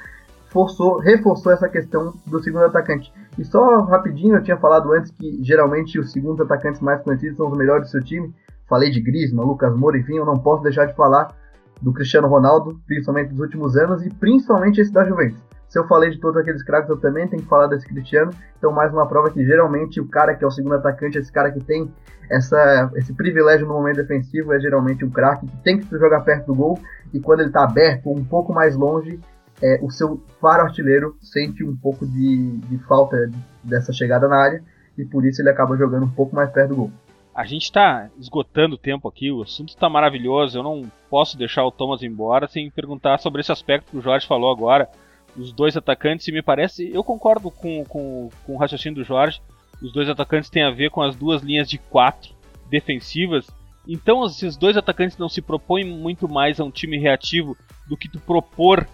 forçou, 0.49 0.99
reforçou 0.99 1.53
essa 1.53 1.69
questão 1.69 2.13
do 2.27 2.43
segundo 2.43 2.65
atacante. 2.65 3.13
E 3.37 3.45
só 3.45 3.81
rapidinho, 3.83 4.37
eu 4.37 4.43
tinha 4.43 4.57
falado 4.57 4.93
antes 4.93 5.11
que 5.11 5.43
geralmente 5.43 5.99
os 5.99 6.13
segundos 6.13 6.41
atacantes 6.41 6.81
mais 6.81 7.03
conhecidos 7.03 7.37
são 7.37 7.49
os 7.49 7.59
melhores 7.59 7.89
do 7.89 7.91
seu 7.91 8.03
time. 8.03 8.33
Falei 8.69 8.91
de 8.91 9.01
Griezmann, 9.01 9.47
Lucas 9.47 9.77
Moura, 9.77 9.99
enfim, 9.99 10.17
eu 10.17 10.25
não 10.25 10.39
posso 10.39 10.63
deixar 10.63 10.87
de 10.87 10.95
falar 10.95 11.35
do 11.83 11.93
Cristiano 11.93 12.29
Ronaldo, 12.29 12.81
principalmente 12.87 13.31
dos 13.31 13.41
últimos 13.41 13.77
anos 13.77 14.05
e 14.07 14.09
principalmente 14.09 14.81
esse 14.81 14.93
da 14.93 15.05
Juventus. 15.05 15.43
Se 15.69 15.79
eu 15.79 15.89
falei 15.89 16.11
de 16.11 16.21
todos 16.21 16.41
aqueles 16.41 16.63
craques, 16.63 16.89
eu 16.89 16.97
também 16.97 17.27
tenho 17.27 17.43
que 17.43 17.49
falar 17.49 17.67
desse 17.67 17.87
Cristiano. 17.89 18.31
Então, 18.57 18.71
mais 18.71 18.93
uma 18.93 19.09
prova 19.09 19.29
que 19.31 19.45
geralmente 19.45 20.01
o 20.01 20.07
cara 20.07 20.35
que 20.35 20.45
é 20.45 20.47
o 20.47 20.51
segundo 20.51 20.77
atacante, 20.77 21.19
esse 21.19 21.33
cara 21.33 21.51
que 21.51 21.59
tem 21.59 21.93
essa, 22.31 22.93
esse 22.95 23.13
privilégio 23.13 23.67
no 23.67 23.75
momento 23.75 23.97
defensivo, 23.97 24.53
é 24.53 24.61
geralmente 24.61 25.05
um 25.05 25.11
craque 25.11 25.47
que 25.47 25.57
tem 25.65 25.81
que 25.81 25.99
jogar 25.99 26.21
perto 26.21 26.47
do 26.47 26.55
gol 26.55 26.79
e 27.13 27.19
quando 27.19 27.41
ele 27.41 27.49
está 27.49 27.65
aberto, 27.65 28.09
um 28.09 28.25
pouco 28.25 28.53
mais 28.53 28.77
longe, 28.77 29.19
é, 29.63 29.79
o 29.83 29.91
seu 29.91 30.23
faro 30.41 30.63
artilheiro 30.63 31.17
sente 31.21 31.65
um 31.65 31.77
pouco 31.77 32.07
de, 32.07 32.59
de 32.59 32.79
falta 32.87 33.31
dessa 33.63 33.93
chegada 33.93 34.29
na 34.29 34.37
área 34.37 34.65
e 34.97 35.05
por 35.05 35.25
isso 35.25 35.43
ele 35.43 35.51
acaba 35.51 35.77
jogando 35.77 36.05
um 36.05 36.11
pouco 36.11 36.35
mais 36.35 36.51
perto 36.51 36.71
do 36.71 36.77
gol. 36.77 36.93
A 37.35 37.45
gente 37.45 37.65
está 37.65 38.09
esgotando 38.19 38.77
o 38.77 38.79
tempo 38.79 39.09
aqui, 39.09 39.31
o 39.31 39.43
assunto 39.43 39.71
está 39.71 39.89
maravilhoso. 39.89 40.57
Eu 40.57 40.63
não 40.63 40.83
posso 41.11 41.37
deixar 41.37 41.65
o 41.65 41.73
Thomas 41.73 42.03
embora 42.03 42.47
sem 42.47 42.71
perguntar 42.71 43.19
sobre 43.19 43.41
esse 43.41 43.51
aspecto 43.51 43.91
que 43.91 43.97
o 43.97 44.01
Jorge 44.01 44.27
falou 44.27 44.53
agora. 44.53 44.89
Os 45.37 45.53
dois 45.53 45.77
atacantes, 45.77 46.29
e 46.29 46.33
me 46.33 46.43
parece, 46.43 46.89
eu 46.95 47.03
concordo 47.03 47.51
com, 47.51 47.85
com, 47.87 48.31
com 48.47 48.55
o 48.55 48.57
raciocínio 48.57 48.99
do 48.99 49.05
Jorge. 49.05 49.43
Os 49.83 49.93
dois 49.93 50.09
atacantes 50.09 50.49
têm 50.49 50.63
a 50.63 50.71
ver 50.71 50.91
com 50.91 51.03
as 51.03 51.17
duas 51.17 51.43
linhas 51.43 51.69
de 51.69 51.77
quatro 51.77 52.33
defensivas. 52.71 53.49
Então, 53.87 54.25
esses 54.25 54.57
dois 54.57 54.77
atacantes 54.77 55.19
não 55.19 55.29
se 55.29 55.43
propõem 55.43 55.85
muito 55.85 56.29
mais 56.29 56.61
a 56.61 56.65
um 56.65 56.71
time 56.71 56.99
reativo 56.99 57.57
do 57.89 57.97
que 57.97 58.09
tu 58.09 58.21
propor 58.21 58.87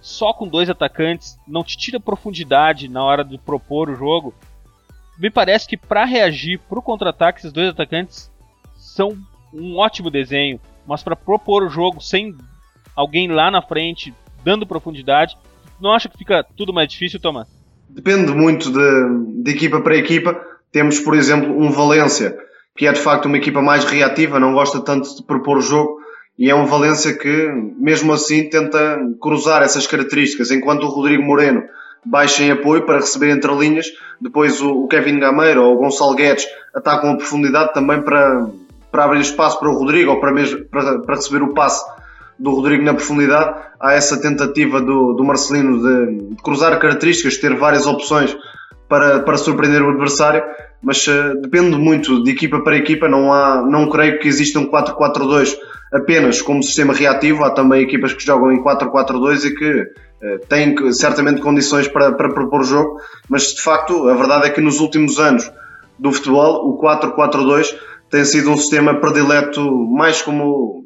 só 0.00 0.32
com 0.32 0.48
dois 0.48 0.70
atacantes, 0.70 1.38
não 1.46 1.62
te 1.62 1.76
tira 1.76 2.00
profundidade 2.00 2.88
na 2.88 3.04
hora 3.04 3.24
de 3.24 3.38
propor 3.38 3.90
o 3.90 3.94
jogo. 3.94 4.34
Me 5.18 5.30
parece 5.30 5.68
que 5.68 5.76
para 5.76 6.04
reagir 6.04 6.58
para 6.68 6.78
o 6.78 6.82
contra-ataque, 6.82 7.40
esses 7.40 7.52
dois 7.52 7.68
atacantes 7.68 8.30
são 8.76 9.16
um 9.52 9.76
ótimo 9.76 10.10
desenho, 10.10 10.58
mas 10.86 11.02
para 11.02 11.14
propor 11.14 11.62
o 11.62 11.68
jogo 11.68 12.00
sem 12.00 12.34
alguém 12.96 13.28
lá 13.28 13.50
na 13.50 13.60
frente 13.60 14.14
dando 14.42 14.66
profundidade, 14.66 15.36
não 15.80 15.92
acha 15.92 16.08
que 16.08 16.18
fica 16.18 16.44
tudo 16.56 16.72
mais 16.72 16.88
difícil, 16.88 17.20
Thomas? 17.20 17.48
Depende 17.88 18.32
muito 18.32 18.70
de, 18.70 19.42
de 19.42 19.50
equipa 19.50 19.80
para 19.80 19.96
equipa. 19.96 20.40
Temos, 20.70 21.00
por 21.00 21.14
exemplo, 21.14 21.58
um 21.58 21.70
Valência, 21.70 22.36
que 22.76 22.86
é 22.86 22.92
de 22.92 23.00
facto 23.00 23.26
uma 23.26 23.36
equipa 23.36 23.60
mais 23.60 23.84
reativa, 23.84 24.38
não 24.38 24.52
gosta 24.52 24.80
tanto 24.80 25.14
de 25.16 25.22
propor 25.22 25.58
o 25.58 25.62
jogo, 25.62 25.98
e 26.40 26.48
é 26.48 26.54
um 26.54 26.64
Valência 26.64 27.12
que, 27.12 27.52
mesmo 27.78 28.14
assim, 28.14 28.48
tenta 28.48 28.98
cruzar 29.20 29.60
essas 29.62 29.86
características, 29.86 30.50
enquanto 30.50 30.84
o 30.84 30.88
Rodrigo 30.88 31.22
Moreno 31.22 31.62
baixa 32.02 32.42
em 32.42 32.50
apoio 32.50 32.86
para 32.86 32.96
receber 32.96 33.28
entre 33.28 33.52
linhas. 33.54 33.88
Depois 34.18 34.62
o, 34.62 34.88
Kevin 34.88 35.18
Gameiro 35.18 35.62
ou 35.62 35.74
o 35.74 35.76
Gonçalo 35.76 36.14
Guedes 36.14 36.46
atacam 36.74 37.10
a 37.10 37.16
profundidade 37.16 37.74
também 37.74 38.00
para, 38.00 38.46
para 38.90 39.04
abrir 39.04 39.20
espaço 39.20 39.58
para 39.58 39.68
o 39.68 39.74
Rodrigo 39.74 40.12
ou 40.12 40.18
para, 40.18 40.32
mesmo, 40.32 40.64
para, 40.64 41.00
para 41.00 41.16
receber 41.16 41.42
o 41.42 41.52
passe 41.52 41.84
do 42.38 42.52
Rodrigo 42.52 42.84
na 42.84 42.94
profundidade. 42.94 43.60
Há 43.78 43.92
essa 43.92 44.18
tentativa 44.18 44.80
do, 44.80 45.12
do 45.12 45.22
Marcelino 45.22 45.78
de, 45.78 46.28
de 46.30 46.42
cruzar 46.42 46.78
características, 46.78 47.36
ter 47.36 47.54
várias 47.54 47.86
opções 47.86 48.34
para, 48.88 49.20
para 49.20 49.36
surpreender 49.36 49.82
o 49.82 49.90
adversário, 49.90 50.42
mas 50.82 51.06
uh, 51.06 51.40
depende 51.40 51.76
muito 51.76 52.22
de 52.22 52.30
equipa 52.30 52.60
para 52.60 52.76
equipa. 52.76 53.08
Não, 53.08 53.32
há, 53.32 53.62
não 53.62 53.88
creio 53.88 54.18
que 54.18 54.28
exista 54.28 54.58
um 54.58 54.70
4-4-2 54.70 55.56
apenas 55.92 56.40
como 56.40 56.62
sistema 56.62 56.94
reativo. 56.94 57.44
Há 57.44 57.50
também 57.50 57.82
equipas 57.82 58.12
que 58.12 58.24
jogam 58.24 58.52
em 58.52 58.62
4-4-2 58.62 59.44
e 59.44 59.54
que 59.54 59.80
uh, 59.82 60.46
têm 60.48 60.92
certamente 60.92 61.40
condições 61.40 61.88
para, 61.88 62.12
para 62.12 62.32
propor 62.32 62.64
jogo, 62.64 63.00
mas 63.28 63.54
de 63.54 63.60
facto 63.60 64.08
a 64.08 64.14
verdade 64.14 64.46
é 64.46 64.50
que 64.50 64.60
nos 64.60 64.80
últimos 64.80 65.18
anos 65.18 65.50
do 65.98 66.12
futebol 66.12 66.68
o 66.68 66.80
4-4-2 66.80 67.74
tem 68.08 68.24
sido 68.24 68.50
um 68.50 68.56
sistema 68.56 68.94
predileto 68.94 69.70
mais 69.70 70.22
como 70.22 70.84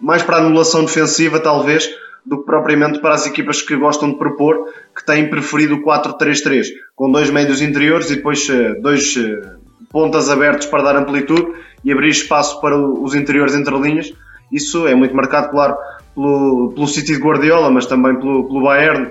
mais 0.00 0.22
para 0.22 0.36
anulação 0.36 0.84
defensiva 0.84 1.40
talvez 1.40 1.90
do 2.24 2.38
que 2.38 2.44
propriamente 2.44 3.00
para 3.00 3.14
as 3.14 3.26
equipas 3.26 3.62
que 3.62 3.76
gostam 3.76 4.10
de 4.10 4.18
propor, 4.18 4.56
que 4.94 5.04
têm 5.04 5.28
preferido 5.28 5.76
o 5.76 5.82
4-3-3, 5.84 6.66
com 6.94 7.10
dois 7.10 7.30
médios 7.30 7.62
interiores 7.62 8.10
e 8.10 8.16
depois 8.16 8.48
eh, 8.48 8.74
dois 8.80 9.16
eh, 9.16 9.56
pontas 9.90 10.28
abertos 10.28 10.66
para 10.66 10.82
dar 10.82 10.96
amplitude 10.96 11.46
e 11.84 11.92
abrir 11.92 12.10
espaço 12.10 12.60
para 12.60 12.76
os 12.76 13.14
interiores 13.14 13.54
entre 13.54 13.76
linhas. 13.78 14.12
Isso 14.52 14.86
é 14.86 14.94
muito 14.94 15.14
marcado, 15.14 15.50
claro, 15.50 15.76
pelo, 16.14 16.72
pelo 16.74 16.86
City 16.86 17.14
de 17.14 17.20
Guardiola, 17.20 17.70
mas 17.70 17.86
também 17.86 18.16
pelo, 18.16 18.46
pelo 18.46 18.62
Bayern, 18.62 19.10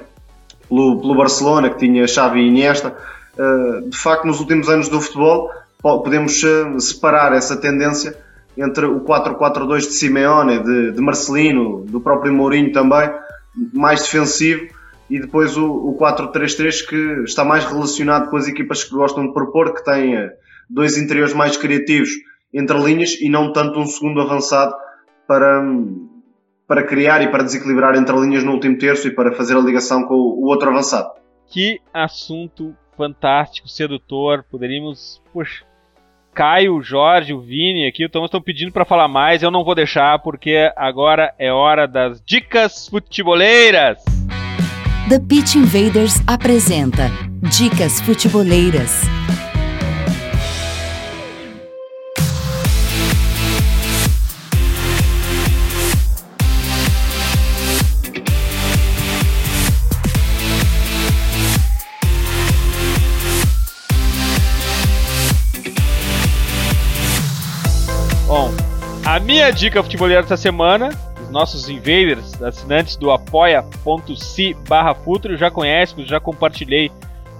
pelo, 0.67 0.99
pelo 0.99 1.15
Barcelona, 1.15 1.69
que 1.69 1.79
tinha 1.79 2.07
Xavi 2.07 2.41
e 2.41 2.47
Iniesta. 2.47 2.95
Eh, 3.37 3.89
de 3.89 3.97
facto, 3.97 4.25
nos 4.25 4.39
últimos 4.39 4.69
anos 4.69 4.89
do 4.89 5.01
futebol, 5.01 5.49
podemos 5.81 6.41
separar 6.79 7.33
essa 7.33 7.55
tendência 7.55 8.17
entre 8.57 8.85
o 8.85 9.01
4-4-2 9.01 9.79
de 9.79 9.93
Simeone, 9.93 10.63
de, 10.63 10.91
de, 10.91 11.01
Marcelino, 11.01 11.85
do 11.85 12.01
próprio 12.01 12.33
Mourinho 12.33 12.71
também, 12.71 13.09
mais 13.73 14.01
defensivo, 14.01 14.67
e 15.09 15.19
depois 15.19 15.55
o, 15.55 15.65
o 15.65 15.97
4-3-3 15.97 16.87
que 16.87 17.23
está 17.23 17.45
mais 17.45 17.65
relacionado 17.65 18.29
com 18.29 18.37
as 18.37 18.47
equipas 18.47 18.83
que 18.83 18.93
gostam 18.93 19.27
de 19.27 19.33
propor, 19.33 19.73
que 19.73 19.83
têm 19.83 20.15
eh, 20.15 20.31
dois 20.69 20.97
interiores 20.97 21.33
mais 21.33 21.55
criativos 21.55 22.09
entre 22.53 22.77
linhas 22.77 23.19
e 23.21 23.29
não 23.29 23.53
tanto 23.53 23.79
um 23.79 23.85
segundo 23.85 24.19
avançado 24.19 24.73
para, 25.27 25.63
para 26.67 26.83
criar 26.83 27.21
e 27.21 27.31
para 27.31 27.43
desequilibrar 27.43 27.95
entre 27.95 28.17
linhas 28.17 28.43
no 28.43 28.53
último 28.53 28.77
terço 28.77 29.07
e 29.07 29.11
para 29.11 29.33
fazer 29.33 29.55
a 29.55 29.61
ligação 29.61 30.03
com 30.03 30.15
o, 30.15 30.43
o 30.43 30.47
outro 30.47 30.69
avançado. 30.69 31.09
Que 31.47 31.79
assunto 31.93 32.75
fantástico, 32.97 33.69
sedutor. 33.69 34.43
Poderíamos, 34.49 35.21
puxa, 35.31 35.63
Caio, 36.37 36.75
o 36.75 36.83
Jorge, 36.83 37.33
o 37.33 37.41
Vini 37.41 37.87
aqui, 37.87 38.03
então 38.03 38.23
estão 38.23 38.39
pedindo 38.39 38.71
para 38.71 38.85
falar 38.85 39.07
mais. 39.07 39.41
Eu 39.41 39.49
não 39.49 39.63
vou 39.63 39.73
deixar 39.73 40.19
porque 40.19 40.71
agora 40.75 41.33
é 41.39 41.51
hora 41.51 41.87
das 41.87 42.21
dicas 42.23 42.87
futeboleiras. 42.87 43.97
The 45.09 45.19
Pitch 45.27 45.55
Invaders 45.55 46.21
apresenta 46.27 47.09
Dicas 47.41 47.99
Futeboleiras. 48.01 49.01
Minha 69.37 69.51
dica 69.51 69.83
futebolera 69.83 70.23
dessa 70.23 70.35
semana, 70.35 70.89
os 71.21 71.29
nossos 71.29 71.69
invaders, 71.69 72.41
assinantes 72.41 72.95
do 72.95 73.11
apoia.se 73.11 74.55
barra 74.67 74.95
futuro, 74.95 75.37
já 75.37 75.51
conhecem, 75.51 76.03
já 76.07 76.19
compartilhei 76.19 76.91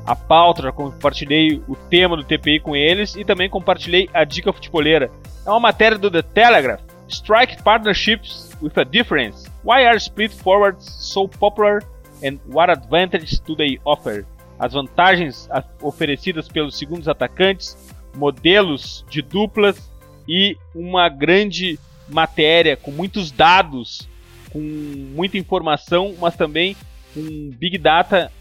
a 0.05 0.15
pauta, 0.15 0.61
já 0.61 0.71
compartilhei 0.71 1.59
o 1.67 1.75
tema 1.75 2.15
do 2.15 2.23
TPI 2.23 2.59
com 2.59 2.75
eles 2.75 3.15
e 3.15 3.25
também 3.25 3.49
compartilhei 3.49 4.07
a 4.13 4.23
dica 4.23 4.53
futebolera. 4.53 5.09
É 5.43 5.49
uma 5.49 5.59
matéria 5.59 5.97
do 5.97 6.11
The 6.11 6.21
Telegraph. 6.21 6.81
Strike 7.07 7.63
partnerships 7.63 8.55
with 8.61 8.73
a 8.75 8.83
difference. 8.83 9.49
Why 9.63 9.87
are 9.87 9.97
split 9.97 10.31
forwards 10.31 10.85
so 10.99 11.27
popular 11.27 11.83
and 12.23 12.37
what 12.45 12.71
advantages 12.71 13.39
do 13.39 13.55
they 13.55 13.79
offer? 13.83 14.23
As 14.59 14.73
vantagens 14.73 15.49
oferecidas 15.81 16.47
pelos 16.47 16.77
segundos 16.77 17.07
atacantes, 17.07 17.75
modelos 18.15 19.03
de 19.09 19.23
duplas 19.23 19.89
e 20.27 20.55
uma 20.75 21.09
grande 21.09 21.79
matéria 22.09 22.77
com 22.77 22.91
muitos 22.91 23.31
dados, 23.31 24.07
com 24.51 24.59
muita 24.59 25.37
informação, 25.37 26.15
mas 26.19 26.35
também 26.35 26.75
com 27.13 27.49
Big 27.57 27.77
Data 27.77 28.31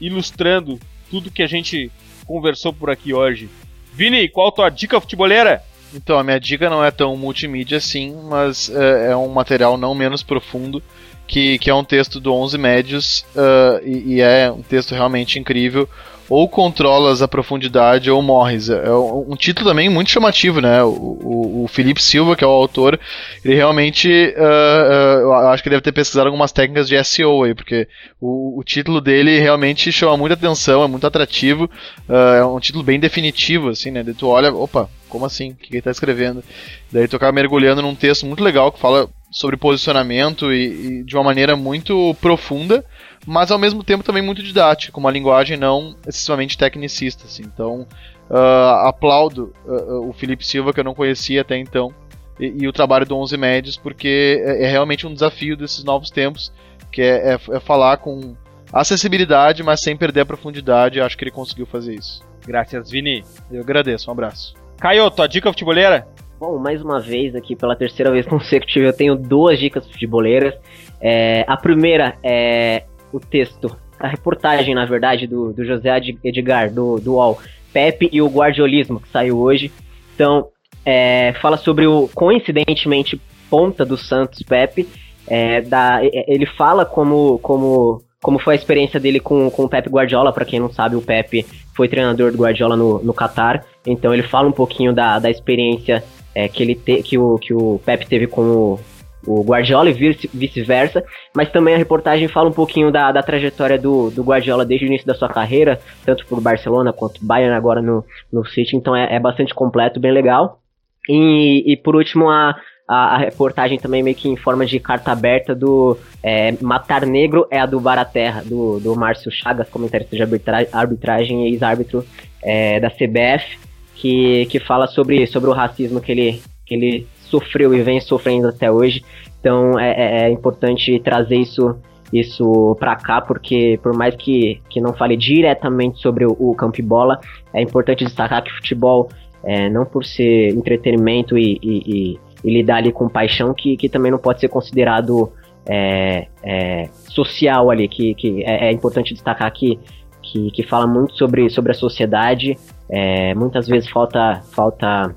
ilustrando 0.00 0.78
tudo 1.10 1.30
que 1.30 1.42
a 1.42 1.46
gente 1.46 1.90
conversou 2.26 2.72
por 2.72 2.90
aqui 2.90 3.14
hoje. 3.14 3.48
Vini, 3.92 4.28
qual 4.28 4.48
a 4.48 4.52
tua 4.52 4.68
dica 4.68 5.00
futeboleira? 5.00 5.62
Então, 5.94 6.18
a 6.18 6.24
minha 6.24 6.38
dica 6.38 6.68
não 6.68 6.84
é 6.84 6.90
tão 6.90 7.16
multimídia 7.16 7.78
assim, 7.78 8.14
mas 8.28 8.68
é, 8.68 9.12
é 9.12 9.16
um 9.16 9.28
material 9.28 9.78
não 9.78 9.94
menos 9.94 10.22
profundo, 10.22 10.82
que, 11.26 11.58
que 11.58 11.70
é 11.70 11.74
um 11.74 11.84
texto 11.84 12.20
do 12.20 12.32
11 12.34 12.58
Médios, 12.58 13.24
uh, 13.34 13.84
e, 13.84 14.16
e 14.16 14.20
é 14.20 14.50
um 14.50 14.62
texto 14.62 14.94
realmente 14.94 15.38
incrível, 15.38 15.88
ou 16.28 16.48
controlas 16.48 17.22
a 17.22 17.28
profundidade 17.28 18.10
ou 18.10 18.20
morres. 18.20 18.68
É 18.68 18.92
um 18.92 19.36
título 19.36 19.68
também 19.68 19.88
muito 19.88 20.10
chamativo, 20.10 20.60
né? 20.60 20.82
O, 20.82 20.88
o, 20.88 21.64
o 21.64 21.68
Felipe 21.68 22.02
Silva, 22.02 22.34
que 22.34 22.42
é 22.42 22.46
o 22.46 22.50
autor, 22.50 22.98
ele 23.44 23.54
realmente. 23.54 24.08
Uh, 24.08 24.40
uh, 24.40 25.20
eu 25.22 25.32
acho 25.50 25.62
que 25.62 25.70
deve 25.70 25.82
ter 25.82 25.92
pesquisado 25.92 26.26
algumas 26.26 26.52
técnicas 26.52 26.88
de 26.88 27.02
SEO 27.04 27.44
aí, 27.44 27.54
porque 27.54 27.88
o, 28.20 28.58
o 28.58 28.64
título 28.64 29.00
dele 29.00 29.38
realmente 29.38 29.92
chama 29.92 30.16
muita 30.16 30.34
atenção, 30.34 30.82
é 30.82 30.88
muito 30.88 31.06
atrativo, 31.06 31.70
uh, 32.08 32.34
é 32.38 32.44
um 32.44 32.60
título 32.60 32.82
bem 32.82 32.98
definitivo, 32.98 33.68
assim, 33.68 33.90
né? 33.90 34.02
Daí 34.02 34.14
tu 34.14 34.28
olha, 34.28 34.52
opa, 34.52 34.88
como 35.08 35.24
assim? 35.24 35.50
O 35.50 35.54
que 35.54 35.68
ele 35.70 35.78
está 35.78 35.90
escrevendo? 35.90 36.42
Daí 36.90 37.06
tu 37.06 37.16
acaba 37.16 37.32
mergulhando 37.32 37.82
num 37.82 37.94
texto 37.94 38.26
muito 38.26 38.42
legal 38.42 38.72
que 38.72 38.80
fala 38.80 39.08
sobre 39.30 39.56
posicionamento 39.56 40.52
e, 40.52 41.00
e 41.00 41.04
de 41.04 41.14
uma 41.14 41.24
maneira 41.24 41.56
muito 41.56 42.16
profunda 42.20 42.84
mas 43.26 43.50
ao 43.50 43.58
mesmo 43.58 43.82
tempo 43.84 44.04
também 44.04 44.22
muito 44.22 44.42
didático, 44.42 44.98
uma 45.00 45.10
linguagem 45.10 45.56
não 45.56 45.96
excessivamente 46.06 46.58
tecnicista. 46.58 47.24
Assim. 47.26 47.42
Então, 47.42 47.86
uh, 48.30 48.86
aplaudo 48.86 49.52
uh, 49.64 50.08
o 50.08 50.12
Felipe 50.12 50.46
Silva, 50.46 50.72
que 50.72 50.80
eu 50.80 50.84
não 50.84 50.94
conhecia 50.94 51.40
até 51.40 51.56
então, 51.56 51.94
e, 52.38 52.64
e 52.64 52.68
o 52.68 52.72
trabalho 52.72 53.06
do 53.06 53.16
11 53.16 53.36
Médios, 53.36 53.76
porque 53.76 54.42
é, 54.44 54.64
é, 54.64 54.70
realmente 54.70 55.06
um 55.06 55.12
desafio 55.12 55.56
desses 55.56 55.84
novos 55.84 56.10
tempos, 56.10 56.52
que 56.90 57.02
é, 57.02 57.32
é, 57.32 57.34
é, 57.34 57.60
falar 57.60 57.96
com 57.98 58.36
acessibilidade, 58.72 59.62
mas 59.62 59.80
sem 59.80 59.96
perder 59.96 60.20
a 60.22 60.26
profundidade. 60.26 61.00
Acho 61.00 61.16
que 61.16 61.24
ele 61.24 61.30
conseguiu 61.30 61.66
fazer 61.66 61.94
isso. 61.94 62.22
Graças, 62.46 62.90
Vini. 62.90 63.24
Eu 63.50 63.62
agradeço, 63.62 64.08
um 64.08 64.12
abraço. 64.12 64.54
Caio, 64.78 65.10
tua 65.10 65.26
dica 65.26 65.50
futeboleira? 65.50 66.06
Bom, 66.38 66.58
mais 66.58 66.82
uma 66.82 67.00
vez 67.00 67.34
aqui, 67.34 67.56
pela 67.56 67.74
terceira 67.74 68.10
vez 68.10 68.26
consecutiva, 68.28 68.86
eu 68.86 68.92
tenho 68.92 69.16
duas 69.16 69.58
dicas 69.58 69.86
futeboleiras. 69.86 70.54
É, 71.00 71.44
a 71.48 71.56
primeira 71.56 72.16
é 72.22 72.84
o 73.12 73.20
texto, 73.20 73.74
a 73.98 74.06
reportagem, 74.06 74.74
na 74.74 74.84
verdade, 74.84 75.26
do, 75.26 75.52
do 75.52 75.64
José 75.64 75.96
Edgar, 76.24 76.72
do, 76.72 76.98
do 76.98 77.14
UOL, 77.14 77.38
Pepe 77.72 78.08
e 78.12 78.22
o 78.22 78.28
Guardiolismo, 78.28 79.00
que 79.00 79.08
saiu 79.08 79.38
hoje. 79.38 79.70
Então, 80.14 80.48
é, 80.84 81.34
fala 81.42 81.56
sobre 81.56 81.86
o, 81.86 82.08
coincidentemente, 82.14 83.20
ponta 83.50 83.84
do 83.84 83.96
Santos, 83.96 84.42
Pepe. 84.42 84.88
É, 85.26 85.60
da, 85.60 86.00
ele 86.02 86.46
fala 86.46 86.84
como, 86.84 87.38
como, 87.40 88.00
como 88.22 88.38
foi 88.38 88.54
a 88.54 88.56
experiência 88.56 89.00
dele 89.00 89.18
com, 89.18 89.50
com 89.50 89.64
o 89.64 89.68
Pepe 89.68 89.90
Guardiola. 89.90 90.32
Para 90.32 90.44
quem 90.44 90.60
não 90.60 90.72
sabe, 90.72 90.96
o 90.96 91.02
Pepe 91.02 91.44
foi 91.74 91.88
treinador 91.88 92.32
do 92.32 92.38
Guardiola 92.38 92.76
no, 92.76 93.02
no 93.02 93.12
Qatar. 93.12 93.64
Então, 93.86 94.14
ele 94.14 94.22
fala 94.22 94.48
um 94.48 94.52
pouquinho 94.52 94.92
da, 94.92 95.18
da 95.18 95.30
experiência 95.30 96.02
é, 96.34 96.48
que, 96.48 96.62
ele 96.62 96.74
te, 96.74 97.02
que, 97.02 97.18
o, 97.18 97.36
que 97.38 97.52
o 97.52 97.80
Pepe 97.84 98.06
teve 98.06 98.26
com 98.26 98.42
o, 98.42 98.80
o 99.26 99.42
Guardiola 99.42 99.90
e 99.90 99.92
vice-versa, 100.32 101.04
mas 101.34 101.50
também 101.50 101.74
a 101.74 101.78
reportagem 101.78 102.28
fala 102.28 102.48
um 102.48 102.52
pouquinho 102.52 102.92
da, 102.92 103.10
da 103.10 103.22
trajetória 103.22 103.78
do, 103.78 104.10
do 104.10 104.22
Guardiola 104.22 104.64
desde 104.64 104.86
o 104.86 104.88
início 104.88 105.06
da 105.06 105.14
sua 105.14 105.28
carreira, 105.28 105.80
tanto 106.04 106.24
por 106.26 106.40
Barcelona 106.40 106.92
quanto 106.92 107.24
Bayern 107.24 107.54
agora 107.54 107.82
no, 107.82 108.04
no 108.32 108.46
City, 108.46 108.76
então 108.76 108.94
é, 108.94 109.14
é 109.14 109.20
bastante 109.20 109.54
completo, 109.54 109.98
bem 109.98 110.12
legal. 110.12 110.60
E, 111.08 111.72
e 111.72 111.76
por 111.76 111.94
último, 111.94 112.28
a, 112.28 112.56
a, 112.88 113.14
a, 113.14 113.18
reportagem 113.18 113.78
também 113.78 114.02
meio 114.02 114.16
que 114.16 114.28
em 114.28 114.36
forma 114.36 114.64
de 114.66 114.78
carta 114.78 115.12
aberta 115.12 115.54
do 115.54 115.98
é, 116.22 116.52
Matar 116.60 117.06
Negro 117.06 117.46
é 117.50 117.58
a 117.58 117.66
do 117.66 117.80
Baraterra, 117.80 118.42
do, 118.44 118.80
do 118.80 118.94
Márcio 118.96 119.30
Chagas, 119.30 119.68
comentarista 119.68 120.16
de 120.16 120.22
arbitra 120.22 120.66
arbitragem 120.72 121.46
e 121.46 121.52
ex-árbitro 121.52 122.04
é, 122.42 122.80
da 122.80 122.90
CBF, 122.90 123.58
que, 123.94 124.46
que 124.46 124.60
fala 124.60 124.86
sobre, 124.86 125.26
sobre 125.26 125.50
o 125.50 125.52
racismo 125.52 126.00
que 126.00 126.12
ele, 126.12 126.42
que 126.64 126.74
ele 126.74 127.06
sofreu 127.26 127.74
e 127.74 127.82
vem 127.82 128.00
sofrendo 128.00 128.48
até 128.48 128.70
hoje. 128.70 129.04
Então 129.40 129.78
é, 129.78 129.90
é, 129.90 130.24
é 130.24 130.30
importante 130.30 130.98
trazer 131.00 131.36
isso 131.36 131.76
isso 132.12 132.76
para 132.78 132.94
cá, 132.96 133.20
porque 133.20 133.78
por 133.82 133.92
mais 133.92 134.14
que, 134.14 134.60
que 134.70 134.80
não 134.80 134.92
fale 134.92 135.16
diretamente 135.16 136.00
sobre 136.00 136.24
o, 136.24 136.36
o 136.38 136.54
campo 136.54 136.80
e 136.80 136.82
bola, 136.82 137.18
é 137.52 137.60
importante 137.60 138.04
destacar 138.04 138.42
que 138.42 138.52
futebol, 138.52 139.08
é, 139.42 139.68
não 139.68 139.84
por 139.84 140.04
ser 140.04 140.50
entretenimento 140.50 141.36
e, 141.36 141.58
e, 141.62 141.82
e, 141.86 142.20
e, 142.44 142.50
lidar 142.50 142.76
ali 142.76 142.92
com 142.92 143.08
paixão, 143.08 143.52
que, 143.52 143.76
que 143.76 143.88
também 143.88 144.10
não 144.10 144.18
pode 144.18 144.40
ser 144.40 144.48
considerado 144.48 145.32
é, 145.66 146.28
é, 146.42 146.88
social 147.08 147.70
ali, 147.70 147.88
que, 147.88 148.14
que 148.14 148.44
é, 148.44 148.68
é 148.68 148.72
importante 148.72 149.12
destacar 149.12 149.52
que, 149.52 149.78
que, 150.22 150.50
que, 150.50 150.62
fala 150.62 150.86
muito 150.86 151.16
sobre, 151.16 151.48
sobre 151.50 151.72
a 151.72 151.74
sociedade, 151.74 152.56
é, 152.88 153.34
muitas 153.34 153.66
vezes 153.66 153.88
falta, 153.90 154.42
falta, 154.52 155.14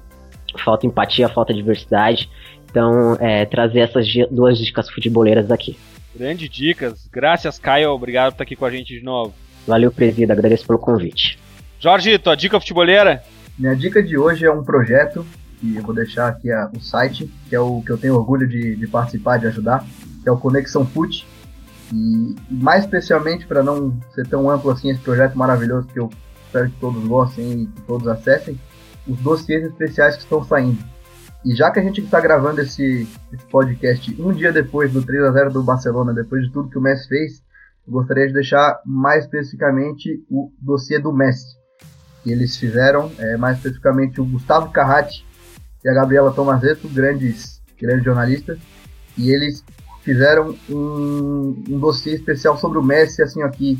falta 0.64 0.86
empatia, 0.86 1.30
falta 1.30 1.54
diversidade, 1.54 2.30
então 2.70 3.16
é, 3.20 3.46
trazer 3.46 3.80
essas 3.80 4.08
duas 4.32 4.58
dicas 4.58 4.90
futeboleiras 4.90 5.52
aqui. 5.52 5.78
Grandes 6.16 6.50
dicas. 6.50 7.08
Graças, 7.12 7.60
Caio. 7.60 7.92
Obrigado 7.92 8.32
por 8.32 8.36
estar 8.36 8.44
aqui 8.44 8.56
com 8.56 8.66
a 8.66 8.72
gente 8.72 8.98
de 8.98 9.04
novo. 9.04 9.34
Valeu, 9.68 9.92
presida. 9.92 10.34
Agradeço 10.34 10.66
pelo 10.66 10.80
convite. 10.80 11.38
Jorge, 11.80 12.18
tua 12.18 12.36
dica 12.36 12.60
futeboleira? 12.60 13.24
Minha 13.58 13.76
dica 13.76 14.02
de 14.02 14.18
hoje 14.18 14.46
é 14.46 14.52
um 14.52 14.64
projeto, 14.64 15.26
e 15.62 15.76
eu 15.76 15.84
vou 15.84 15.94
deixar 15.94 16.28
aqui 16.28 16.52
a, 16.52 16.70
o 16.76 16.80
site, 16.80 17.30
que 17.48 17.56
é 17.56 17.60
o 17.60 17.82
que 17.82 17.92
eu 17.92 17.98
tenho 17.98 18.16
orgulho 18.16 18.48
de, 18.48 18.76
de 18.76 18.88
participar, 18.88 19.38
de 19.38 19.48
ajudar, 19.48 19.86
que 20.24 20.30
é 20.30 20.32
o 20.32 20.38
Conexão 20.38 20.86
Fute. 20.86 21.26
E 21.94 22.36
mais 22.50 22.84
especialmente, 22.84 23.46
para 23.46 23.64
não 23.64 23.98
ser 24.14 24.28
tão 24.28 24.50
amplo 24.50 24.72
assim 24.72 24.90
esse 24.90 25.00
projeto 25.00 25.38
maravilhoso 25.38 25.88
que 25.88 26.00
eu 26.00 26.10
espero 26.46 26.70
que 26.70 26.80
todos 26.80 27.04
gostem 27.08 27.64
e 27.64 27.66
que 27.68 27.82
todos 27.82 28.08
acessem, 28.08 28.60
os 29.08 29.20
dossiês 29.20 29.66
especiais 29.66 30.16
que 30.16 30.24
estão 30.24 30.44
saindo. 30.44 30.84
E 31.46 31.56
já 31.56 31.72
que 31.72 31.80
a 31.80 31.84
gente 31.84 32.02
está 32.02 32.20
gravando 32.20 32.62
esse, 32.62 33.08
esse, 33.32 33.46
podcast 33.46 34.22
um 34.22 34.34
dia 34.34 34.52
depois 34.52 34.92
do 34.92 35.02
3 35.02 35.24
a 35.24 35.32
0 35.32 35.52
do 35.52 35.64
Barcelona, 35.64 36.14
depois 36.14 36.44
de 36.44 36.52
tudo 36.52 36.70
que 36.70 36.78
o 36.78 36.82
Messi 36.82 37.08
fez, 37.08 37.44
gostaria 37.88 38.28
de 38.28 38.34
deixar 38.34 38.82
mais 38.86 39.24
especificamente 39.24 40.24
o 40.30 40.52
dossiê 40.62 41.00
do 41.00 41.14
Messi. 41.14 41.58
Que 42.24 42.32
eles 42.32 42.58
fizeram, 42.58 43.12
é, 43.18 43.38
mais 43.38 43.58
especificamente 43.58 44.20
o 44.20 44.26
Gustavo 44.26 44.70
Carratti 44.72 45.26
e 45.84 45.90
a 45.90 45.94
Gabriela 45.94 46.34
Tomazetto, 46.34 46.90
grandes, 46.90 47.62
grandes 47.80 48.04
jornalistas, 48.04 48.60
e 49.18 49.32
eles 49.32 49.64
fizeram 50.02 50.56
um, 50.70 51.64
um 51.70 51.80
dossiê 51.80 52.16
especial 52.16 52.58
sobre 52.58 52.78
o 52.78 52.84
Messi, 52.84 53.22
assim, 53.22 53.42
aqui, 53.44 53.80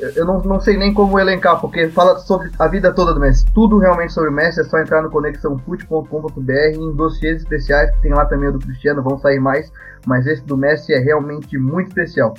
eu 0.00 0.24
não, 0.24 0.40
não 0.42 0.60
sei 0.60 0.76
nem 0.76 0.92
como 0.92 1.18
elencar, 1.18 1.60
porque 1.60 1.88
fala 1.88 2.18
sobre 2.18 2.50
a 2.58 2.66
vida 2.66 2.92
toda 2.92 3.14
do 3.14 3.20
Messi. 3.20 3.44
Tudo 3.54 3.78
realmente 3.78 4.12
sobre 4.12 4.30
o 4.30 4.32
Messi 4.32 4.60
é 4.60 4.64
só 4.64 4.78
entrar 4.78 5.02
no 5.02 5.10
conexãofute.com.br 5.10 6.52
em 6.74 6.94
dossiês 6.94 7.42
especiais, 7.42 7.90
que 7.92 8.02
tem 8.02 8.12
lá 8.12 8.24
também 8.26 8.48
o 8.48 8.52
do 8.52 8.58
Cristiano, 8.58 9.02
vão 9.02 9.18
sair 9.18 9.38
mais, 9.38 9.72
mas 10.06 10.26
esse 10.26 10.42
do 10.42 10.56
Messi 10.56 10.92
é 10.92 10.98
realmente 10.98 11.56
muito 11.58 11.88
especial. 11.88 12.34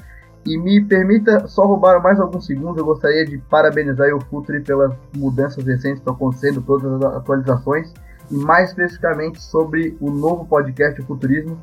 E 0.45 0.57
me 0.57 0.79
permita 0.81 1.47
só 1.47 1.65
roubar 1.65 2.01
mais 2.03 2.19
alguns 2.19 2.45
segundos, 2.45 2.77
eu 2.77 2.85
gostaria 2.85 3.25
de 3.25 3.37
parabenizar 3.37 4.13
o 4.13 4.21
Futre 4.21 4.59
pelas 4.59 4.93
mudanças 5.15 5.65
recentes 5.65 5.93
que 5.93 5.99
estão 5.99 6.13
acontecendo, 6.13 6.61
todas 6.61 6.91
as 6.91 7.15
atualizações, 7.15 7.91
e 8.29 8.35
mais 8.35 8.69
especificamente 8.69 9.41
sobre 9.41 9.97
o 9.99 10.11
novo 10.11 10.45
podcast 10.45 11.01
o 11.01 11.05
Futurismo, 11.05 11.59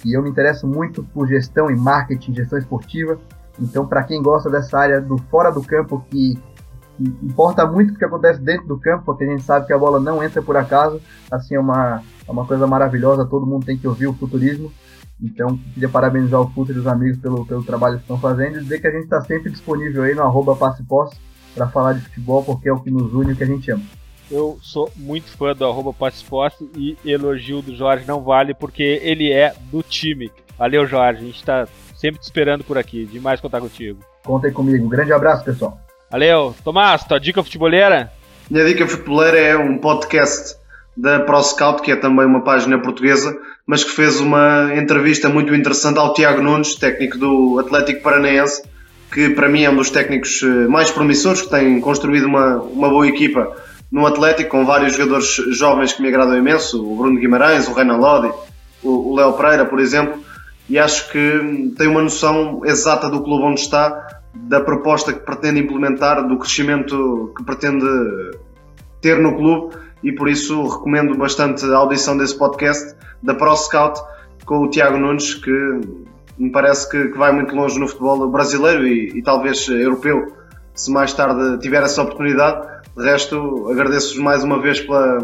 que 0.00 0.12
eu 0.12 0.22
me 0.22 0.30
interesso 0.30 0.66
muito 0.66 1.02
por 1.02 1.26
gestão 1.26 1.70
e 1.70 1.76
marketing, 1.76 2.34
gestão 2.34 2.58
esportiva, 2.58 3.18
então, 3.60 3.86
para 3.86 4.02
quem 4.04 4.22
gosta 4.22 4.48
dessa 4.48 4.78
área 4.78 5.00
do 5.00 5.18
fora 5.30 5.50
do 5.50 5.62
campo, 5.62 6.04
que, 6.10 6.38
que, 6.96 7.04
importa 7.22 7.66
muito 7.66 7.92
o 7.92 7.98
que 7.98 8.04
acontece 8.04 8.40
dentro 8.40 8.66
do 8.66 8.78
campo, 8.78 9.04
porque 9.04 9.24
a 9.24 9.28
gente 9.28 9.42
sabe 9.42 9.66
que 9.66 9.72
a 9.72 9.78
bola 9.78 10.00
não 10.00 10.22
entra 10.22 10.40
por 10.40 10.56
acaso, 10.56 11.00
assim 11.30 11.54
é 11.54 11.60
uma, 11.60 12.02
é 12.26 12.30
uma 12.30 12.46
coisa 12.46 12.66
maravilhosa, 12.66 13.26
todo 13.26 13.46
mundo 13.46 13.66
tem 13.66 13.76
que 13.76 13.86
ouvir 13.86 14.06
o 14.06 14.14
futurismo. 14.14 14.72
Então, 15.22 15.58
queria 15.74 15.88
parabenizar 15.88 16.40
o 16.40 16.48
Futre 16.50 16.74
e 16.74 16.78
os 16.78 16.86
amigos 16.86 17.18
pelo, 17.18 17.44
pelo 17.44 17.62
trabalho 17.62 17.96
que 17.96 18.02
estão 18.02 18.18
fazendo 18.18 18.56
e 18.56 18.62
dizer 18.62 18.80
que 18.80 18.86
a 18.86 18.90
gente 18.90 19.04
está 19.04 19.20
sempre 19.20 19.50
disponível 19.50 20.02
aí 20.02 20.14
no 20.14 20.22
arroba 20.22 20.56
passe 20.56 20.82
para 21.54 21.68
falar 21.68 21.92
de 21.92 22.00
futebol, 22.00 22.42
porque 22.42 22.70
é 22.70 22.72
o 22.72 22.80
que 22.80 22.90
nos 22.90 23.12
une, 23.12 23.32
o 23.32 23.36
que 23.36 23.44
a 23.44 23.46
gente 23.46 23.70
ama. 23.70 23.82
Eu 24.30 24.58
sou 24.62 24.90
muito 24.96 25.28
fã 25.36 25.54
do 25.54 25.66
arroba 25.66 25.94
e 26.74 26.96
elogio 27.04 27.60
do 27.60 27.74
Jorge 27.74 28.06
não 28.06 28.22
vale 28.22 28.54
porque 28.54 29.00
ele 29.02 29.30
é 29.30 29.52
do 29.70 29.82
time. 29.82 30.30
Valeu, 30.56 30.86
Jorge. 30.86 31.20
A 31.20 31.24
gente 31.24 31.36
está 31.36 31.68
Sempre 32.00 32.18
te 32.18 32.24
esperando 32.24 32.64
por 32.64 32.78
aqui. 32.78 33.04
Demais 33.04 33.42
contar 33.42 33.60
contigo. 33.60 34.00
Contem 34.24 34.50
comigo. 34.50 34.86
Um 34.86 34.88
grande 34.88 35.12
abraço, 35.12 35.44
pessoal. 35.44 35.78
Valeu. 36.10 36.54
Tomás, 36.64 37.04
tua 37.04 37.20
dica 37.20 37.42
futeboleira? 37.42 38.10
Minha 38.50 38.64
dica 38.64 38.86
futeboleira 38.86 39.38
é 39.38 39.56
um 39.58 39.76
podcast 39.76 40.56
da 40.96 41.20
ProScout, 41.20 41.82
que 41.82 41.92
é 41.92 41.96
também 41.96 42.24
uma 42.24 42.42
página 42.42 42.78
portuguesa, 42.78 43.36
mas 43.66 43.84
que 43.84 43.90
fez 43.90 44.18
uma 44.18 44.74
entrevista 44.74 45.28
muito 45.28 45.54
interessante 45.54 45.98
ao 45.98 46.14
Tiago 46.14 46.40
Nunes, 46.40 46.74
técnico 46.74 47.18
do 47.18 47.58
Atlético 47.58 48.02
Paranaense, 48.02 48.62
que 49.12 49.28
para 49.30 49.50
mim 49.50 49.64
é 49.64 49.70
um 49.70 49.76
dos 49.76 49.90
técnicos 49.90 50.42
eh, 50.42 50.46
mais 50.68 50.90
promissores, 50.90 51.42
que 51.42 51.50
tem 51.50 51.80
construído 51.82 52.24
uma, 52.24 52.56
uma 52.56 52.88
boa 52.88 53.06
equipa 53.06 53.54
no 53.92 54.06
Atlético, 54.06 54.50
com 54.50 54.64
vários 54.64 54.94
jogadores 54.94 55.26
jovens 55.50 55.92
que 55.92 56.00
me 56.00 56.08
agradam 56.08 56.36
imenso, 56.36 56.82
o 56.82 56.96
Bruno 56.96 57.20
Guimarães, 57.20 57.68
o 57.68 57.74
Renan 57.74 57.98
Lodi, 57.98 58.32
o 58.82 59.14
Léo 59.14 59.34
Pereira, 59.34 59.66
por 59.66 59.78
exemplo, 59.78 60.18
e 60.70 60.78
acho 60.78 61.10
que 61.10 61.74
tem 61.76 61.88
uma 61.88 62.00
noção 62.00 62.64
exata 62.64 63.10
do 63.10 63.24
clube 63.24 63.42
onde 63.42 63.60
está, 63.60 64.22
da 64.32 64.60
proposta 64.60 65.12
que 65.12 65.18
pretende 65.18 65.58
implementar, 65.58 66.26
do 66.28 66.38
crescimento 66.38 67.34
que 67.36 67.42
pretende 67.42 67.84
ter 69.00 69.18
no 69.18 69.36
clube 69.36 69.74
e 70.04 70.12
por 70.12 70.28
isso 70.28 70.62
recomendo 70.62 71.18
bastante 71.18 71.64
a 71.64 71.76
audição 71.76 72.16
desse 72.16 72.38
podcast 72.38 72.94
da 73.20 73.34
Pro 73.34 73.56
Scout 73.56 74.00
com 74.46 74.58
o 74.60 74.70
Tiago 74.70 74.96
Nunes, 74.96 75.34
que 75.34 75.50
me 76.38 76.52
parece 76.52 76.88
que, 76.88 77.08
que 77.08 77.18
vai 77.18 77.32
muito 77.32 77.52
longe 77.52 77.76
no 77.76 77.88
futebol 77.88 78.30
brasileiro 78.30 78.86
e, 78.86 79.18
e, 79.18 79.22
talvez 79.22 79.66
europeu, 79.68 80.32
se 80.72 80.88
mais 80.92 81.12
tarde 81.12 81.58
tiver 81.58 81.82
essa 81.82 82.00
oportunidade. 82.02 82.64
De 82.96 83.04
resto, 83.04 83.68
agradeço-vos 83.68 84.22
mais 84.22 84.44
uma 84.44 84.60
vez 84.62 84.80
pela, 84.80 85.18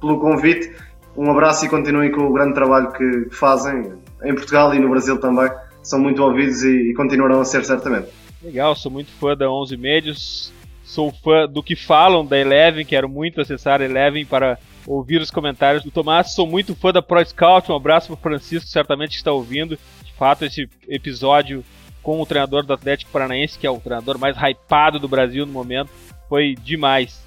pelo 0.00 0.18
convite. 0.18 0.74
Um 1.14 1.30
abraço 1.30 1.66
e 1.66 1.68
continuem 1.68 2.10
com 2.10 2.22
o 2.22 2.32
grande 2.32 2.54
trabalho 2.54 2.90
que 2.92 3.28
fazem 3.30 3.92
em 4.24 4.34
Portugal 4.34 4.74
e 4.74 4.78
no 4.78 4.88
Brasil 4.90 5.18
também, 5.18 5.50
são 5.82 5.98
muito 5.98 6.22
ouvidos 6.22 6.62
e, 6.62 6.90
e 6.90 6.94
continuarão 6.94 7.40
a 7.40 7.44
ser 7.44 7.64
certamente. 7.64 8.08
Legal, 8.42 8.74
sou 8.76 8.90
muito 8.90 9.10
fã 9.12 9.36
da 9.36 9.50
11 9.50 9.76
Médios, 9.76 10.52
sou 10.84 11.12
fã 11.12 11.46
do 11.46 11.62
que 11.62 11.74
falam 11.74 12.24
da 12.24 12.38
Eleven, 12.38 12.84
quero 12.84 13.08
muito 13.08 13.40
acessar 13.40 13.80
a 13.80 13.84
Eleven 13.84 14.24
para 14.24 14.58
ouvir 14.86 15.20
os 15.20 15.30
comentários 15.30 15.82
do 15.82 15.90
Tomás, 15.90 16.32
sou 16.32 16.46
muito 16.46 16.74
fã 16.74 16.92
da 16.92 17.02
Pro 17.02 17.24
Scout, 17.24 17.70
um 17.70 17.76
abraço 17.76 18.06
para 18.08 18.14
o 18.14 18.20
Francisco, 18.22 18.68
certamente 18.68 19.16
está 19.16 19.32
ouvindo, 19.32 19.78
de 20.04 20.12
fato 20.14 20.44
esse 20.44 20.68
episódio 20.88 21.64
com 22.02 22.20
o 22.20 22.26
treinador 22.26 22.64
do 22.64 22.72
Atlético 22.72 23.10
Paranaense, 23.10 23.58
que 23.58 23.66
é 23.66 23.70
o 23.70 23.80
treinador 23.80 24.18
mais 24.18 24.36
hypado 24.36 24.98
do 24.98 25.08
Brasil 25.08 25.44
no 25.44 25.52
momento, 25.52 25.90
foi 26.28 26.54
demais. 26.54 27.22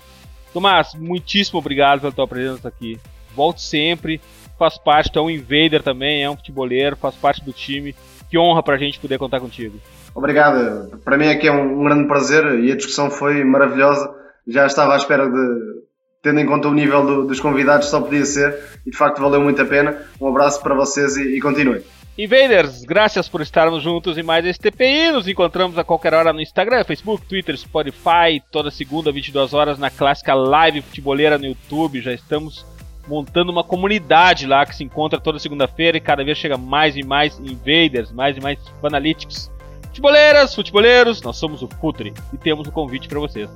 Tomás, 0.54 0.94
muitíssimo 0.96 1.60
obrigado 1.60 2.02
pela 2.02 2.12
tua 2.12 2.28
presença 2.28 2.68
aqui. 2.68 3.00
Volte 3.36 3.62
sempre, 3.62 4.20
faz 4.62 4.78
parte, 4.78 5.12
tu 5.12 5.18
é 5.18 5.22
um 5.24 5.30
invader 5.30 5.82
também, 5.82 6.24
é 6.24 6.30
um 6.30 6.36
futeboleiro, 6.36 6.96
faz 6.96 7.16
parte 7.16 7.44
do 7.44 7.52
time. 7.52 7.96
Que 8.30 8.38
honra 8.38 8.62
pra 8.62 8.78
gente 8.78 9.00
poder 9.00 9.18
contar 9.18 9.40
contigo. 9.40 9.80
Obrigado. 10.14 11.00
Para 11.04 11.18
mim 11.18 11.30
aqui 11.30 11.48
é 11.48 11.52
um, 11.52 11.82
um 11.82 11.84
grande 11.84 12.08
prazer 12.08 12.46
e 12.60 12.72
a 12.72 12.76
discussão 12.76 13.10
foi 13.10 13.44
maravilhosa. 13.44 14.14
Já 14.48 14.68
estava 14.68 14.94
à 14.94 14.98
espera 14.98 15.28
de, 15.28 15.82
tendo 16.22 16.40
em 16.40 16.46
conta 16.46 16.68
o 16.68 16.74
nível 16.74 17.04
do, 17.04 17.26
dos 17.26 17.40
convidados, 17.40 17.88
só 17.88 18.00
podia 18.00 18.24
ser 18.24 18.56
e 18.86 18.92
de 18.92 18.98
facto 18.98 19.20
valeu 19.20 19.42
muito 19.42 19.60
a 19.60 19.66
pena. 19.66 19.98
Um 20.22 20.28
abraço 20.28 20.62
para 20.62 20.76
vocês 20.76 21.18
e, 21.18 21.38
e 21.38 21.42
continuem. 21.42 21.82
Invaders, 22.16 22.84
graças 22.84 23.28
por 23.28 23.42
estarmos 23.42 23.82
juntos 23.82 24.16
em 24.16 24.24
mais 24.24 24.46
esse 24.46 24.60
TPI. 24.60 25.12
Nos 25.12 25.28
encontramos 25.28 25.78
a 25.80 25.84
qualquer 25.84 26.14
hora 26.14 26.32
no 26.32 26.40
Instagram, 26.40 26.84
Facebook, 26.84 27.26
Twitter, 27.26 27.58
Spotify, 27.58 28.40
toda 28.52 28.70
segunda, 28.70 29.12
22 29.12 29.56
horas 29.56 29.80
na 29.80 29.90
clássica 29.90 30.36
live 30.36 30.84
futeboleira 30.84 31.40
no 31.40 31.48
YouTube. 31.48 32.00
Já 32.00 32.14
estamos 32.14 32.64
montando 33.12 33.52
uma 33.52 33.64
comunidade 33.64 34.48
lá 34.48 34.66
que 34.66 34.74
se 34.74 34.86
encontra 34.86 35.20
toda 35.20 35.38
segunda-feira 35.38 35.98
e 35.98 36.02
cada 36.02 36.24
vez 36.24 36.38
chega 36.38 36.58
mais 36.58 36.96
e 36.96 37.04
mais 37.04 37.38
invaders, 37.42 38.10
mais 38.10 38.38
e 38.38 38.40
mais 38.40 38.58
fanalytics. 38.82 39.52
Futeboleiras, 39.88 40.56
futeboleiros, 40.56 41.22
nós 41.22 41.36
somos 41.36 41.62
o 41.62 41.68
Futre 41.68 42.14
e 42.32 42.38
temos 42.38 42.66
um 42.70 42.72
convite 42.72 43.10
para 43.10 43.20
vocês. 43.20 43.50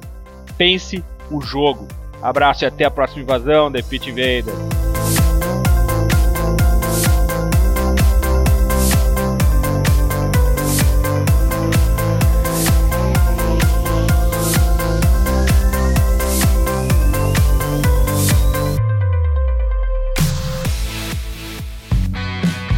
Pense 0.58 1.02
o 1.32 1.40
jogo. 1.42 1.88
Abraço 2.22 2.66
e 2.66 2.68
até 2.68 2.84
a 2.84 2.92
próxima 2.92 3.22
invasão 3.22 3.72
da 3.72 3.82
Pit 3.82 4.10
Invader. 4.10 4.85